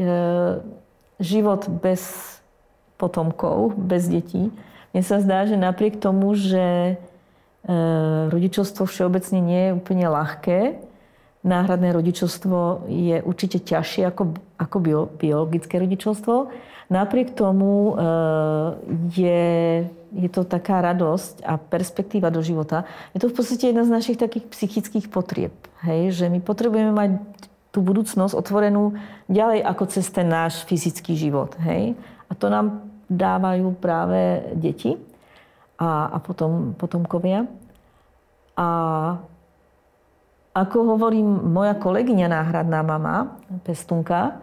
život 1.21 1.69
bez 1.69 2.01
potomkov, 2.97 3.77
bez 3.77 4.09
detí. 4.09 4.49
Mne 4.97 5.03
sa 5.05 5.21
zdá, 5.21 5.45
že 5.45 5.61
napriek 5.61 6.01
tomu, 6.01 6.33
že 6.33 6.97
E, 6.97 7.12
rodičovstvo 8.29 8.91
všeobecne 8.91 9.39
nie 9.39 9.63
je 9.71 9.77
úplne 9.77 10.07
ľahké. 10.11 10.83
Náhradné 11.43 11.95
rodičovstvo 11.95 12.87
je 12.87 13.19
určite 13.23 13.63
ťažšie 13.63 14.07
ako, 14.11 14.39
ako 14.59 14.77
bio, 14.79 15.01
biologické 15.11 15.79
rodičovstvo. 15.79 16.51
Napriek 16.91 17.35
tomu 17.35 17.91
e, 17.91 18.05
je, 19.11 19.43
je 20.13 20.29
to 20.31 20.47
taká 20.47 20.83
radosť 20.85 21.43
a 21.43 21.59
perspektíva 21.59 22.31
do 22.31 22.45
života. 22.45 22.87
Je 23.11 23.23
to 23.23 23.31
v 23.31 23.35
podstate 23.35 23.71
jedna 23.71 23.83
z 23.83 23.95
našich 23.95 24.19
takých 24.19 24.47
psychických 24.55 25.07
potrieb. 25.11 25.55
Hej? 25.83 26.15
Že 26.15 26.27
my 26.31 26.39
potrebujeme 26.43 26.93
mať 26.95 27.11
tú 27.75 27.81
budúcnosť 27.81 28.37
otvorenú 28.37 28.95
ďalej 29.27 29.65
ako 29.67 29.85
cez 29.89 30.07
ten 30.13 30.29
náš 30.29 30.63
fyzický 30.69 31.17
život. 31.17 31.57
Hej? 31.65 31.99
A 32.29 32.33
to 32.39 32.53
nám 32.53 32.87
dávajú 33.09 33.73
práve 33.83 34.47
deti 34.55 34.95
a, 35.79 36.13
a 36.13 36.19
potom 36.21 36.75
potomkovia. 36.77 37.49
A 38.57 38.69
ako 40.53 40.97
hovorí 40.97 41.25
moja 41.25 41.73
kolegyňa 41.73 42.29
náhradná 42.29 42.85
mama, 42.85 43.41
pestunka, 43.65 44.37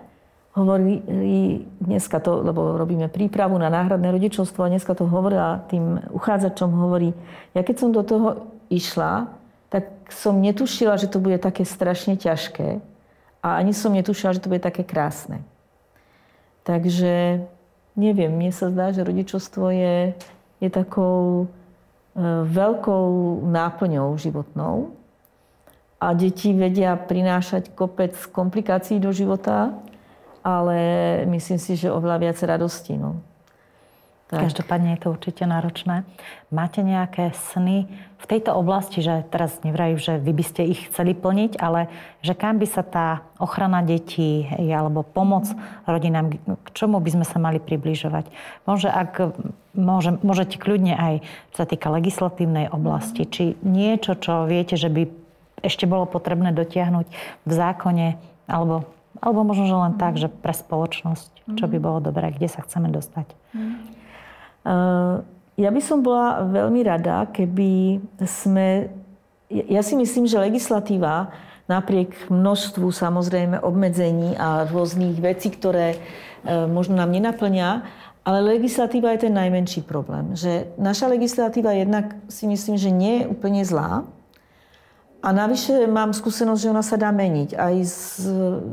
hovorí 0.58 1.06
dneska 1.78 2.18
to, 2.18 2.42
lebo 2.42 2.74
robíme 2.76 3.06
prípravu 3.08 3.62
na 3.62 3.70
náhradné 3.70 4.10
rodičovstvo 4.10 4.66
a 4.66 4.72
dneska 4.74 4.98
to 4.98 5.06
hovorila 5.06 5.62
tým 5.70 6.02
uchádzačom, 6.10 6.70
hovorí, 6.74 7.14
ja 7.54 7.62
keď 7.62 7.76
som 7.78 7.90
do 7.94 8.02
toho 8.02 8.50
išla, 8.74 9.30
tak 9.70 10.10
som 10.10 10.42
netušila, 10.42 10.98
že 10.98 11.06
to 11.06 11.22
bude 11.22 11.38
také 11.38 11.62
strašne 11.62 12.18
ťažké 12.18 12.82
a 13.46 13.48
ani 13.62 13.72
som 13.72 13.94
netušila, 13.94 14.34
že 14.36 14.42
to 14.42 14.50
bude 14.50 14.66
také 14.66 14.82
krásne. 14.82 15.46
Takže 16.66 17.46
neviem, 17.94 18.34
mne 18.34 18.50
sa 18.50 18.74
zdá, 18.74 18.90
že 18.90 19.06
rodičovstvo 19.06 19.70
je 19.70 20.18
je 20.60 20.70
takou 20.70 21.44
e, 21.44 21.46
veľkou 22.46 23.08
náplňou 23.48 24.16
životnou 24.20 24.96
a 26.00 26.16
deti 26.16 26.56
vedia 26.56 26.96
prinášať 26.96 27.76
kopec 27.76 28.16
komplikácií 28.32 29.04
do 29.04 29.12
života, 29.12 29.76
ale 30.40 30.80
myslím 31.28 31.60
si, 31.60 31.76
že 31.76 31.92
oveľa 31.92 32.18
viac 32.24 32.38
radosti. 32.44 32.96
No. 32.96 33.20
Tak. 34.30 34.46
Každopádne 34.46 34.94
je 34.94 35.02
to 35.02 35.10
určite 35.10 35.42
náročné. 35.42 36.06
Máte 36.54 36.86
nejaké 36.86 37.34
sny 37.50 37.90
v 38.22 38.26
tejto 38.30 38.54
oblasti, 38.54 39.02
že 39.02 39.26
teraz 39.26 39.58
nevrajú, 39.66 39.98
že 39.98 40.14
vy 40.22 40.38
by 40.38 40.44
ste 40.46 40.62
ich 40.70 40.86
chceli 40.94 41.18
plniť, 41.18 41.58
ale 41.58 41.90
že 42.22 42.38
kam 42.38 42.62
by 42.62 42.68
sa 42.70 42.86
tá 42.86 43.26
ochrana 43.42 43.82
detí 43.82 44.46
alebo 44.54 45.02
pomoc 45.02 45.50
rodinám, 45.90 46.38
k 46.46 46.68
čomu 46.78 47.02
by 47.02 47.10
sme 47.10 47.26
sa 47.26 47.42
mali 47.42 47.58
približovať? 47.58 48.30
Môže, 48.70 48.94
ak 48.94 49.34
môže, 49.74 50.14
môžete 50.22 50.62
kľudne 50.62 50.94
aj, 50.94 51.26
čo 51.58 51.66
sa 51.66 51.66
týka 51.66 51.90
legislatívnej 51.90 52.70
oblasti, 52.70 53.26
či 53.26 53.58
niečo, 53.66 54.14
čo 54.14 54.46
viete, 54.46 54.78
že 54.78 54.94
by 54.94 55.10
ešte 55.66 55.90
bolo 55.90 56.06
potrebné 56.06 56.54
dotiahnuť 56.54 57.08
v 57.50 57.52
zákone, 57.52 58.08
alebo 58.46 58.86
Alebo 59.20 59.44
možno, 59.44 59.66
že 59.68 59.76
len 59.76 59.94
tak, 60.00 60.16
že 60.16 60.30
pre 60.32 60.54
spoločnosť, 60.56 61.58
čo 61.60 61.66
by 61.68 61.78
bolo 61.82 62.00
dobré, 62.00 62.32
kde 62.32 62.48
sa 62.48 62.64
chceme 62.64 62.88
dostať. 62.94 63.28
Uh, 63.52 63.76
ja 65.60 65.70
by 65.74 65.82
som 65.82 66.00
bola 66.06 66.46
veľmi 66.46 66.82
rada, 66.86 67.28
keby 67.30 68.00
sme... 68.24 68.90
Ja 69.50 69.82
si 69.82 69.98
myslím, 69.98 70.30
že 70.30 70.38
legislatíva 70.38 71.34
napriek 71.70 72.30
množstvu 72.30 72.90
samozrejme 72.90 73.62
obmedzení 73.62 74.38
a 74.38 74.66
rôznych 74.66 75.22
vecí, 75.22 75.54
ktoré 75.54 75.98
uh, 75.98 76.66
možno 76.66 76.98
nám 76.98 77.14
nenaplňa, 77.14 77.70
ale 78.26 78.46
legislatíva 78.58 79.14
je 79.14 79.30
ten 79.30 79.34
najmenší 79.34 79.86
problém. 79.86 80.34
Že 80.38 80.70
naša 80.78 81.10
legislatíva 81.10 81.74
jednak 81.74 82.18
si 82.30 82.46
myslím, 82.46 82.78
že 82.78 82.90
nie 82.94 83.14
je 83.22 83.30
úplne 83.30 83.62
zlá, 83.66 84.06
a 85.20 85.36
navyše 85.36 85.84
mám 85.84 86.16
skúsenosť, 86.16 86.62
že 86.64 86.72
ona 86.72 86.80
sa 86.80 86.96
dá 86.96 87.12
meniť. 87.12 87.52
Aj 87.60 87.76
z, 87.84 88.24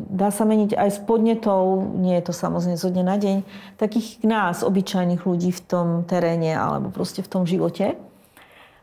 dá 0.07 0.31
sa 0.31 0.47
meniť 0.47 0.79
aj 0.79 0.91
s 0.95 0.99
podnetou, 1.03 1.83
nie 1.99 2.15
je 2.23 2.31
to 2.31 2.33
samozrejme 2.33 2.79
zo 2.79 2.87
dňa 2.87 3.05
na 3.05 3.17
deň, 3.19 3.37
takých 3.75 4.23
nás, 4.23 4.63
obyčajných 4.63 5.27
ľudí 5.27 5.51
v 5.51 5.63
tom 5.67 5.87
teréne 6.07 6.55
alebo 6.55 6.95
proste 6.95 7.27
v 7.27 7.31
tom 7.35 7.43
živote. 7.51 7.99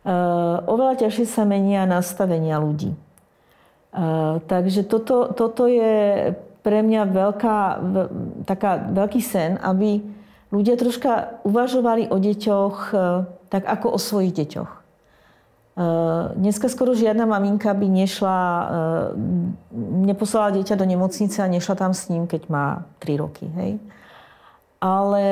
Uh, 0.03 0.59
oveľa 0.68 1.07
ťažšie 1.07 1.24
sa 1.24 1.47
menia 1.47 1.88
nastavenia 1.88 2.59
ľudí. 2.59 2.91
Uh, 3.95 4.43
takže 4.51 4.84
toto, 4.84 5.32
toto 5.32 5.64
je 5.64 6.36
pre 6.68 6.84
mňa 6.84 7.01
veľká, 7.07 7.57
taká, 8.43 8.91
veľký 8.91 9.24
sen, 9.24 9.55
aby 9.64 10.03
ľudia 10.51 10.76
troška 10.76 11.39
uvažovali 11.47 12.11
o 12.11 12.20
deťoch 12.20 12.76
uh, 12.91 13.24
tak 13.47 13.64
ako 13.64 13.95
o 13.95 13.99
svojich 14.01 14.36
deťoch. 14.36 14.82
Eh, 15.74 16.24
dneska 16.38 16.69
skoro 16.69 16.93
žiadna 16.93 17.26
maminka 17.26 17.74
by 17.74 17.89
nešla, 17.89 18.38
eh, 18.38 18.69
neposlala 20.05 20.53
dieťa 20.53 20.78
do 20.78 20.86
nemocnice 20.86 21.41
a 21.41 21.49
nešla 21.49 21.74
tam 21.74 21.97
s 21.97 22.13
ním, 22.13 22.30
keď 22.30 22.45
má 22.45 22.86
3 23.01 23.17
roky. 23.17 23.49
Hej? 23.57 23.82
Ale 24.78 25.26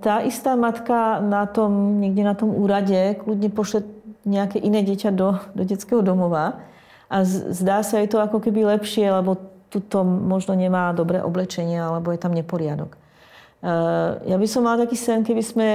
tá 0.00 0.24
istá 0.24 0.56
matka 0.56 1.20
na 1.20 1.44
tom, 1.44 2.00
niekde 2.00 2.24
na 2.24 2.32
tom 2.32 2.56
úrade 2.56 2.96
kľudne 3.20 3.52
pošle 3.52 3.84
nejaké 4.24 4.56
iné 4.56 4.80
dieťa 4.80 5.12
do, 5.12 5.36
do 5.52 5.68
detského 5.68 6.00
domova 6.00 6.64
a 7.12 7.20
zdá 7.28 7.84
sa 7.84 8.00
jej 8.00 8.08
to 8.08 8.16
ako 8.24 8.40
keby 8.40 8.64
lepšie, 8.64 9.04
lebo 9.12 9.36
tuto 9.68 10.00
možno 10.00 10.56
nemá 10.56 10.96
dobré 10.96 11.20
oblečenie 11.20 11.76
alebo 11.76 12.08
je 12.08 12.24
tam 12.24 12.32
neporiadok. 12.32 12.96
Eh, 12.96 14.32
ja 14.32 14.36
by 14.40 14.46
som 14.48 14.64
mala 14.64 14.88
taký 14.88 14.96
sen, 14.96 15.20
keby 15.20 15.44
sme 15.44 15.68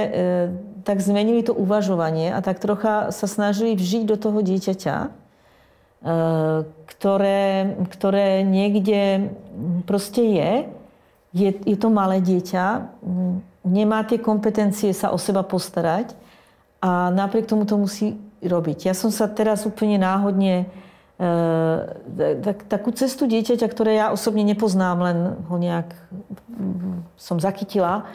tak 0.84 1.00
zmenili 1.00 1.42
to 1.42 1.52
uvažovanie 1.54 2.32
a 2.32 2.40
tak 2.40 2.58
trocha 2.62 3.10
sa 3.10 3.26
snažili 3.26 3.76
vžiť 3.76 4.02
do 4.06 4.16
toho 4.16 4.40
dieťaťa, 4.40 4.96
eh, 5.06 6.58
ktoré, 6.88 7.42
ktoré 7.92 8.44
niekde 8.44 9.32
proste 9.88 10.22
je, 10.24 10.52
je, 11.32 11.50
je 11.54 11.76
to 11.78 11.88
malé 11.88 12.18
dieťa, 12.18 12.90
nemá 13.62 14.02
tie 14.02 14.18
kompetencie 14.18 14.90
sa 14.90 15.14
o 15.14 15.18
seba 15.20 15.46
postarať 15.46 16.12
a 16.82 17.14
napriek 17.14 17.46
tomu 17.46 17.68
to 17.68 17.78
musí 17.78 18.18
robiť. 18.42 18.90
Ja 18.90 18.94
som 18.96 19.14
sa 19.14 19.30
teraz 19.30 19.62
úplne 19.68 20.00
náhodne 20.00 20.66
tak, 22.40 22.64
takú 22.64 22.96
cestu 22.96 23.28
dieťaťa, 23.28 23.66
ktoré 23.68 24.00
ja 24.00 24.06
osobne 24.08 24.40
nepoznám, 24.40 24.96
len 25.04 25.18
ho 25.52 25.56
nejak 25.60 25.92
som 27.20 27.36
zachytila, 27.36 28.08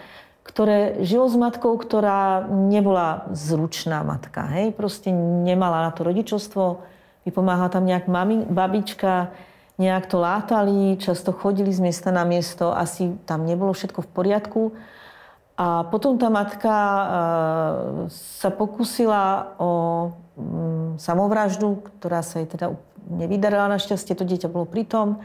ktoré 0.46 1.02
žilo 1.02 1.26
s 1.26 1.34
matkou, 1.34 1.74
ktorá 1.74 2.46
nebola 2.46 3.26
zručná 3.34 4.06
matka. 4.06 4.46
Hej? 4.54 4.78
Proste 4.78 5.10
nemala 5.12 5.89
na 5.89 5.91
to 5.91 6.06
rodičovstvo, 6.06 6.86
vypomáhala 7.26 7.74
tam 7.74 7.89
nejak 7.89 8.06
mami, 8.06 8.46
babička, 8.46 9.34
nejak 9.82 10.06
to 10.06 10.22
látali, 10.22 11.02
často 11.02 11.34
chodili 11.34 11.74
z 11.74 11.82
miesta 11.82 12.14
na 12.14 12.24
miesto, 12.24 12.72
asi 12.72 13.18
tam 13.26 13.43
nebolo 13.43 13.74
všetko 13.74 14.06
v 14.06 14.10
poriadku. 14.14 14.62
A 15.58 15.88
potom 15.89 16.20
tá 16.20 16.30
matka 16.30 16.76
sa 18.12 18.50
pokusila 18.52 19.56
o 19.56 19.72
mm, 20.36 21.00
samovraždu, 21.00 21.80
ktorá 22.00 22.22
sa 22.22 22.43
jej 22.43 22.48
teda 22.48 22.76
nevydarila 23.08 23.72
našťastie, 23.72 24.20
to 24.20 24.28
dieťa 24.28 24.52
bolo 24.52 24.68
pritom. 24.68 25.24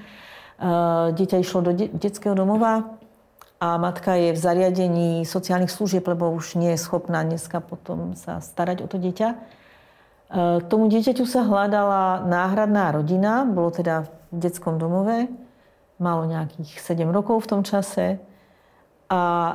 Eh, 0.61 1.07
dieťa 1.17 1.41
išlo 1.41 1.65
do 1.65 1.73
detského 1.73 2.37
domova 2.37 3.00
a 3.61 3.77
matka 3.77 4.17
je 4.17 4.33
v 4.33 4.41
zariadení 4.41 5.29
sociálnych 5.29 5.69
služieb, 5.69 6.01
lebo 6.09 6.33
už 6.33 6.57
nie 6.57 6.73
je 6.73 6.81
schopná 6.81 7.21
dneska 7.21 7.61
potom 7.61 8.17
sa 8.17 8.41
starať 8.41 8.81
o 8.81 8.89
to 8.89 8.97
dieťa. 8.97 9.29
Eh, 9.37 10.59
tomu 10.65 10.89
dieťaťu 10.89 11.29
sa 11.29 11.45
hľadala 11.45 12.25
náhradná 12.25 12.89
rodina, 12.97 13.45
bolo 13.45 13.69
teda 13.69 14.09
v 14.33 14.37
detskom 14.49 14.81
domove, 14.81 15.29
malo 16.01 16.25
nejakých 16.25 16.81
7 16.81 17.13
rokov 17.13 17.45
v 17.45 17.51
tom 17.51 17.63
čase. 17.63 18.17
A 19.11 19.21
e, 19.21 19.55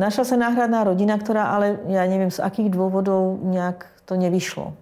našla 0.00 0.24
sa 0.24 0.36
náhradná 0.40 0.80
rodina, 0.80 1.14
ktorá 1.20 1.52
ale, 1.52 1.76
ja 1.92 2.08
neviem 2.08 2.32
z 2.32 2.40
akých 2.40 2.72
dôvodov, 2.72 3.36
nejak 3.44 3.84
to 4.08 4.16
nevyšlo. 4.16 4.72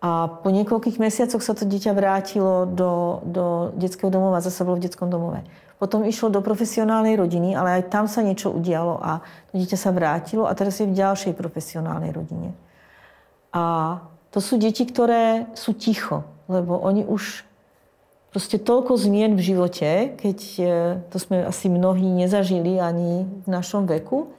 A 0.00 0.40
po 0.40 0.48
niekoľkých 0.48 0.96
mesiacoch 0.96 1.44
sa 1.44 1.52
to 1.52 1.68
dieťa 1.68 1.92
vrátilo 1.92 2.64
do, 2.64 3.20
do 3.28 3.44
detského 3.76 4.08
domova, 4.08 4.40
zase 4.40 4.64
bolo 4.64 4.80
v 4.80 4.88
detskom 4.88 5.12
domove. 5.12 5.44
Potom 5.78 6.02
išlo 6.02 6.34
do 6.34 6.42
profesionálnej 6.42 7.14
rodiny, 7.14 7.54
ale 7.54 7.78
aj 7.78 7.90
tam 7.94 8.10
sa 8.10 8.26
niečo 8.26 8.50
udialo 8.50 8.98
a 8.98 9.22
to 9.50 9.62
dieťa 9.62 9.78
sa 9.78 9.94
vrátilo 9.94 10.50
a 10.50 10.52
teraz 10.58 10.82
je 10.82 10.90
v 10.90 10.98
ďalšej 10.98 11.38
profesionálnej 11.38 12.10
rodine. 12.10 12.50
A 13.54 13.96
to 14.34 14.42
sú 14.42 14.58
deti, 14.58 14.82
ktoré 14.84 15.46
sú 15.54 15.72
ticho, 15.72 16.26
lebo 16.50 16.76
oni 16.82 17.06
už 17.06 17.46
proste 18.34 18.58
toľko 18.60 18.98
zmien 18.98 19.38
v 19.38 19.54
živote, 19.54 20.18
keď 20.18 20.38
e, 20.58 20.64
to 21.08 21.16
sme 21.16 21.46
asi 21.46 21.72
mnohí 21.72 22.04
nezažili 22.04 22.76
ani 22.76 23.24
v 23.24 23.46
našom 23.48 23.88
veku, 23.88 24.34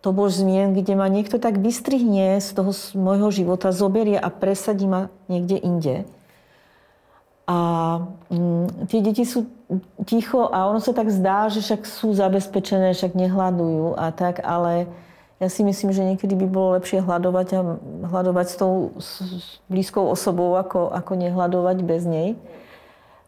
to 0.00 0.12
bol 0.12 0.28
zmien, 0.28 0.76
kde 0.76 1.00
ma 1.00 1.08
niekto 1.08 1.40
tak 1.40 1.56
vystrihne 1.56 2.36
z 2.36 2.48
toho 2.52 2.76
môjho 2.92 3.32
života, 3.32 3.72
zoberie 3.72 4.20
a 4.20 4.28
presadí 4.28 4.84
ma 4.84 5.08
niekde 5.32 5.56
inde. 5.56 5.94
A 7.44 7.58
mm, 8.32 8.88
tie 8.88 9.04
deti 9.04 9.28
sú 9.28 9.44
ticho 10.08 10.48
a 10.48 10.64
ono 10.64 10.80
sa 10.80 10.96
tak 10.96 11.12
zdá, 11.12 11.52
že 11.52 11.60
však 11.60 11.84
sú 11.84 12.16
zabezpečené, 12.16 12.96
však 12.96 13.12
nehľadujú 13.12 14.00
a 14.00 14.08
tak, 14.16 14.40
ale 14.40 14.88
ja 15.42 15.48
si 15.52 15.60
myslím, 15.60 15.92
že 15.92 16.08
niekedy 16.08 16.32
by 16.40 16.46
bolo 16.48 16.68
lepšie 16.80 17.04
hľadovať 17.04 17.48
a 17.58 17.60
hľadovať 18.08 18.46
s 18.48 18.56
tou 18.56 18.96
blízkou 19.68 20.08
osobou, 20.08 20.56
ako, 20.56 20.88
ako 20.88 21.12
nehľadovať 21.20 21.76
bez 21.84 22.08
nej. 22.08 22.32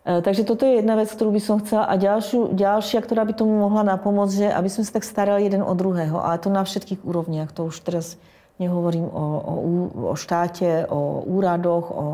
E, 0.06 0.22
takže 0.22 0.46
toto 0.46 0.64
je 0.64 0.80
jedna 0.80 0.96
vec, 0.96 1.10
ktorú 1.10 1.34
by 1.34 1.42
som 1.42 1.60
chcela. 1.60 1.84
A 1.90 1.98
ďalšiu, 1.98 2.54
ďalšia, 2.54 3.02
ktorá 3.02 3.26
by 3.26 3.34
tomu 3.34 3.58
mohla 3.58 3.84
napomôcť, 3.84 4.32
že 4.32 4.48
aby 4.48 4.68
sme 4.70 4.86
sa 4.86 4.96
tak 4.96 5.04
starali 5.04 5.44
jeden 5.44 5.66
o 5.66 5.74
druhého. 5.74 6.22
Ale 6.22 6.38
to 6.38 6.48
na 6.48 6.62
všetkých 6.62 7.02
úrovniach. 7.02 7.50
To 7.58 7.68
už 7.68 7.82
teraz 7.82 8.14
nehovorím 8.56 9.06
o, 9.08 9.24
o, 9.40 9.54
o 10.10 10.14
štáte, 10.16 10.88
o 10.88 11.24
úradoch, 11.24 11.86
o 11.92 12.04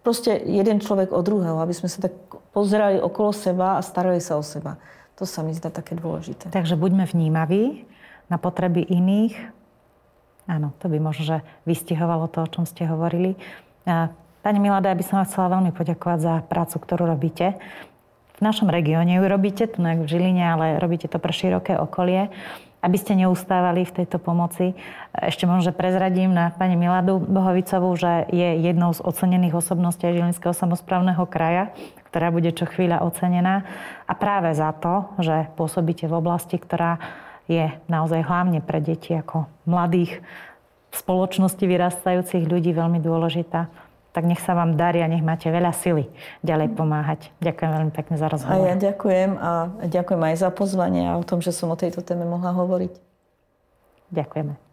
proste 0.00 0.36
jeden 0.36 0.80
človek 0.80 1.12
o 1.12 1.20
druhého. 1.20 1.60
Aby 1.60 1.76
sme 1.76 1.88
sa 1.92 2.08
tak 2.08 2.14
pozerali 2.56 2.98
okolo 2.98 3.30
seba 3.32 3.76
a 3.76 3.84
starali 3.84 4.20
sa 4.20 4.40
o 4.40 4.44
seba. 4.44 4.80
To 5.20 5.28
sa 5.28 5.44
mi 5.44 5.52
zdá 5.52 5.68
také 5.68 5.92
dôležité. 5.92 6.48
Takže 6.48 6.80
buďme 6.80 7.04
vnímaví 7.04 7.84
na 8.32 8.40
potreby 8.40 8.80
iných. 8.88 9.36
Áno, 10.48 10.72
to 10.80 10.88
by 10.88 10.96
možno, 10.96 11.44
vystihovalo 11.68 12.26
to, 12.32 12.42
o 12.42 12.48
čom 12.48 12.64
ste 12.64 12.88
hovorili. 12.88 13.36
Pani 14.40 14.58
Milada, 14.58 14.88
ja 14.88 14.96
by 14.96 15.04
som 15.04 15.20
vám 15.20 15.28
chcela 15.28 15.52
veľmi 15.52 15.70
poďakovať 15.76 16.18
za 16.18 16.34
prácu, 16.48 16.76
ktorú 16.80 17.04
robíte. 17.04 17.60
V 18.34 18.40
našom 18.40 18.72
regióne 18.72 19.20
ju 19.20 19.24
robíte, 19.28 19.68
tu 19.68 19.84
v 19.84 20.08
Žiline, 20.08 20.40
ale 20.40 20.80
robíte 20.80 21.12
to 21.12 21.20
pre 21.20 21.28
široké 21.28 21.76
okolie. 21.76 22.32
Aby 22.80 22.96
ste 22.96 23.12
neustávali 23.12 23.84
v 23.84 24.02
tejto 24.02 24.16
pomoci, 24.16 24.72
ešte 25.12 25.44
možno, 25.44 25.68
že 25.68 25.76
prezradím 25.76 26.32
na 26.32 26.48
pani 26.56 26.80
Miladu 26.80 27.20
Bohovicovú, 27.20 27.92
že 27.96 28.24
je 28.32 28.56
jednou 28.64 28.96
z 28.96 29.04
ocenených 29.04 29.60
osobností 29.60 30.08
Žilinského 30.08 30.56
samozprávneho 30.56 31.28
kraja, 31.28 31.76
ktorá 32.08 32.32
bude 32.32 32.50
čo 32.56 32.64
chvíľa 32.64 33.04
ocenená. 33.04 33.68
A 34.08 34.16
práve 34.16 34.56
za 34.56 34.72
to, 34.72 35.12
že 35.20 35.52
pôsobíte 35.60 36.08
v 36.08 36.16
oblasti, 36.16 36.56
ktorá 36.56 36.96
je 37.50 37.68
naozaj 37.90 38.24
hlavne 38.24 38.64
pre 38.64 38.80
deti 38.80 39.12
ako 39.12 39.44
mladých 39.68 40.22
v 40.90 40.94
spoločnosti 40.94 41.62
vyrastajúcich 41.62 42.48
ľudí 42.50 42.74
veľmi 42.74 42.98
dôležitá 42.98 43.89
tak 44.10 44.26
nech 44.26 44.42
sa 44.42 44.58
vám 44.58 44.74
darí 44.74 45.02
a 45.02 45.08
nech 45.10 45.22
máte 45.22 45.46
veľa 45.46 45.70
sily 45.74 46.10
ďalej 46.42 46.74
pomáhať. 46.74 47.30
Ďakujem 47.38 47.70
veľmi 47.70 47.92
pekne 47.94 48.16
za 48.18 48.26
rozhovor. 48.26 48.58
A 48.58 48.70
ja 48.70 48.74
ďakujem 48.74 49.30
a 49.38 49.50
ďakujem 49.86 50.22
aj 50.22 50.36
za 50.38 50.50
pozvanie 50.50 51.06
a 51.06 51.18
o 51.18 51.24
tom, 51.26 51.38
že 51.38 51.54
som 51.54 51.70
o 51.70 51.78
tejto 51.78 52.02
téme 52.02 52.26
mohla 52.26 52.50
hovoriť. 52.54 52.92
Ďakujeme. 54.10 54.69